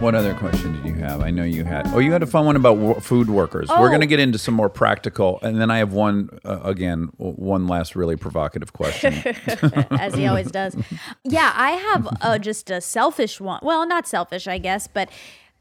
What 0.00 0.14
other 0.14 0.34
question 0.34 0.85
have? 1.06 1.20
I 1.20 1.30
know 1.30 1.44
you 1.44 1.64
had. 1.64 1.86
Oh, 1.94 1.98
you 1.98 2.12
had 2.12 2.22
a 2.22 2.26
fun 2.26 2.46
one 2.46 2.56
about 2.56 2.76
wo- 2.78 2.94
food 3.00 3.28
workers. 3.30 3.68
We're 3.68 3.86
Oh. 3.86 3.88
going 3.88 4.00
to 4.00 4.06
get 4.06 4.20
into 4.20 4.38
some 4.38 4.54
more 4.54 4.68
practical, 4.68 5.38
and 5.42 5.60
then 5.60 5.70
I 5.70 5.78
have 5.78 5.92
one 5.92 6.28
uh, 6.44 6.60
again, 6.64 7.10
one 7.16 7.66
last 7.66 7.94
really 7.96 8.16
provocative 8.16 8.72
question. 8.72 9.14
as 9.90 10.14
he 10.14 10.26
always 10.26 10.50
does. 10.50 10.76
Yeah, 11.24 11.52
I 11.54 11.70
have 11.72 12.08
uh, 12.20 12.38
just 12.38 12.70
a 12.70 12.80
selfish 12.80 13.40
one. 13.40 13.60
Well, 13.62 13.86
not 13.86 14.06
selfish, 14.08 14.46
I 14.48 14.58
guess, 14.58 14.86
but 14.88 15.08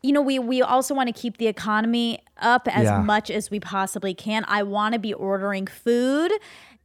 you 0.03 0.11
know, 0.11 0.21
we 0.21 0.37
we 0.39 0.61
also 0.61 0.93
want 0.93 1.07
to 1.07 1.13
keep 1.19 1.37
the 1.37 1.47
economy 1.47 2.19
up 2.39 2.67
as 2.67 2.83
Yeah. 2.85 3.01
much 3.01 3.31
as 3.31 3.49
we 3.49 3.59
possibly 3.59 4.13
can. 4.13 4.45
I 4.47 4.61
want 4.63 4.93
to 4.93 4.99
be 4.99 5.13
ordering 5.13 5.65
food, 5.67 6.31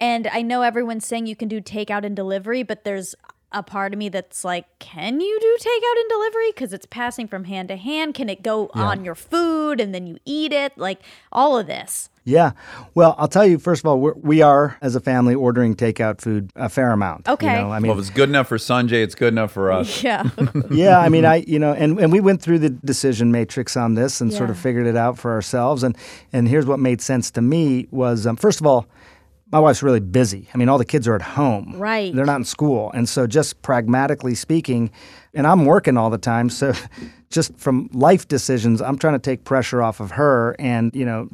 and 0.00 0.26
I 0.32 0.42
know 0.42 0.62
everyone's 0.62 1.06
saying 1.06 1.26
you 1.26 1.36
can 1.36 1.48
do 1.48 1.60
takeout 1.60 2.04
and 2.04 2.16
delivery, 2.16 2.62
but 2.62 2.84
there's 2.84 3.14
a 3.52 3.62
part 3.62 3.92
of 3.92 3.98
me 3.98 4.08
that's 4.08 4.44
like, 4.44 4.66
can 4.78 5.20
you 5.20 5.38
do 5.40 5.56
takeout 5.60 6.00
and 6.00 6.08
delivery? 6.08 6.50
Because 6.52 6.72
it's 6.72 6.86
passing 6.86 7.26
from 7.28 7.44
hand 7.44 7.68
to 7.68 7.76
hand. 7.76 8.14
Can 8.14 8.28
it 8.28 8.42
go 8.42 8.70
on 8.74 9.04
your 9.04 9.14
food 9.14 9.80
and 9.80 9.94
then 9.94 10.06
you 10.06 10.18
eat 10.24 10.52
it? 10.52 10.76
Like 10.78 11.00
all 11.32 11.58
of 11.58 11.66
this. 11.66 12.08
Yeah. 12.22 12.52
Well, 12.94 13.14
I'll 13.18 13.28
tell 13.28 13.46
you, 13.46 13.58
first 13.58 13.82
of 13.82 13.86
all, 13.86 13.98
we're, 13.98 14.12
we 14.12 14.42
are, 14.42 14.76
as 14.82 14.94
a 14.94 15.00
family, 15.00 15.34
ordering 15.34 15.74
takeout 15.74 16.20
food 16.20 16.52
a 16.54 16.68
fair 16.68 16.92
amount. 16.92 17.26
you 17.26 17.32
Okay. 17.32 17.46
know? 17.60 17.72
I 17.72 17.78
mean, 17.80 17.88
well, 17.88 17.98
if 17.98 18.06
it's 18.06 18.14
good 18.14 18.28
enough 18.28 18.46
for 18.46 18.58
Sanjay, 18.58 19.02
it's 19.02 19.14
good 19.14 19.32
enough 19.32 19.52
for 19.52 19.72
us. 19.72 20.02
Yeah. 20.04 20.28
yeah, 20.70 21.00
I 21.00 21.08
mean, 21.08 21.24
I 21.24 21.36
you 21.46 21.58
know, 21.58 21.72
and, 21.72 21.98
and 21.98 22.12
we 22.12 22.20
went 22.20 22.40
through 22.42 22.60
the 22.60 22.70
decision 22.70 23.32
matrix 23.32 23.76
on 23.76 23.94
this 23.94 24.20
and 24.20 24.32
sort 24.32 24.50
of 24.50 24.58
figured 24.58 24.86
it 24.86 24.96
out 24.96 25.18
for 25.18 25.32
ourselves. 25.32 25.82
And 25.82 25.96
and 26.32 26.46
here's 26.46 26.66
what 26.66 26.78
made 26.78 27.00
sense 27.00 27.30
to 27.32 27.42
me 27.42 27.88
was 27.90 28.26
um, 28.26 28.36
first 28.36 28.60
of 28.60 28.66
all, 28.66 28.86
my 29.52 29.58
wife's 29.58 29.82
really 29.82 30.00
busy. 30.00 30.48
I 30.54 30.58
mean, 30.58 30.68
all 30.68 30.78
the 30.78 30.84
kids 30.84 31.08
are 31.08 31.14
at 31.14 31.22
home. 31.22 31.74
Right. 31.76 32.14
They're 32.14 32.24
not 32.24 32.36
in 32.36 32.44
school, 32.44 32.90
and 32.92 33.08
so 33.08 33.26
just 33.26 33.60
pragmatically 33.62 34.34
speaking, 34.34 34.90
and 35.34 35.46
I'm 35.46 35.64
working 35.64 35.96
all 35.96 36.10
the 36.10 36.18
time, 36.18 36.50
so. 36.50 36.72
Just 37.30 37.56
from 37.56 37.88
life 37.92 38.26
decisions, 38.26 38.82
I'm 38.82 38.98
trying 38.98 39.12
to 39.12 39.20
take 39.20 39.44
pressure 39.44 39.80
off 39.80 40.00
of 40.00 40.10
her, 40.10 40.56
and 40.58 40.92
you 40.96 41.04
know, 41.04 41.28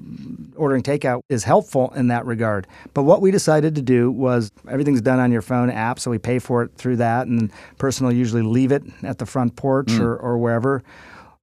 ordering 0.55 0.83
takeout 0.83 1.23
is 1.31 1.43
helpful 1.43 1.91
in 1.97 2.09
that 2.09 2.27
regard. 2.27 2.67
But 2.93 3.05
what 3.05 3.23
we 3.23 3.31
decided 3.31 3.75
to 3.77 3.81
do 3.81 4.11
was 4.11 4.53
everything's 4.69 5.01
done 5.01 5.21
on 5.21 5.33
your 5.33 5.41
phone 5.41 5.71
app, 5.71 5.99
so 5.99 6.11
we 6.11 6.19
pay 6.19 6.39
for 6.39 6.63
it 6.63 6.73
through 6.77 6.97
that, 6.97 7.29
and 7.29 7.51
person 7.79 8.05
will 8.05 8.13
usually 8.13 8.43
leave 8.43 8.73
it 8.73 8.83
at 9.05 9.17
the 9.17 9.25
front 9.25 9.57
porch 9.57 9.91
hmm. 9.93 10.03
or, 10.03 10.17
or 10.19 10.37
wherever. 10.37 10.83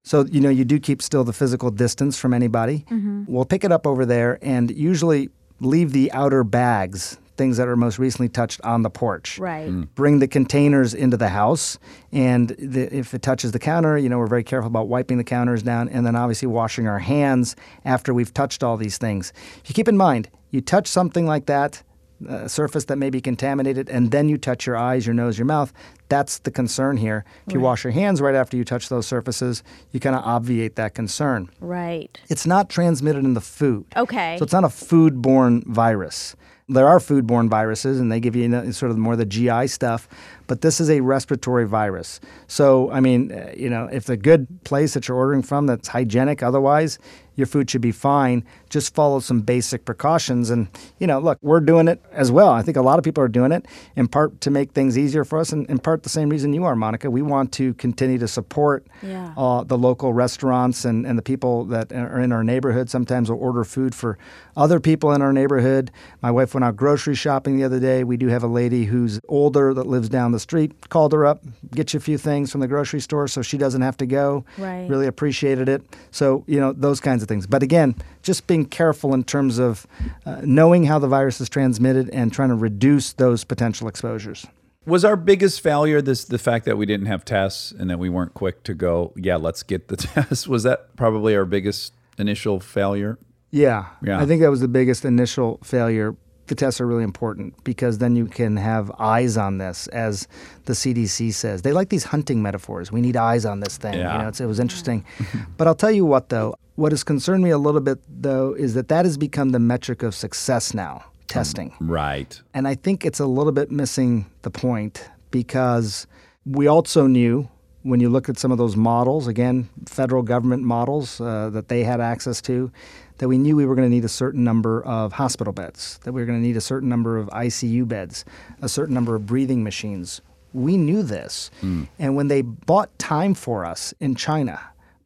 So 0.03 0.25
you 0.25 0.39
know 0.39 0.49
you 0.49 0.65
do 0.65 0.79
keep 0.79 1.01
still 1.01 1.23
the 1.23 1.33
physical 1.33 1.71
distance 1.71 2.19
from 2.19 2.31
anybody. 2.31 2.85
Mm-hmm. 2.91 3.23
We'll 3.27 3.45
pick 3.45 3.63
it 3.63 3.71
up 3.71 3.87
over 3.87 4.05
there, 4.05 4.37
and 4.43 4.69
usually 4.69 5.29
leave 5.65 5.91
the 5.91 6.11
outer 6.11 6.43
bags, 6.43 7.17
things 7.37 7.57
that 7.57 7.67
are 7.67 7.75
most 7.75 7.97
recently 7.97 8.29
touched, 8.29 8.61
on 8.61 8.83
the 8.83 8.89
porch. 8.89 9.39
Right. 9.39 9.67
Hmm. 9.67 9.83
bring 9.95 10.19
the 10.19 10.27
containers 10.27 10.93
into 10.93 11.17
the 11.17 11.29
house 11.29 11.79
and 12.11 12.49
the, 12.49 12.95
if 12.95 13.13
it 13.13 13.21
touches 13.21 13.51
the 13.51 13.59
counter 13.59 13.97
you 13.97 14.09
know 14.09 14.19
we're 14.19 14.27
very 14.27 14.43
careful 14.43 14.67
about 14.67 14.87
wiping 14.87 15.17
the 15.17 15.23
counters 15.23 15.63
down 15.63 15.89
and 15.89 16.05
then 16.05 16.15
obviously 16.15 16.47
washing 16.47 16.87
our 16.87 16.99
hands 16.99 17.55
after 17.85 18.13
we've 18.13 18.33
touched 18.33 18.63
all 18.63 18.77
these 18.77 18.97
things. 18.97 19.33
If 19.63 19.69
you 19.69 19.73
keep 19.73 19.87
in 19.87 19.97
mind 19.97 20.29
you 20.51 20.61
touch 20.61 20.87
something 20.87 21.25
like 21.25 21.47
that 21.47 21.81
a 22.27 22.49
surface 22.49 22.85
that 22.85 22.97
may 22.97 23.09
be 23.09 23.21
contaminated, 23.21 23.89
and 23.89 24.11
then 24.11 24.29
you 24.29 24.37
touch 24.37 24.65
your 24.65 24.77
eyes, 24.77 25.05
your 25.05 25.13
nose, 25.13 25.37
your 25.37 25.45
mouth. 25.45 25.73
That's 26.09 26.39
the 26.39 26.51
concern 26.51 26.97
here. 26.97 27.25
If 27.47 27.53
you 27.53 27.59
wash 27.59 27.83
your 27.83 27.91
hands 27.91 28.21
right 28.21 28.35
after 28.35 28.57
you 28.57 28.63
touch 28.63 28.89
those 28.89 29.07
surfaces, 29.07 29.63
you 29.91 29.99
kind 29.99 30.15
of 30.15 30.23
obviate 30.23 30.75
that 30.75 30.93
concern. 30.93 31.49
Right. 31.59 32.19
It's 32.29 32.45
not 32.45 32.69
transmitted 32.69 33.23
in 33.23 33.33
the 33.33 33.41
food. 33.41 33.85
Okay. 33.95 34.37
So 34.37 34.43
it's 34.43 34.53
not 34.53 34.63
a 34.63 34.67
foodborne 34.67 35.65
virus. 35.65 36.35
There 36.69 36.87
are 36.87 36.99
foodborne 36.99 37.49
viruses, 37.49 37.99
and 37.99 38.09
they 38.09 38.21
give 38.21 38.35
you, 38.35 38.43
you 38.43 38.49
know, 38.49 38.71
sort 38.71 38.89
of 38.91 38.97
more 38.97 39.17
the 39.17 39.25
GI 39.25 39.67
stuff, 39.67 40.07
but 40.47 40.61
this 40.61 40.79
is 40.79 40.89
a 40.89 41.01
respiratory 41.01 41.67
virus. 41.67 42.21
So, 42.47 42.89
I 42.89 43.01
mean, 43.01 43.33
uh, 43.33 43.51
you 43.55 43.69
know, 43.69 43.89
if 43.91 44.05
the 44.05 44.15
good 44.15 44.63
place 44.63 44.93
that 44.93 45.07
you're 45.07 45.17
ordering 45.17 45.41
from 45.41 45.67
that's 45.67 45.89
hygienic, 45.89 46.41
otherwise, 46.41 46.99
your 47.35 47.47
food 47.47 47.69
should 47.69 47.81
be 47.81 47.91
fine. 47.91 48.45
Just 48.73 48.95
follow 48.95 49.19
some 49.19 49.41
basic 49.41 49.85
precautions. 49.85 50.49
And, 50.49 50.67
you 50.97 51.05
know, 51.05 51.19
look, 51.19 51.37
we're 51.43 51.59
doing 51.59 51.87
it 51.87 52.01
as 52.11 52.31
well. 52.31 52.49
I 52.49 52.63
think 52.63 52.75
a 52.75 52.81
lot 52.81 52.97
of 52.97 53.05
people 53.05 53.23
are 53.23 53.27
doing 53.27 53.51
it 53.51 53.67
in 53.95 54.07
part 54.07 54.41
to 54.41 54.49
make 54.49 54.71
things 54.71 54.97
easier 54.97 55.23
for 55.23 55.37
us, 55.37 55.51
and 55.53 55.69
in 55.69 55.77
part 55.77 56.01
the 56.01 56.09
same 56.09 56.27
reason 56.29 56.53
you 56.53 56.63
are, 56.63 56.75
Monica. 56.75 57.11
We 57.11 57.21
want 57.21 57.51
to 57.53 57.75
continue 57.75 58.17
to 58.17 58.27
support 58.27 58.87
Yeah. 59.03 59.31
uh, 59.37 59.63
the 59.63 59.77
local 59.77 60.11
restaurants 60.11 60.85
and, 60.85 61.05
and 61.05 61.19
the 61.19 61.21
people 61.21 61.65
that 61.65 61.93
are 61.93 62.19
in 62.19 62.31
our 62.31 62.43
neighborhood. 62.43 62.89
Sometimes 62.89 63.29
we'll 63.29 63.39
order 63.39 63.63
food 63.63 63.93
for 63.93 64.17
other 64.57 64.79
people 64.79 65.11
in 65.13 65.21
our 65.21 65.31
neighborhood. 65.33 65.91
My 66.23 66.31
wife 66.31 66.55
went 66.55 66.63
out 66.63 66.75
grocery 66.75 67.13
shopping 67.13 67.57
the 67.57 67.63
other 67.63 67.79
day. 67.79 68.03
We 68.03 68.17
do 68.17 68.27
have 68.29 68.41
a 68.41 68.47
lady 68.47 68.85
who's 68.85 69.19
older 69.29 69.71
that 69.75 69.85
lives 69.85 70.09
down 70.09 70.31
the 70.31 70.39
street. 70.39 70.89
Called 70.89 71.13
her 71.13 71.27
up, 71.27 71.43
get 71.75 71.93
you 71.93 71.99
a 71.99 72.01
few 72.01 72.17
things 72.17 72.51
from 72.51 72.61
the 72.61 72.67
grocery 72.67 73.01
store 73.01 73.27
so 73.27 73.43
she 73.43 73.59
doesn't 73.59 73.81
have 73.81 73.97
to 73.97 74.07
go. 74.07 74.45
Right. 74.57 74.89
Really 74.89 75.05
appreciated 75.05 75.69
it. 75.69 75.83
So, 76.09 76.43
you 76.47 76.59
know, 76.59 76.73
those 76.73 76.99
kinds 76.99 77.21
of 77.21 77.27
things. 77.29 77.45
But 77.45 77.61
again, 77.61 77.93
just 78.23 78.47
being 78.47 78.65
careful 78.65 79.13
in 79.13 79.23
terms 79.23 79.59
of 79.59 79.85
uh, 80.25 80.41
knowing 80.43 80.85
how 80.85 80.97
the 80.97 81.07
virus 81.07 81.39
is 81.39 81.49
transmitted 81.49 82.09
and 82.09 82.33
trying 82.33 82.49
to 82.49 82.55
reduce 82.55 83.13
those 83.13 83.43
potential 83.43 83.87
exposures. 83.87 84.45
Was 84.85 85.05
our 85.05 85.15
biggest 85.15 85.61
failure 85.61 86.01
this 86.01 86.25
the 86.25 86.37
fact 86.37 86.65
that 86.65 86.77
we 86.77 86.85
didn't 86.85 87.05
have 87.05 87.23
tests 87.23 87.71
and 87.71 87.89
that 87.89 87.99
we 87.99 88.09
weren't 88.09 88.33
quick 88.33 88.63
to 88.63 88.73
go, 88.73 89.13
yeah, 89.15 89.35
let's 89.35 89.63
get 89.63 89.87
the 89.89 89.97
test? 89.97 90.47
Was 90.47 90.63
that 90.63 90.95
probably 90.95 91.35
our 91.35 91.45
biggest 91.45 91.93
initial 92.17 92.59
failure? 92.59 93.19
Yeah. 93.51 93.85
Yeah. 94.01 94.19
I 94.19 94.25
think 94.25 94.41
that 94.41 94.49
was 94.49 94.61
the 94.61 94.67
biggest 94.67 95.05
initial 95.05 95.59
failure. 95.63 96.15
The 96.47 96.55
tests 96.55 96.81
are 96.81 96.87
really 96.87 97.03
important 97.03 97.61
because 97.63 97.99
then 97.99 98.15
you 98.15 98.25
can 98.25 98.57
have 98.57 98.91
eyes 98.99 99.37
on 99.37 99.59
this, 99.59 99.87
as 99.87 100.27
the 100.65 100.73
CDC 100.73 101.33
says. 101.33 101.61
They 101.61 101.71
like 101.71 101.89
these 101.89 102.03
hunting 102.03 102.41
metaphors. 102.41 102.91
We 102.91 103.01
need 103.01 103.15
eyes 103.15 103.45
on 103.45 103.61
this 103.61 103.77
thing. 103.77 103.93
Yeah. 103.93 104.17
You 104.17 104.21
know, 104.23 104.27
it's, 104.27 104.41
it 104.41 104.45
was 104.45 104.59
interesting. 104.59 105.05
but 105.57 105.67
I'll 105.67 105.75
tell 105.75 105.91
you 105.91 106.05
what, 106.05 106.29
though, 106.29 106.55
what 106.75 106.91
has 106.91 107.03
concerned 107.03 107.43
me 107.43 107.49
a 107.51 107.57
little 107.57 107.81
bit, 107.81 107.99
though, 108.09 108.53
is 108.53 108.73
that 108.73 108.89
that 108.89 109.05
has 109.05 109.17
become 109.17 109.49
the 109.49 109.59
metric 109.59 110.03
of 110.03 110.13
success 110.13 110.73
now 110.73 111.05
testing. 111.27 111.71
Mm, 111.71 111.89
right. 111.89 112.41
And 112.53 112.67
I 112.67 112.75
think 112.75 113.05
it's 113.05 113.19
a 113.19 113.25
little 113.25 113.51
bit 113.51 113.71
missing 113.71 114.25
the 114.41 114.51
point 114.51 115.09
because 115.31 116.07
we 116.45 116.67
also 116.67 117.07
knew 117.07 117.49
when 117.83 117.99
you 117.99 118.09
look 118.09 118.29
at 118.29 118.37
some 118.37 118.51
of 118.51 118.57
those 118.57 118.75
models, 118.75 119.27
again, 119.27 119.69
federal 119.85 120.23
government 120.23 120.63
models 120.63 121.21
uh, 121.21 121.49
that 121.51 121.67
they 121.67 121.83
had 121.83 122.01
access 122.01 122.41
to, 122.41 122.71
that 123.17 123.27
we 123.27 123.37
knew 123.37 123.55
we 123.55 123.65
were 123.65 123.75
going 123.75 123.87
to 123.87 123.93
need 123.93 124.05
a 124.05 124.09
certain 124.09 124.43
number 124.43 124.83
of 124.83 125.13
hospital 125.13 125.53
beds, 125.53 125.99
that 126.03 126.13
we 126.13 126.21
were 126.21 126.25
going 126.25 126.39
to 126.39 126.45
need 126.45 126.57
a 126.57 126.61
certain 126.61 126.89
number 126.89 127.17
of 127.17 127.27
ICU 127.29 127.87
beds, 127.87 128.25
a 128.61 128.69
certain 128.69 128.93
number 128.93 129.15
of 129.15 129.25
breathing 129.25 129.63
machines. 129.63 130.21
We 130.53 130.77
knew 130.77 131.03
this. 131.03 131.51
And 131.99 132.15
when 132.15 132.27
they 132.27 132.41
bought 132.41 132.97
time 132.99 133.33
for 133.33 133.65
us 133.65 133.93
in 133.99 134.15
China, 134.15 134.59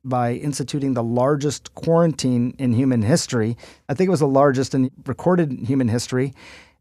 by 0.04 0.34
instituting 0.34 0.94
the 0.94 1.04
largest 1.04 1.74
quarantine 1.76 2.56
in 2.58 2.72
human 2.72 3.02
history. 3.02 3.58
I 3.90 3.94
think 3.94 4.08
it 4.08 4.12
was 4.12 4.22
the 4.22 4.28
largest 4.28 4.74
in 4.74 4.90
recorded 5.06 5.52
human 5.52 5.90
history. 5.90 6.34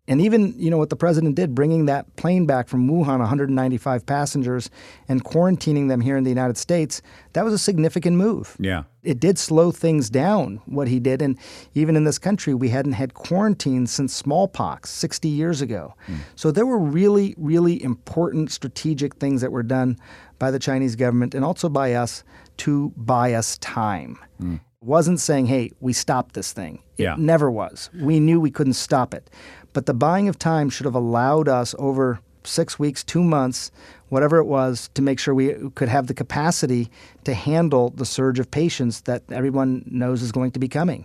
And 0.09 0.21
even, 0.21 0.55
you 0.57 0.71
know, 0.71 0.79
what 0.79 0.91
the 0.91 0.97
president 0.97 1.35
did, 1.35 1.55
bringing 1.55 1.87
that 1.87 2.15
plane 2.17 2.47
back 2.47 2.69
from 2.69 2.89
Wuhan, 2.89 3.19
195 3.19 4.07
passengers, 4.07 4.71
and 5.09 5.25
quarantining 5.25 5.89
them 5.89 6.01
here 6.01 6.17
in 6.17 6.25
the 6.25 6.31
United 6.31 6.57
States, 6.57 7.03
that 7.33 7.45
was 7.45 7.53
a 7.53 7.59
significant 7.59 8.17
move. 8.17 8.57
Yeah. 8.61 8.85
It 9.03 9.21
did 9.21 9.39
slow 9.39 9.73
things 9.73 10.09
down, 10.09 10.61
what 10.67 10.89
he 10.89 11.01
did. 11.01 11.23
And 11.23 11.39
even 11.75 11.97
in 11.97 12.05
this 12.05 12.19
country, 12.19 12.55
we 12.55 12.69
hadn't 12.69 12.93
had 12.93 13.15
quarantine 13.15 13.87
since 13.87 14.15
smallpox 14.15 14.91
60 14.91 15.29
years 15.29 15.61
ago. 15.61 15.95
Hmm. 16.07 16.17
So 16.37 16.51
there 16.51 16.67
were 16.67 16.79
really, 16.79 17.35
really 17.37 17.83
important 17.83 18.53
strategic 18.53 19.17
things 19.17 19.41
that 19.41 19.53
were 19.53 19.63
done 19.63 19.99
by 20.39 20.51
the 20.51 20.59
Chinese 20.59 20.97
government 20.97 21.35
and 21.35 21.45
also 21.45 21.69
by 21.69 21.95
us 21.95 22.23
to 22.59 22.93
buy 22.97 23.35
us 23.35 23.59
time. 23.59 24.19
It 24.55 24.76
wasn't 24.87 25.21
saying, 25.21 25.47
hey, 25.47 25.71
we 25.81 25.93
stopped 25.93 26.35
this 26.35 26.53
thing. 26.53 26.79
It 26.97 27.03
Yeah. 27.05 27.17
never 27.19 27.51
was. 27.51 27.91
We 28.01 28.21
knew 28.21 28.41
we 28.41 28.51
couldn't 28.51 28.75
stop 28.75 29.13
it. 29.13 29.29
But 29.73 29.87
the 29.87 29.95
buying 29.95 30.29
of 30.29 30.39
time 30.39 30.71
should 30.71 30.87
have 30.87 30.95
allowed 30.95 31.49
us 31.49 31.75
over 31.79 32.21
six 32.45 32.79
weeks, 32.79 33.03
two 33.03 33.23
months, 33.25 33.71
whatever 34.09 34.39
it 34.39 34.45
was, 34.47 34.89
to 34.95 35.03
make 35.03 35.19
sure 35.19 35.35
we 35.35 35.55
could 35.75 35.89
have 35.89 36.07
the 36.07 36.15
capacity 36.15 36.89
to 37.25 37.35
handle 37.35 37.91
the 37.91 38.07
surge 38.07 38.39
of 38.39 38.51
patients 38.51 39.01
that 39.03 39.25
everyone 39.31 39.83
knows 39.91 40.23
is 40.23 40.31
going 40.33 40.53
to 40.53 40.61
be 40.61 40.69
coming. 40.69 41.05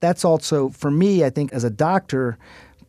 That's 0.00 0.24
also, 0.24 0.68
for 0.68 0.90
me, 0.90 1.24
I 1.24 1.30
think, 1.30 1.52
as 1.54 1.64
a 1.64 1.70
doctor, 1.70 2.36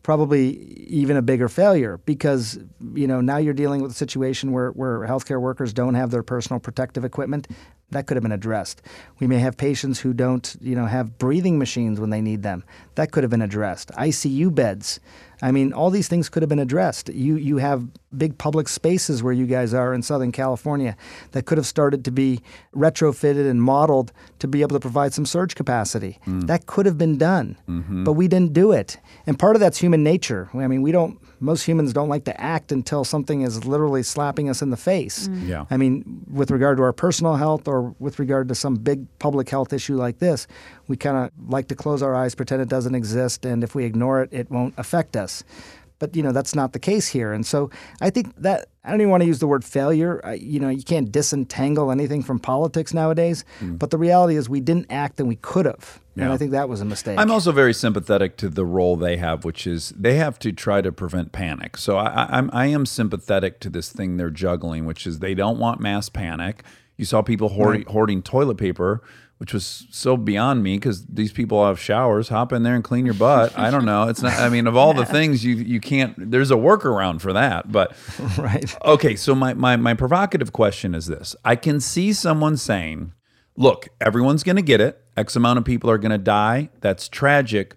probably 0.02 0.50
even 0.86 1.16
a 1.16 1.22
bigger 1.22 1.48
failure 1.48 1.98
because 2.06 2.60
you 2.94 3.08
know 3.08 3.20
now 3.20 3.38
you're 3.38 3.52
dealing 3.52 3.82
with 3.82 3.90
a 3.90 3.94
situation 3.94 4.52
where, 4.52 4.70
where 4.70 5.00
healthcare 5.00 5.40
workers 5.40 5.72
don't 5.72 5.94
have 5.94 6.12
their 6.12 6.22
personal 6.22 6.60
protective 6.60 7.04
equipment 7.04 7.48
that 7.90 8.06
could 8.06 8.16
have 8.16 8.22
been 8.22 8.32
addressed. 8.32 8.82
We 9.20 9.26
may 9.26 9.38
have 9.38 9.56
patients 9.56 10.00
who 10.00 10.12
don't 10.12 10.56
you 10.60 10.74
know 10.74 10.86
have 10.86 11.18
breathing 11.18 11.58
machines 11.58 12.00
when 12.00 12.10
they 12.10 12.20
need 12.20 12.42
them. 12.42 12.64
That 12.96 13.12
could 13.12 13.22
have 13.22 13.30
been 13.30 13.42
addressed. 13.42 13.90
Icu 13.92 14.54
beds. 14.54 14.98
I 15.42 15.52
mean 15.52 15.72
all 15.72 15.90
these 15.90 16.08
things 16.08 16.28
could 16.28 16.42
have 16.42 16.48
been 16.48 16.58
addressed. 16.58 17.08
You 17.10 17.36
you 17.36 17.58
have 17.58 17.86
big 18.16 18.38
public 18.38 18.68
spaces 18.68 19.22
where 19.22 19.32
you 19.32 19.46
guys 19.46 19.74
are 19.74 19.92
in 19.92 20.02
southern 20.02 20.32
california 20.32 20.96
that 21.32 21.44
could 21.44 21.58
have 21.58 21.66
started 21.66 22.02
to 22.06 22.10
be 22.10 22.40
retrofitted 22.74 23.48
and 23.48 23.62
modeled 23.62 24.10
to 24.38 24.48
be 24.48 24.62
able 24.62 24.74
to 24.74 24.80
provide 24.80 25.12
some 25.12 25.26
surge 25.26 25.54
capacity. 25.54 26.18
Mm. 26.26 26.46
That 26.46 26.66
could 26.66 26.86
have 26.86 26.98
been 26.98 27.18
done 27.18 27.56
mm-hmm. 27.68 28.04
but 28.04 28.12
we 28.12 28.26
didn't 28.26 28.52
do 28.52 28.72
it. 28.72 28.98
And 29.26 29.38
part 29.38 29.54
of 29.54 29.60
that's 29.60 29.78
human 29.78 30.02
nature. 30.02 30.48
I 30.54 30.66
mean 30.66 30.82
we 30.82 30.90
don't 30.90 31.20
most 31.40 31.62
humans 31.64 31.92
don't 31.92 32.08
like 32.08 32.24
to 32.24 32.40
act 32.40 32.72
until 32.72 33.04
something 33.04 33.42
is 33.42 33.64
literally 33.64 34.02
slapping 34.02 34.48
us 34.48 34.62
in 34.62 34.70
the 34.70 34.76
face. 34.76 35.28
Mm. 35.28 35.48
Yeah. 35.48 35.64
i 35.70 35.76
mean 35.76 36.22
with 36.30 36.50
regard 36.50 36.76
to 36.78 36.82
our 36.82 36.92
personal 36.92 37.36
health 37.36 37.68
or 37.68 37.94
with 37.98 38.18
regard 38.18 38.48
to 38.48 38.54
some 38.54 38.76
big 38.76 39.06
public 39.18 39.48
health 39.48 39.72
issue 39.72 39.96
like 39.96 40.18
this 40.18 40.46
we 40.88 40.96
kind 40.96 41.16
of 41.16 41.30
like 41.48 41.68
to 41.68 41.74
close 41.74 42.02
our 42.02 42.14
eyes 42.14 42.34
pretend 42.34 42.62
it 42.62 42.68
doesn't 42.68 42.94
exist 42.94 43.44
and 43.44 43.62
if 43.62 43.74
we 43.74 43.84
ignore 43.84 44.22
it 44.22 44.28
it 44.32 44.50
won't 44.50 44.74
affect 44.76 45.16
us. 45.16 45.44
But 45.98 46.14
you 46.14 46.22
know 46.22 46.32
that's 46.32 46.54
not 46.54 46.72
the 46.72 46.78
case 46.78 47.08
here. 47.08 47.32
And 47.32 47.46
so 47.46 47.70
i 48.00 48.10
think 48.10 48.34
that 48.36 48.68
i 48.84 48.90
don't 48.90 49.00
even 49.00 49.10
want 49.10 49.22
to 49.22 49.26
use 49.26 49.38
the 49.38 49.46
word 49.46 49.64
failure. 49.64 50.20
I, 50.24 50.34
you 50.34 50.60
know 50.60 50.68
you 50.68 50.82
can't 50.82 51.10
disentangle 51.10 51.90
anything 51.90 52.22
from 52.22 52.38
politics 52.38 52.92
nowadays. 52.92 53.44
Mm. 53.60 53.78
But 53.78 53.90
the 53.90 53.98
reality 53.98 54.36
is 54.36 54.48
we 54.48 54.60
didn't 54.60 54.86
act 54.90 55.20
and 55.20 55.28
we 55.28 55.36
could 55.36 55.66
have 55.66 56.00
and 56.16 56.24
Yeah. 56.24 56.32
i 56.32 56.36
think 56.36 56.50
that 56.52 56.68
was 56.68 56.80
a 56.80 56.84
mistake 56.84 57.18
I'm 57.18 57.30
also 57.30 57.52
very 57.52 57.74
sympathetic 57.74 58.36
to 58.38 58.48
the 58.48 58.64
role 58.64 58.96
they 58.96 59.16
have, 59.18 59.44
which 59.44 59.66
is 59.66 59.90
they 59.96 60.14
have 60.14 60.38
to 60.40 60.50
try 60.52 60.80
to 60.80 60.90
prevent 60.90 61.32
panic. 61.32 61.76
So 61.76 61.96
I, 61.98 62.26
I'm 62.36 62.50
I 62.52 62.66
am 62.66 62.86
sympathetic 62.86 63.60
to 63.60 63.70
this 63.70 63.90
thing 63.90 64.16
they're 64.16 64.30
juggling, 64.30 64.84
which 64.86 65.06
is 65.06 65.18
they 65.20 65.34
don't 65.34 65.58
want 65.58 65.80
mass 65.80 66.08
panic. 66.08 66.64
You 66.96 67.04
saw 67.04 67.22
people 67.22 67.50
hoarding, 67.50 67.84
hoarding 67.86 68.22
toilet 68.22 68.56
paper, 68.56 69.02
which 69.36 69.52
was 69.52 69.86
so 69.90 70.16
beyond 70.16 70.62
me 70.62 70.76
because 70.76 71.04
these 71.06 71.30
people 71.32 71.66
have 71.66 71.78
showers. 71.78 72.30
Hop 72.30 72.52
in 72.54 72.62
there 72.62 72.74
and 72.74 72.82
clean 72.82 73.04
your 73.04 73.14
butt. 73.14 73.56
I 73.58 73.70
don't 73.70 73.84
know. 73.84 74.08
It's 74.08 74.22
not. 74.22 74.32
I 74.32 74.48
mean, 74.48 74.66
of 74.66 74.76
all 74.76 74.94
the 74.94 75.04
things 75.16 75.44
you 75.44 75.56
you 75.56 75.80
can't. 75.80 76.14
There's 76.30 76.50
a 76.50 76.54
workaround 76.56 77.20
for 77.20 77.34
that, 77.34 77.70
but 77.70 77.94
right 78.38 78.74
Okay, 78.84 79.14
so 79.16 79.34
my, 79.34 79.52
my 79.52 79.76
my 79.76 79.92
provocative 79.92 80.52
question 80.54 80.94
is 80.94 81.06
this. 81.06 81.36
I 81.44 81.54
can 81.56 81.80
see 81.80 82.14
someone 82.14 82.56
saying, 82.56 83.12
look, 83.56 83.88
everyone's 84.00 84.42
going 84.42 84.56
to 84.56 84.62
get 84.62 84.80
it. 84.80 85.02
X 85.16 85.36
amount 85.36 85.58
of 85.58 85.64
people 85.64 85.90
are 85.90 85.98
going 85.98 86.10
to 86.10 86.18
die. 86.18 86.70
That's 86.80 87.08
tragic. 87.08 87.74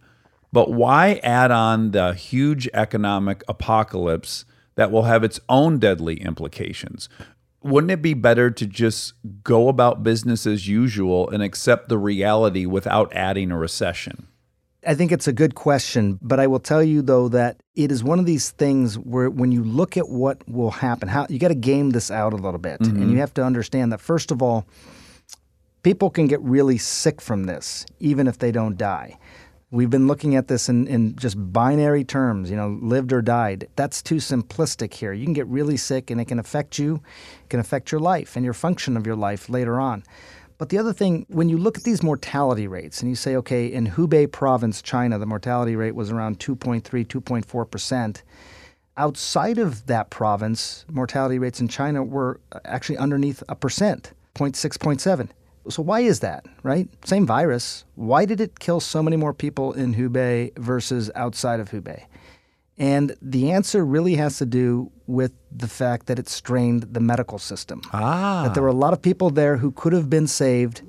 But 0.52 0.72
why 0.72 1.20
add 1.24 1.52
on 1.52 1.92
the 1.92 2.14
huge 2.14 2.68
economic 2.74 3.44
apocalypse 3.48 4.46
that 4.76 4.92
will 4.92 5.04
have 5.04 5.24
its 5.24 5.40
own 5.48 5.80
deadly 5.80 6.22
implications? 6.22 7.08
Wouldn't 7.62 7.92
it 7.92 8.02
be 8.02 8.14
better 8.14 8.50
to 8.50 8.66
just 8.66 9.14
go 9.44 9.68
about 9.68 10.04
business 10.04 10.48
as 10.48 10.68
usual 10.68 11.30
and 11.30 11.44
accept 11.44 11.90
the 11.90 11.98
reality 11.98 12.66
without 12.66 13.14
adding 13.14 13.52
a 13.52 13.58
recession? 13.58 14.28
I 14.88 14.96
think 14.96 15.12
it's 15.12 15.28
a 15.28 15.34
good 15.34 15.56
question, 15.56 16.18
but 16.22 16.40
I 16.40 16.48
will 16.48 16.60
tell 16.60 16.82
you 16.82 17.02
though 17.02 17.28
that 17.30 17.62
it 17.76 17.92
is 17.92 18.02
one 18.02 18.18
of 18.18 18.26
these 18.26 18.52
things 18.52 18.98
where 18.98 19.30
when 19.30 19.52
you 19.52 19.62
look 19.62 19.98
at 19.98 20.08
what 20.08 20.48
will 20.48 20.72
happen, 20.72 21.10
how 21.10 21.28
you 21.30 21.38
got 21.38 21.50
to 21.50 21.56
game 21.56 21.90
this 21.90 22.10
out 22.10 22.32
a 22.32 22.38
little 22.38 22.60
bit, 22.60 22.80
and 22.80 22.94
mm-hmm. 22.94 23.12
you 23.12 23.18
have 23.18 23.34
to 23.34 23.44
understand 23.44 23.92
that 23.92 24.00
first 24.00 24.32
of 24.32 24.42
all, 24.42 24.66
people 25.84 26.10
can 26.10 26.28
get 26.28 26.42
really 26.42 26.78
sick 26.78 27.22
from 27.22 27.46
this, 27.46 27.86
even 28.00 28.28
if 28.28 28.40
they 28.40 28.52
don't 28.52 28.78
die. 28.78 29.18
We've 29.72 29.90
been 29.90 30.08
looking 30.08 30.36
at 30.36 30.48
this 30.48 30.68
in, 30.68 30.88
in 30.88 31.16
just 31.16 31.36
binary 31.54 32.04
terms, 32.04 32.50
you 32.50 32.56
know, 32.56 32.80
lived 32.82 33.14
or 33.14 33.22
died. 33.22 33.68
That's 33.76 34.02
too 34.02 34.16
simplistic 34.16 34.96
here. 34.96 35.14
You 35.14 35.26
can 35.26 35.34
get 35.34 35.46
really 35.46 35.78
sick 35.78 36.10
and 36.10 36.20
it 36.20 36.26
can 36.26 36.40
affect 36.40 36.80
you, 36.80 37.02
it 37.44 37.50
can 37.50 37.60
affect 37.60 37.92
your 37.92 38.02
life 38.02 38.36
and 38.36 38.44
your 38.44 38.56
function 38.56 38.98
of 38.98 39.06
your 39.06 39.16
life 39.16 39.48
later 39.48 39.80
on. 39.80 40.04
But 40.58 40.70
the 40.70 40.78
other 40.78 40.92
thing, 40.92 41.26
when 41.30 41.50
you 41.50 41.58
look 41.58 41.78
at 41.78 41.84
these 41.84 42.04
mortality 42.04 42.68
rates 42.68 43.02
and 43.02 43.10
you 43.10 43.16
say, 43.16 43.36
okay, 43.38 43.68
in 43.68 43.88
Hubei 43.92 44.30
province, 44.30 44.82
China, 44.82 45.18
the 45.18 45.26
mortality 45.26 45.76
rate 45.76 45.96
was 45.96 46.12
around 46.12 46.40
2.3, 46.40 46.84
2.4%. 46.84 48.22
Outside 48.98 49.58
of 49.58 49.86
that 49.86 50.10
province, 50.10 50.84
mortality 50.90 51.40
rates 51.40 51.62
in 51.62 51.70
China 51.70 52.04
were 52.04 52.42
uh, 52.52 52.60
actually 52.66 52.98
underneath 52.98 53.42
a 53.48 53.56
percent, 53.56 54.12
0.6, 54.36 54.78
0.7. 54.78 55.30
So 55.70 55.82
why 55.82 56.02
is 56.02 56.20
that, 56.22 56.46
right? 56.64 56.88
Same 57.06 57.26
virus. 57.26 57.86
Why 57.96 58.26
did 58.26 58.42
it 58.42 58.60
kill 58.60 58.80
so 58.80 59.04
many 59.04 59.18
more 59.18 59.34
people 59.34 59.74
in 59.74 59.96
Hubei 59.96 60.58
versus 60.58 61.12
outside 61.16 61.60
of 61.60 61.70
Hubei? 61.70 62.06
And 62.78 63.16
the 63.22 63.52
answer 63.52 63.86
really 63.86 64.16
has 64.16 64.38
to 64.38 64.46
do 64.46 64.90
with 65.06 65.34
the 65.52 65.68
fact 65.68 66.08
that 66.08 66.18
it 66.18 66.30
strained 66.30 66.84
the 66.94 67.02
medical 67.02 67.38
system. 67.38 67.82
Ah. 67.92 68.44
That 68.46 68.54
there 68.54 68.64
were 68.64 68.70
a 68.70 68.74
lot 68.74 68.94
of 68.94 69.02
people 69.02 69.30
there 69.30 69.58
who 69.58 69.72
could 69.72 69.92
have 69.92 70.10
been 70.10 70.28
saved 70.28 70.82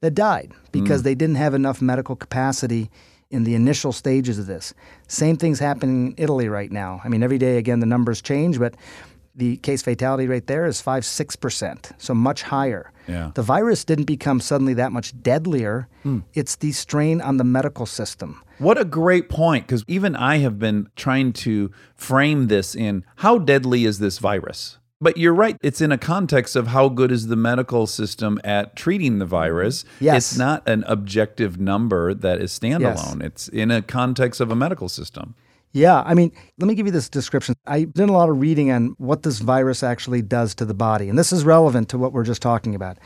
that 0.00 0.14
died 0.14 0.52
because 0.72 1.04
they 1.04 1.14
didn't 1.14 1.36
have 1.36 1.54
enough 1.54 1.80
medical 1.80 2.16
capacity 2.16 2.90
in 3.30 3.44
the 3.44 3.54
initial 3.54 3.92
stages 3.92 4.38
of 4.38 4.46
this. 4.46 4.74
Same 5.08 5.36
thing's 5.36 5.58
happening 5.58 6.08
in 6.08 6.14
Italy 6.16 6.48
right 6.48 6.70
now. 6.70 7.00
I 7.04 7.08
mean, 7.08 7.22
every 7.22 7.38
day, 7.38 7.58
again, 7.58 7.80
the 7.80 7.86
numbers 7.86 8.20
change, 8.20 8.58
but 8.58 8.74
the 9.36 9.58
case 9.58 9.82
fatality 9.82 10.26
rate 10.26 10.46
there 10.46 10.64
is 10.66 10.80
5 10.80 11.02
6%, 11.02 11.92
so 11.98 12.14
much 12.14 12.42
higher. 12.42 12.90
Yeah. 13.06 13.30
The 13.34 13.42
virus 13.42 13.84
didn't 13.84 14.06
become 14.06 14.40
suddenly 14.40 14.74
that 14.74 14.92
much 14.92 15.20
deadlier. 15.22 15.88
Hmm. 16.02 16.20
It's 16.34 16.56
the 16.56 16.72
strain 16.72 17.20
on 17.20 17.36
the 17.36 17.44
medical 17.44 17.86
system. 17.86 18.42
What 18.58 18.78
a 18.78 18.84
great 18.84 19.28
point, 19.28 19.66
because 19.66 19.84
even 19.86 20.16
I 20.16 20.38
have 20.38 20.58
been 20.58 20.88
trying 20.96 21.34
to 21.34 21.70
frame 21.94 22.46
this 22.48 22.74
in 22.74 23.04
how 23.16 23.38
deadly 23.38 23.84
is 23.84 23.98
this 23.98 24.18
virus? 24.18 24.78
But 24.98 25.18
you're 25.18 25.34
right, 25.34 25.58
it's 25.60 25.82
in 25.82 25.92
a 25.92 25.98
context 25.98 26.56
of 26.56 26.68
how 26.68 26.88
good 26.88 27.12
is 27.12 27.26
the 27.26 27.36
medical 27.36 27.86
system 27.86 28.40
at 28.42 28.76
treating 28.76 29.18
the 29.18 29.26
virus. 29.26 29.84
Yes. 30.00 30.32
It's 30.32 30.38
not 30.38 30.66
an 30.66 30.84
objective 30.86 31.60
number 31.60 32.14
that 32.14 32.40
is 32.40 32.58
standalone, 32.58 33.20
Yes. 33.20 33.26
it's 33.26 33.48
in 33.48 33.70
a 33.70 33.82
context 33.82 34.40
of 34.40 34.50
a 34.50 34.56
medical 34.56 34.88
system. 34.88 35.34
Yeah, 35.76 36.02
I 36.06 36.14
mean, 36.14 36.32
let 36.58 36.68
me 36.68 36.74
give 36.74 36.86
you 36.86 36.92
this 36.92 37.10
description. 37.10 37.54
I 37.66 37.84
did 37.84 38.08
a 38.08 38.12
lot 38.12 38.30
of 38.30 38.40
reading 38.40 38.70
on 38.72 38.94
what 38.96 39.22
this 39.24 39.40
virus 39.40 39.82
actually 39.82 40.22
does 40.22 40.54
to 40.54 40.64
the 40.64 40.72
body, 40.72 41.10
and 41.10 41.18
this 41.18 41.34
is 41.34 41.44
relevant 41.44 41.90
to 41.90 41.98
what 41.98 42.14
we're 42.14 42.24
just 42.24 42.40
talking 42.40 42.74
about. 42.74 42.96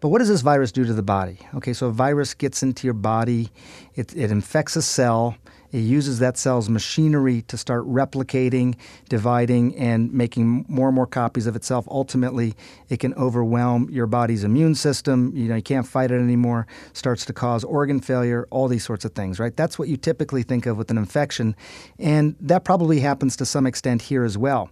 But 0.00 0.08
what 0.08 0.20
does 0.20 0.28
this 0.28 0.40
virus 0.40 0.72
do 0.72 0.86
to 0.86 0.94
the 0.94 1.02
body? 1.02 1.38
Okay, 1.54 1.74
so 1.74 1.88
a 1.88 1.92
virus 1.92 2.32
gets 2.32 2.62
into 2.62 2.86
your 2.86 2.94
body, 2.94 3.50
it, 3.94 4.16
it 4.16 4.30
infects 4.30 4.74
a 4.74 4.80
cell, 4.80 5.36
it 5.74 5.80
uses 5.80 6.20
that 6.20 6.38
cell's 6.38 6.68
machinery 6.68 7.42
to 7.48 7.56
start 7.56 7.84
replicating, 7.84 8.76
dividing, 9.08 9.76
and 9.76 10.12
making 10.12 10.64
more 10.68 10.86
and 10.86 10.94
more 10.94 11.08
copies 11.08 11.48
of 11.48 11.56
itself. 11.56 11.84
Ultimately, 11.90 12.54
it 12.88 13.00
can 13.00 13.12
overwhelm 13.14 13.90
your 13.90 14.06
body's 14.06 14.44
immune 14.44 14.76
system. 14.76 15.32
You 15.34 15.48
know, 15.48 15.56
you 15.56 15.62
can't 15.62 15.84
fight 15.84 16.12
it 16.12 16.20
anymore, 16.20 16.68
starts 16.92 17.24
to 17.24 17.32
cause 17.32 17.64
organ 17.64 17.98
failure, 17.98 18.46
all 18.50 18.68
these 18.68 18.84
sorts 18.84 19.04
of 19.04 19.14
things, 19.14 19.40
right? 19.40 19.56
That's 19.56 19.76
what 19.76 19.88
you 19.88 19.96
typically 19.96 20.44
think 20.44 20.66
of 20.66 20.78
with 20.78 20.92
an 20.92 20.96
infection. 20.96 21.56
And 21.98 22.36
that 22.38 22.62
probably 22.62 23.00
happens 23.00 23.34
to 23.38 23.44
some 23.44 23.66
extent 23.66 24.02
here 24.02 24.22
as 24.22 24.38
well. 24.38 24.70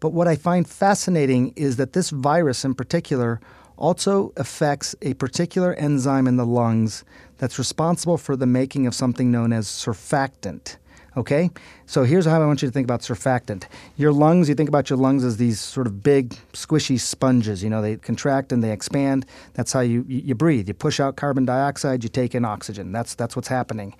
But 0.00 0.12
what 0.12 0.28
I 0.28 0.36
find 0.36 0.68
fascinating 0.68 1.54
is 1.56 1.76
that 1.76 1.94
this 1.94 2.10
virus 2.10 2.62
in 2.62 2.74
particular 2.74 3.40
also 3.78 4.34
affects 4.36 4.94
a 5.00 5.14
particular 5.14 5.72
enzyme 5.74 6.26
in 6.26 6.36
the 6.36 6.44
lungs 6.44 7.04
that's 7.42 7.58
responsible 7.58 8.18
for 8.18 8.36
the 8.36 8.46
making 8.46 8.86
of 8.86 8.94
something 8.94 9.32
known 9.32 9.52
as 9.52 9.66
surfactant. 9.66 10.76
Okay? 11.16 11.50
So 11.86 12.04
here's 12.04 12.24
how 12.24 12.40
I 12.40 12.46
want 12.46 12.62
you 12.62 12.68
to 12.68 12.72
think 12.72 12.84
about 12.84 13.00
surfactant. 13.00 13.64
Your 13.96 14.12
lungs, 14.12 14.48
you 14.48 14.54
think 14.54 14.68
about 14.68 14.88
your 14.88 14.96
lungs 14.96 15.24
as 15.24 15.38
these 15.38 15.60
sort 15.60 15.88
of 15.88 16.04
big, 16.04 16.36
squishy 16.52 17.00
sponges. 17.00 17.60
You 17.60 17.68
know, 17.68 17.82
they 17.82 17.96
contract 17.96 18.52
and 18.52 18.62
they 18.62 18.70
expand. 18.70 19.26
That's 19.54 19.72
how 19.72 19.80
you, 19.80 20.04
you, 20.06 20.36
breathe. 20.36 20.68
You 20.68 20.74
push 20.74 21.00
out 21.00 21.16
carbon 21.16 21.44
dioxide, 21.44 22.04
you 22.04 22.08
take 22.08 22.36
in 22.36 22.44
oxygen. 22.44 22.92
That's, 22.92 23.16
that's 23.16 23.34
what's 23.34 23.48
happening. 23.48 23.96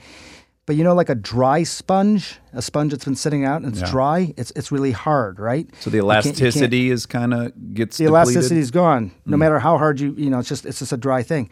But 0.65 0.77
you 0.77 0.85
know, 0.85 0.95
like 0.95 1.09
a 1.09 1.17
dry 1.17 1.65
sponge, 1.65 2.39
a 2.53 2.63
sponge 2.63 2.93
that's 2.93 3.05
been 3.05 3.17
sitting 3.17 3.45
out 3.45 3.63
and 3.63 3.73
it's 3.73 3.81
Yeah. 3.81 3.91
dry, 3.91 4.35
it's, 4.37 4.53
it's 4.55 4.71
really 4.71 4.93
hard, 4.93 5.41
right? 5.41 5.69
So 5.81 5.91
the 5.91 5.97
You 5.97 6.03
can't- 6.05 6.27
you 6.27 6.31
can't- 6.31 6.41
elasticity 6.41 6.91
is 6.93 7.07
kind 7.07 7.35
of 7.35 7.75
gets 7.75 7.99
the 7.99 8.05
elasticity 8.05 8.61
is 8.61 8.71
gone. 8.71 9.11
No 9.27 9.37
mm. 9.37 9.41
matter 9.41 9.59
how 9.59 9.79
hard 9.79 9.99
you, 9.99 10.15
you 10.17 10.31
know, 10.31 10.39
it's 10.39 10.49
just 10.49 10.65
it's 10.65 10.79
just 10.79 10.93
a 10.93 10.97
dry 10.97 11.25
thing. 11.25 11.51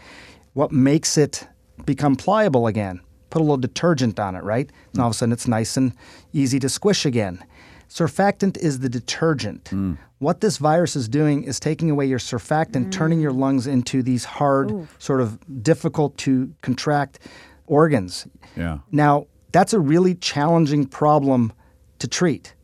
What 0.52 0.70
makes 0.70 1.18
it 1.18 1.48
become 1.86 2.16
pliable 2.16 2.66
again? 2.66 3.00
Put 3.30 3.40
a 3.40 3.44
little 3.44 3.56
detergent 3.56 4.18
on 4.18 4.34
it, 4.34 4.42
right? 4.42 4.70
And 4.92 5.00
all 5.00 5.08
of 5.08 5.14
a 5.14 5.16
sudden 5.16 5.32
it's 5.32 5.46
nice 5.46 5.76
and 5.76 5.92
easy 6.32 6.58
to 6.60 6.68
squish 6.68 7.06
again. 7.06 7.44
Surfactant 7.88 8.56
is 8.58 8.80
the 8.80 8.88
detergent. 8.88 9.64
Mm. 9.64 9.98
What 10.18 10.40
this 10.40 10.58
virus 10.58 10.94
is 10.94 11.08
doing 11.08 11.42
is 11.44 11.58
taking 11.58 11.90
away 11.90 12.06
your 12.06 12.18
surfactant, 12.18 12.92
turning 12.92 13.20
your 13.20 13.32
mm. 13.32 13.38
lungs 13.38 13.66
into 13.66 14.02
these 14.02 14.24
hard, 14.24 14.88
sort 14.98 15.20
of 15.20 15.62
difficult 15.62 16.16
to 16.18 16.52
contract 16.62 17.18
organs. 17.66 18.26
Yeah. 18.56 18.78
Now, 18.92 19.26
that's 19.52 19.72
a 19.72 19.80
really 19.80 20.14
challenging 20.14 20.86
problem 20.86 21.52
to 21.98 22.06
treat, 22.06 22.54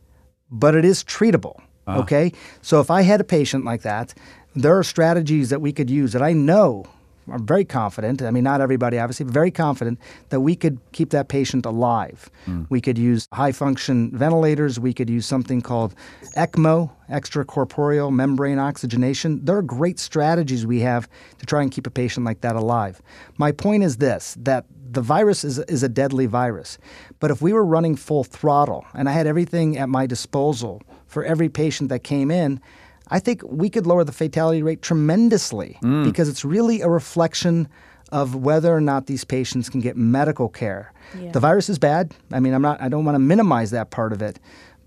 but 0.49 0.75
it 0.75 0.85
is 0.85 1.03
treatable. 1.03 1.59
Ah. 1.87 1.99
Okay? 1.99 2.31
So 2.61 2.79
if 2.79 2.91
I 2.91 3.01
had 3.01 3.21
a 3.21 3.25
patient 3.25 3.65
like 3.65 3.81
that, 3.81 4.13
there 4.55 4.77
are 4.77 4.83
strategies 4.83 5.49
that 5.49 5.61
we 5.61 5.71
could 5.71 5.89
use 5.89 6.13
that 6.13 6.21
I 6.21 6.33
know, 6.33 6.85
I'm 7.31 7.45
very 7.45 7.65
confident, 7.65 8.21
I 8.21 8.31
mean, 8.31 8.43
not 8.43 8.61
everybody 8.61 8.99
obviously, 8.99 9.25
but 9.25 9.33
very 9.33 9.51
confident 9.51 9.99
that 10.29 10.41
we 10.41 10.55
could 10.55 10.79
keep 10.91 11.09
that 11.11 11.27
patient 11.27 11.65
alive. 11.65 12.29
Hmm. 12.45 12.63
We 12.69 12.81
could 12.81 12.97
use 12.97 13.27
high 13.33 13.51
function 13.51 14.11
ventilators, 14.11 14.79
we 14.79 14.93
could 14.93 15.09
use 15.09 15.25
something 15.25 15.61
called 15.61 15.93
ECMO, 16.35 16.91
extracorporeal 17.09 18.11
membrane 18.13 18.59
oxygenation. 18.59 19.43
There 19.43 19.57
are 19.57 19.61
great 19.61 19.99
strategies 19.99 20.65
we 20.65 20.81
have 20.81 21.09
to 21.39 21.45
try 21.45 21.61
and 21.61 21.71
keep 21.71 21.87
a 21.87 21.91
patient 21.91 22.25
like 22.25 22.41
that 22.41 22.55
alive. 22.55 23.01
My 23.37 23.51
point 23.51 23.83
is 23.83 23.97
this 23.97 24.35
that 24.39 24.65
the 24.89 25.01
virus 25.01 25.43
is, 25.43 25.59
is 25.59 25.83
a 25.83 25.89
deadly 25.89 26.25
virus. 26.25 26.77
But 27.19 27.31
if 27.31 27.41
we 27.41 27.53
were 27.53 27.65
running 27.65 27.95
full 27.95 28.23
throttle 28.23 28.85
and 28.93 29.09
I 29.09 29.11
had 29.11 29.27
everything 29.27 29.77
at 29.77 29.89
my 29.89 30.05
disposal 30.05 30.81
for 31.07 31.23
every 31.23 31.49
patient 31.49 31.89
that 31.89 32.03
came 32.03 32.31
in, 32.31 32.61
I 33.09 33.19
think 33.19 33.41
we 33.43 33.69
could 33.69 33.87
lower 33.87 34.03
the 34.03 34.11
fatality 34.11 34.61
rate 34.63 34.81
tremendously 34.81 35.77
mm. 35.81 36.03
because 36.03 36.29
it's 36.29 36.43
really 36.43 36.81
a 36.81 36.89
reflection 36.89 37.67
of 38.11 38.35
whether 38.35 38.73
or 38.73 38.81
not 38.81 39.07
these 39.07 39.23
patients 39.23 39.69
can 39.69 39.81
get 39.81 39.97
medical 39.97 40.47
care. 40.47 40.93
The 41.31 41.39
virus 41.39 41.69
is 41.69 41.79
bad. 41.79 42.13
I 42.31 42.39
mean, 42.39 42.53
I'm 42.53 42.61
not 42.61 42.81
I 42.81 42.89
don't 42.89 43.05
want 43.05 43.15
to 43.15 43.19
minimize 43.19 43.71
that 43.71 43.89
part 43.91 44.13
of 44.13 44.21
it. 44.21 44.39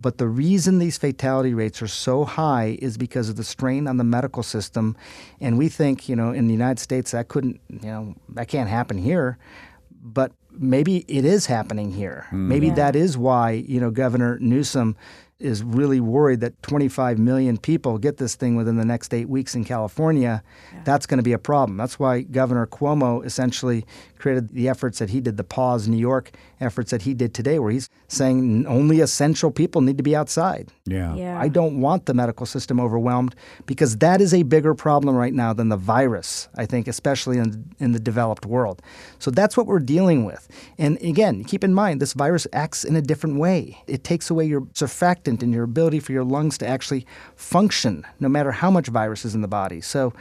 But 0.03 0.16
the 0.16 0.29
reason 0.29 0.79
these 0.79 0.97
fatality 0.97 1.53
rates 1.53 1.83
are 1.83 1.89
so 1.89 2.25
high 2.25 2.79
is 2.81 2.97
because 2.97 3.29
of 3.29 3.37
the 3.37 3.45
strain 3.45 3.87
on 3.87 3.99
the 3.99 4.05
medical 4.05 4.43
system. 4.43 4.97
And 5.43 5.59
we 5.59 5.68
think, 5.68 6.09
you 6.09 6.16
know, 6.16 6.31
in 6.31 6.47
the 6.47 6.55
United 6.55 6.79
States 6.79 7.11
that 7.11 7.29
couldn't, 7.29 7.61
you 7.68 7.89
know, 7.89 8.14
that 8.31 8.49
can't 8.49 8.71
happen 8.71 8.97
here 8.97 9.39
but 10.03 10.33
maybe 10.51 11.05
it 11.09 11.25
is 11.25 11.47
happening 11.47 11.93
here. 11.93 12.27
Mm. 12.31 12.49
Maybe 12.49 12.71
that 12.71 12.97
is 12.97 13.16
why, 13.18 13.53
you 13.53 13.81
know, 13.81 13.91
Governor 13.91 14.39
Newsom 14.41 14.97
is 15.41 15.62
really 15.62 16.01
worried 16.01 16.41
that 16.41 16.61
25 16.62 17.18
million 17.18 17.57
people 17.57 17.99
get 17.99 18.18
this 18.18 18.34
thing 18.34 18.57
within 18.57 18.76
the 18.76 18.84
next 18.84 19.12
eight 19.14 19.28
weeks 19.28 19.55
in 19.55 19.64
California. 19.64 20.43
That's 20.84 21.07
going 21.07 21.18
to 21.18 21.22
be 21.22 21.32
a 21.32 21.38
problem. 21.38 21.76
That's 21.76 21.99
why 21.99 22.22
Governor 22.22 22.66
Cuomo 22.66 23.24
essentially 23.24 23.84
created 24.18 24.51
the 24.51 24.68
efforts 24.68 24.99
that 24.99 25.11
he 25.11 25.20
did, 25.20 25.36
the 25.36 25.45
Pause 25.45 25.88
New 25.88 25.97
York 25.97 26.32
efforts 26.61 26.91
that 26.91 27.03
he 27.03 27.14
did 27.14 27.32
today, 27.34 27.59
where 27.59 27.70
he's 27.70 27.88
saying 28.09 28.66
only 28.66 29.01
essential 29.01 29.51
people 29.51 29.80
need 29.80 29.97
to 29.97 30.03
be 30.03 30.14
outside. 30.14 30.70
Yeah. 30.84 31.14
Yeah. 31.14 31.41
I 31.41 31.49
don't 31.49 31.80
want 31.80 32.07
the 32.07 32.14
medical 32.14 32.45
system 32.47 32.78
overwhelmed 32.78 33.34
because 33.66 33.97
that 33.99 34.20
is 34.20 34.34
a 34.34 34.43
bigger 34.43 34.74
problem 34.74 35.16
right 35.16 35.32
now 35.32 35.53
than 35.53 35.70
the 35.70 35.76
virus, 35.76 36.49
I 36.57 36.66
think, 36.66 36.86
especially 36.86 37.38
in, 37.38 37.74
in 37.78 37.93
the 37.93 38.01
developed 38.01 38.45
world. 38.45 38.82
So 39.18 39.30
that's 39.30 39.57
what 39.57 39.66
we're 39.66 39.78
dealing 39.78 40.24
with. 40.24 40.49
And 40.76 41.01
again, 41.03 41.45
keep 41.45 41.64
in 41.64 41.72
mind, 41.72 42.03
this 42.03 42.12
virus 42.12 42.47
acts 42.53 42.84
in 42.84 42.97
a 42.97 43.03
different 43.03 43.38
way. 43.38 43.82
It 43.86 44.05
takes 44.05 44.28
away 44.28 44.45
your 44.45 44.62
surfactant 44.62 45.30
and 45.43 45.53
your 45.53 45.64
ability 45.64 46.01
for 46.01 46.12
your 46.12 46.24
lungs 46.24 46.59
to 46.59 46.66
actually 46.66 47.07
function, 47.37 48.05
no 48.18 48.28
matter 48.28 48.53
how 48.53 48.70
much 48.70 48.89
virus 48.89 49.24
is 49.24 49.35
in 49.35 49.41
the 49.41 49.49
body. 49.49 49.81
So 49.81 50.12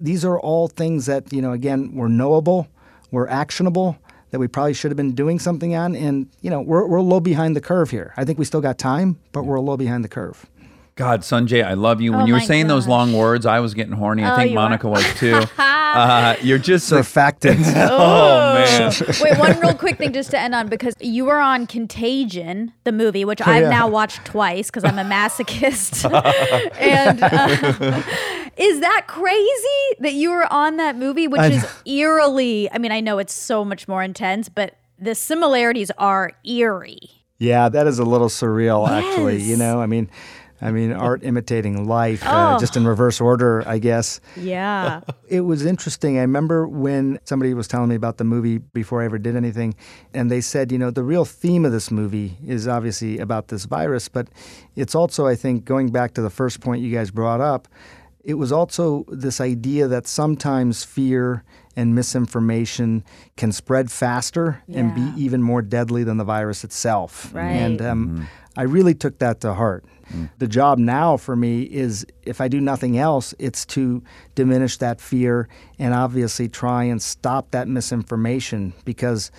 these 0.00 0.24
are 0.24 0.38
all 0.40 0.68
things 0.68 1.06
that, 1.06 1.32
you 1.32 1.40
know, 1.40 1.52
again, 1.52 1.94
were 1.94 2.08
knowable, 2.08 2.68
were 3.10 3.28
actionable. 3.28 3.98
That 4.30 4.40
we 4.40 4.48
probably 4.48 4.74
should 4.74 4.90
have 4.90 4.96
been 4.96 5.14
doing 5.14 5.38
something 5.38 5.76
on, 5.76 5.94
and 5.94 6.28
you 6.42 6.50
know 6.50 6.60
we're 6.60 6.84
we're 6.86 6.96
a 6.98 7.02
little 7.02 7.20
behind 7.20 7.54
the 7.54 7.60
curve 7.60 7.90
here. 7.90 8.12
I 8.16 8.24
think 8.24 8.40
we 8.40 8.44
still 8.44 8.60
got 8.60 8.76
time, 8.76 9.18
but 9.30 9.44
we're 9.44 9.54
a 9.54 9.60
little 9.60 9.76
behind 9.76 10.02
the 10.02 10.08
curve. 10.08 10.44
God, 10.96 11.20
Sanjay, 11.20 11.62
I 11.62 11.74
love 11.74 12.00
you. 12.00 12.12
When 12.12 12.22
Oh 12.22 12.24
you 12.26 12.32
were 12.32 12.38
my 12.38 12.44
saying 12.46 12.68
those 12.68 12.88
long 12.88 13.12
words, 13.12 13.44
I 13.44 13.60
was 13.60 13.74
getting 13.74 13.92
horny. 13.92 14.24
I 14.24 14.32
Oh, 14.32 14.36
think 14.36 14.52
you 14.52 14.58
are? 14.58 14.62
Monica 14.62 14.88
was 14.88 15.04
too. 15.18 15.42
uh, 15.58 16.36
you're 16.40 16.56
just 16.56 16.90
like, 16.90 17.04
Surfactant. 17.04 17.62
oh 17.90 18.54
man. 18.54 18.92
Wait, 19.20 19.38
one 19.38 19.60
real 19.60 19.74
quick 19.74 19.98
thing 19.98 20.14
just 20.14 20.30
to 20.30 20.38
end 20.40 20.54
on 20.54 20.68
because 20.68 20.94
you 20.98 21.26
were 21.26 21.38
on 21.38 21.66
Contagion, 21.66 22.72
the 22.84 22.92
movie, 22.92 23.26
which 23.26 23.42
I've 23.46 23.64
yeah. 23.64 23.68
now 23.68 23.88
watched 23.88 24.24
twice 24.24 24.70
because 24.70 24.84
I'm 24.84 24.98
a 24.98 25.04
masochist. 25.04 26.04
and 26.80 27.22
uh, 27.22 28.02
is 28.56 28.80
that 28.80 29.04
crazy 29.06 29.96
that 30.00 30.14
you 30.14 30.30
were 30.30 30.50
on 30.50 30.78
that 30.78 30.96
movie, 30.96 31.28
which 31.28 31.42
I 31.42 31.48
is 31.48 31.62
know. 31.62 31.68
eerily? 31.84 32.72
I 32.72 32.78
mean, 32.78 32.90
I 32.90 33.00
know 33.00 33.18
it's 33.18 33.34
so 33.34 33.66
much 33.66 33.86
more 33.86 34.02
intense, 34.02 34.48
but 34.48 34.76
the 34.98 35.14
similarities 35.14 35.90
are 35.98 36.32
eerie. 36.42 37.10
Yeah, 37.38 37.68
that 37.68 37.86
is 37.86 37.98
a 37.98 38.04
little 38.04 38.28
surreal, 38.30 38.88
actually. 38.88 39.42
You 39.42 39.58
know, 39.58 39.78
I 39.78 39.84
mean, 39.84 40.08
I 40.60 40.70
mean, 40.70 40.92
art 40.92 41.22
imitating 41.22 41.86
life, 41.86 42.22
uh, 42.24 42.58
just 42.58 42.76
in 42.76 42.86
reverse 42.86 43.20
order, 43.20 43.62
I 43.66 43.78
guess. 43.78 44.20
Yeah. 44.36 45.00
It 45.28 45.40
was 45.40 45.66
interesting. 45.66 46.18
I 46.18 46.20
remember 46.20 46.68
when 46.68 47.18
somebody 47.24 47.52
was 47.52 47.66
telling 47.66 47.88
me 47.88 47.96
about 47.96 48.16
the 48.16 48.22
movie 48.22 48.58
before 48.58 49.02
I 49.02 49.06
ever 49.06 49.18
did 49.18 49.34
anything, 49.34 49.74
and 50.14 50.30
they 50.30 50.40
said, 50.40 50.70
you 50.70 50.78
know, 50.78 50.92
the 50.92 51.02
real 51.02 51.24
theme 51.24 51.64
of 51.64 51.72
this 51.72 51.90
movie 51.90 52.36
is 52.46 52.68
obviously 52.68 53.18
about 53.18 53.48
this 53.48 53.64
virus, 53.64 54.08
but 54.08 54.28
it's 54.76 54.94
also, 54.94 55.26
I 55.26 55.34
think, 55.34 55.64
going 55.64 55.90
back 55.90 56.14
to 56.14 56.22
the 56.22 56.30
first 56.30 56.60
point 56.60 56.80
you 56.80 56.94
guys 56.94 57.10
brought 57.10 57.40
up, 57.40 57.66
it 58.22 58.34
was 58.34 58.52
also 58.52 59.04
this 59.08 59.40
idea 59.40 59.88
that 59.88 60.06
sometimes 60.06 60.84
fear 60.84 61.42
and 61.76 61.94
misinformation 61.94 63.04
can 63.36 63.52
spread 63.52 63.90
faster 63.90 64.62
and 64.72 64.94
be 64.94 65.12
even 65.20 65.42
more 65.42 65.62
deadly 65.62 66.02
than 66.04 66.16
the 66.16 66.24
virus 66.24 66.64
itself. 66.64 67.32
Right. 67.34 67.50
And 67.50 67.82
um, 67.82 68.28
I 68.56 68.62
really 68.62 68.94
took 68.94 69.18
that 69.18 69.40
to 69.42 69.54
heart. 69.54 69.84
Mm. 70.12 70.30
The 70.38 70.46
job 70.48 70.78
now 70.78 71.16
for 71.16 71.34
me 71.36 71.62
is, 71.62 72.06
if 72.22 72.40
I 72.40 72.48
do 72.48 72.60
nothing 72.60 72.98
else, 72.98 73.34
it's 73.38 73.64
to 73.66 74.02
diminish 74.34 74.76
that 74.78 75.00
fear 75.00 75.48
and 75.78 75.94
obviously 75.94 76.48
try 76.48 76.84
and 76.84 77.00
stop 77.02 77.50
that 77.50 77.68
misinformation 77.68 78.72
because 78.84 79.30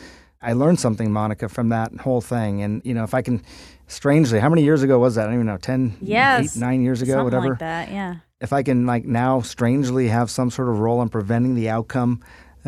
I 0.41 0.53
learned 0.53 0.79
something, 0.79 1.11
Monica, 1.11 1.49
from 1.49 1.69
that 1.69 1.91
whole 2.01 2.21
thing. 2.21 2.61
And, 2.61 2.81
you 2.85 2.93
know, 2.93 3.03
if 3.03 3.13
I 3.13 3.21
can, 3.21 3.41
strangely, 3.87 4.39
how 4.39 4.49
many 4.49 4.63
years 4.63 4.83
ago 4.83 4.99
was 4.99 5.15
that? 5.15 5.23
I 5.23 5.25
don't 5.25 5.35
even 5.35 5.45
know, 5.47 5.57
10, 5.57 5.97
Yes. 6.01 6.55
eight, 6.57 6.59
nine 6.59 6.81
years 6.81 7.01
ago, 7.01 7.11
Something 7.13 7.23
whatever 7.25 7.49
like 7.49 7.59
that. 7.59 7.89
Yeah. 7.91 8.15
if 8.41 8.53
I 8.53 8.61
can 8.61 8.85
like 8.85 9.05
now 9.05 9.41
strangely 9.41 10.09
have 10.09 10.29
some 10.29 10.51
sort 10.51 10.69
of 10.69 10.79
role 10.79 11.01
in 11.01 11.09
preventing 11.09 11.55
the 11.55 11.69
outcome 11.69 12.21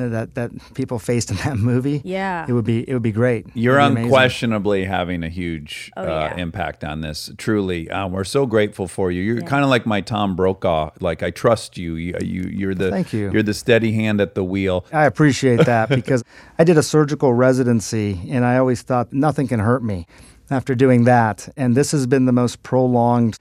that 0.07 0.35
that 0.35 0.51
people 0.73 0.99
faced 0.99 1.29
in 1.31 1.37
that 1.37 1.57
movie, 1.71 2.01
Yeah. 2.05 2.45
it 2.47 2.53
would 2.53 2.65
be 2.65 2.87
it 2.89 2.93
would 2.93 3.03
be 3.03 3.11
great. 3.11 3.47
You're 3.53 3.79
It'd 3.79 3.89
be 3.89 3.91
amazing. 4.01 4.05
unquestionably 4.05 4.85
having 4.85 5.23
a 5.23 5.29
huge 5.29 5.91
Oh, 5.97 6.03
uh, 6.03 6.05
yeah. 6.33 6.41
impact 6.41 6.83
on 6.83 7.01
this. 7.01 7.29
Truly, 7.37 7.89
um, 7.91 8.11
we're 8.13 8.23
so 8.23 8.45
grateful 8.45 8.87
for 8.87 9.11
you. 9.11 9.21
You're 9.21 9.41
kind 9.41 9.63
of 9.63 9.69
like 9.69 9.85
my 9.85 9.99
Tom 10.01 10.35
Brokaw. 10.35 10.91
Like 11.01 11.21
I 11.23 11.31
trust 11.31 11.77
you. 11.77 11.95
You, 11.95 12.15
you 12.21 12.43
you're 12.43 12.75
the 12.75 12.89
Thank 12.91 13.11
you. 13.11 13.31
You're 13.31 13.43
the 13.43 13.53
steady 13.53 13.91
hand 13.93 14.21
at 14.21 14.35
the 14.35 14.43
wheel. 14.43 14.85
I 14.93 15.05
appreciate 15.05 15.65
that 15.65 15.89
because 15.99 16.23
I 16.57 16.63
did 16.63 16.77
a 16.77 16.83
surgical 16.83 17.33
residency 17.33 18.21
and 18.29 18.45
I 18.45 18.57
always 18.57 18.81
thought 18.83 19.11
nothing 19.11 19.47
can 19.47 19.59
hurt 19.59 19.83
me 19.83 20.07
after 20.51 20.75
doing 20.75 21.03
that. 21.03 21.49
And 21.57 21.75
this 21.75 21.91
has 21.91 22.07
been 22.07 22.25
the 22.25 22.31
most 22.31 22.63
prolonged, 22.63 23.37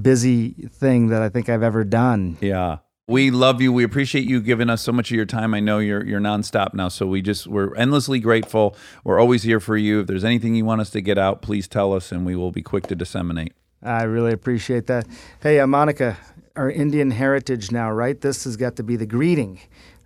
busy 0.00 0.50
thing 0.70 1.08
that 1.08 1.22
I 1.22 1.28
think 1.28 1.48
I've 1.48 1.62
ever 1.62 1.84
done. 1.84 2.36
Yeah. 2.40 2.78
We 3.08 3.32
love 3.32 3.60
you. 3.60 3.72
We 3.72 3.82
appreciate 3.82 4.26
you 4.28 4.40
giving 4.40 4.70
us 4.70 4.80
so 4.80 4.92
much 4.92 5.10
of 5.10 5.16
your 5.16 5.26
time. 5.26 5.54
I 5.54 5.60
know 5.60 5.78
you're 5.80 6.04
you're 6.06 6.20
nonstop 6.20 6.72
now, 6.72 6.88
so 6.88 7.04
we 7.06 7.20
just 7.20 7.48
we're 7.48 7.74
endlessly 7.74 8.20
grateful. 8.20 8.76
We're 9.02 9.18
always 9.18 9.42
here 9.42 9.58
for 9.58 9.76
you. 9.76 10.00
If 10.00 10.06
there's 10.06 10.24
anything 10.24 10.54
you 10.54 10.64
want 10.64 10.80
us 10.82 10.90
to 10.90 11.00
get 11.00 11.18
out, 11.18 11.42
please 11.42 11.66
tell 11.66 11.92
us, 11.92 12.12
and 12.12 12.24
we 12.24 12.36
will 12.36 12.52
be 12.52 12.62
quick 12.62 12.86
to 12.86 12.94
disseminate. 12.94 13.54
I 13.82 14.04
really 14.04 14.32
appreciate 14.32 14.86
that. 14.86 15.08
Hey, 15.42 15.58
uh, 15.58 15.66
Monica, 15.66 16.16
our 16.54 16.70
Indian 16.70 17.10
heritage 17.10 17.72
now, 17.72 17.90
right? 17.90 18.20
This 18.20 18.44
has 18.44 18.56
got 18.56 18.76
to 18.76 18.84
be 18.84 18.94
the 18.94 19.06
greeting. 19.06 19.58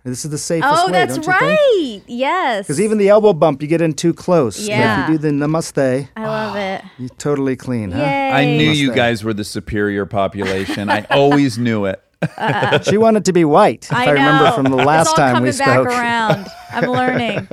This 0.03 0.25
is 0.25 0.31
the 0.31 0.37
safest 0.39 0.73
Oh, 0.73 0.85
way, 0.87 0.93
that's 0.93 1.17
don't 1.17 1.25
you 1.27 1.31
think? 1.33 1.41
right. 1.41 2.01
Yes. 2.07 2.65
Because 2.65 2.79
even 2.81 2.97
the 2.97 3.09
elbow 3.09 3.33
bump, 3.33 3.61
you 3.61 3.67
get 3.67 3.81
in 3.81 3.93
too 3.93 4.13
close. 4.13 4.57
But 4.57 4.67
Yeah. 4.69 5.03
if 5.03 5.09
you 5.09 5.17
do 5.17 5.21
the 5.21 5.29
namaste, 5.45 6.07
I 6.15 6.25
love 6.25 6.55
it. 6.55 6.81
you're 6.97 7.09
totally 7.09 7.57
clean, 7.57 7.91
huh? 7.91 7.99
Yay. 7.99 8.31
I 8.31 8.45
knew 8.45 8.71
you 8.71 8.93
guys 8.93 9.23
were 9.23 9.33
the 9.33 9.43
superior 9.43 10.05
population. 10.05 10.89
I 10.89 11.05
always 11.11 11.57
knew 11.59 11.85
it. 11.85 12.01
She 12.83 12.97
wanted 12.97 13.25
to 13.25 13.33
be 13.33 13.45
white, 13.45 13.85
if 13.85 13.93
I, 13.93 14.05
I 14.07 14.11
remember 14.11 14.51
from 14.51 14.65
the 14.65 14.75
last 14.77 15.09
all 15.09 15.15
time 15.15 15.43
we 15.43 15.51
spoke. 15.51 15.87
back 15.87 15.99
around. 15.99 16.47
I'm 16.71 16.89
learning. 16.89 17.45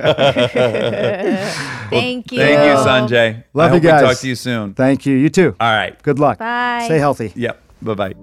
Thank 1.89 2.31
you. 2.31 2.39
Thank 2.39 2.59
you, 2.59 2.83
Sanjay. 2.85 3.43
Love 3.53 3.71
I 3.71 3.75
you 3.75 3.81
hope 3.81 3.83
guys. 3.83 4.01
we 4.01 4.07
talk 4.07 4.17
to 4.19 4.27
you 4.27 4.35
soon. 4.35 4.73
Thank 4.73 5.05
you. 5.05 5.15
You 5.15 5.29
too. 5.29 5.55
All 5.59 5.71
right. 5.71 6.01
Good 6.03 6.19
luck. 6.19 6.39
Bye. 6.39 6.83
Stay 6.85 6.97
healthy. 6.97 7.31
Yep. 7.35 7.61
Bye 7.81 7.93
bye. 7.93 8.13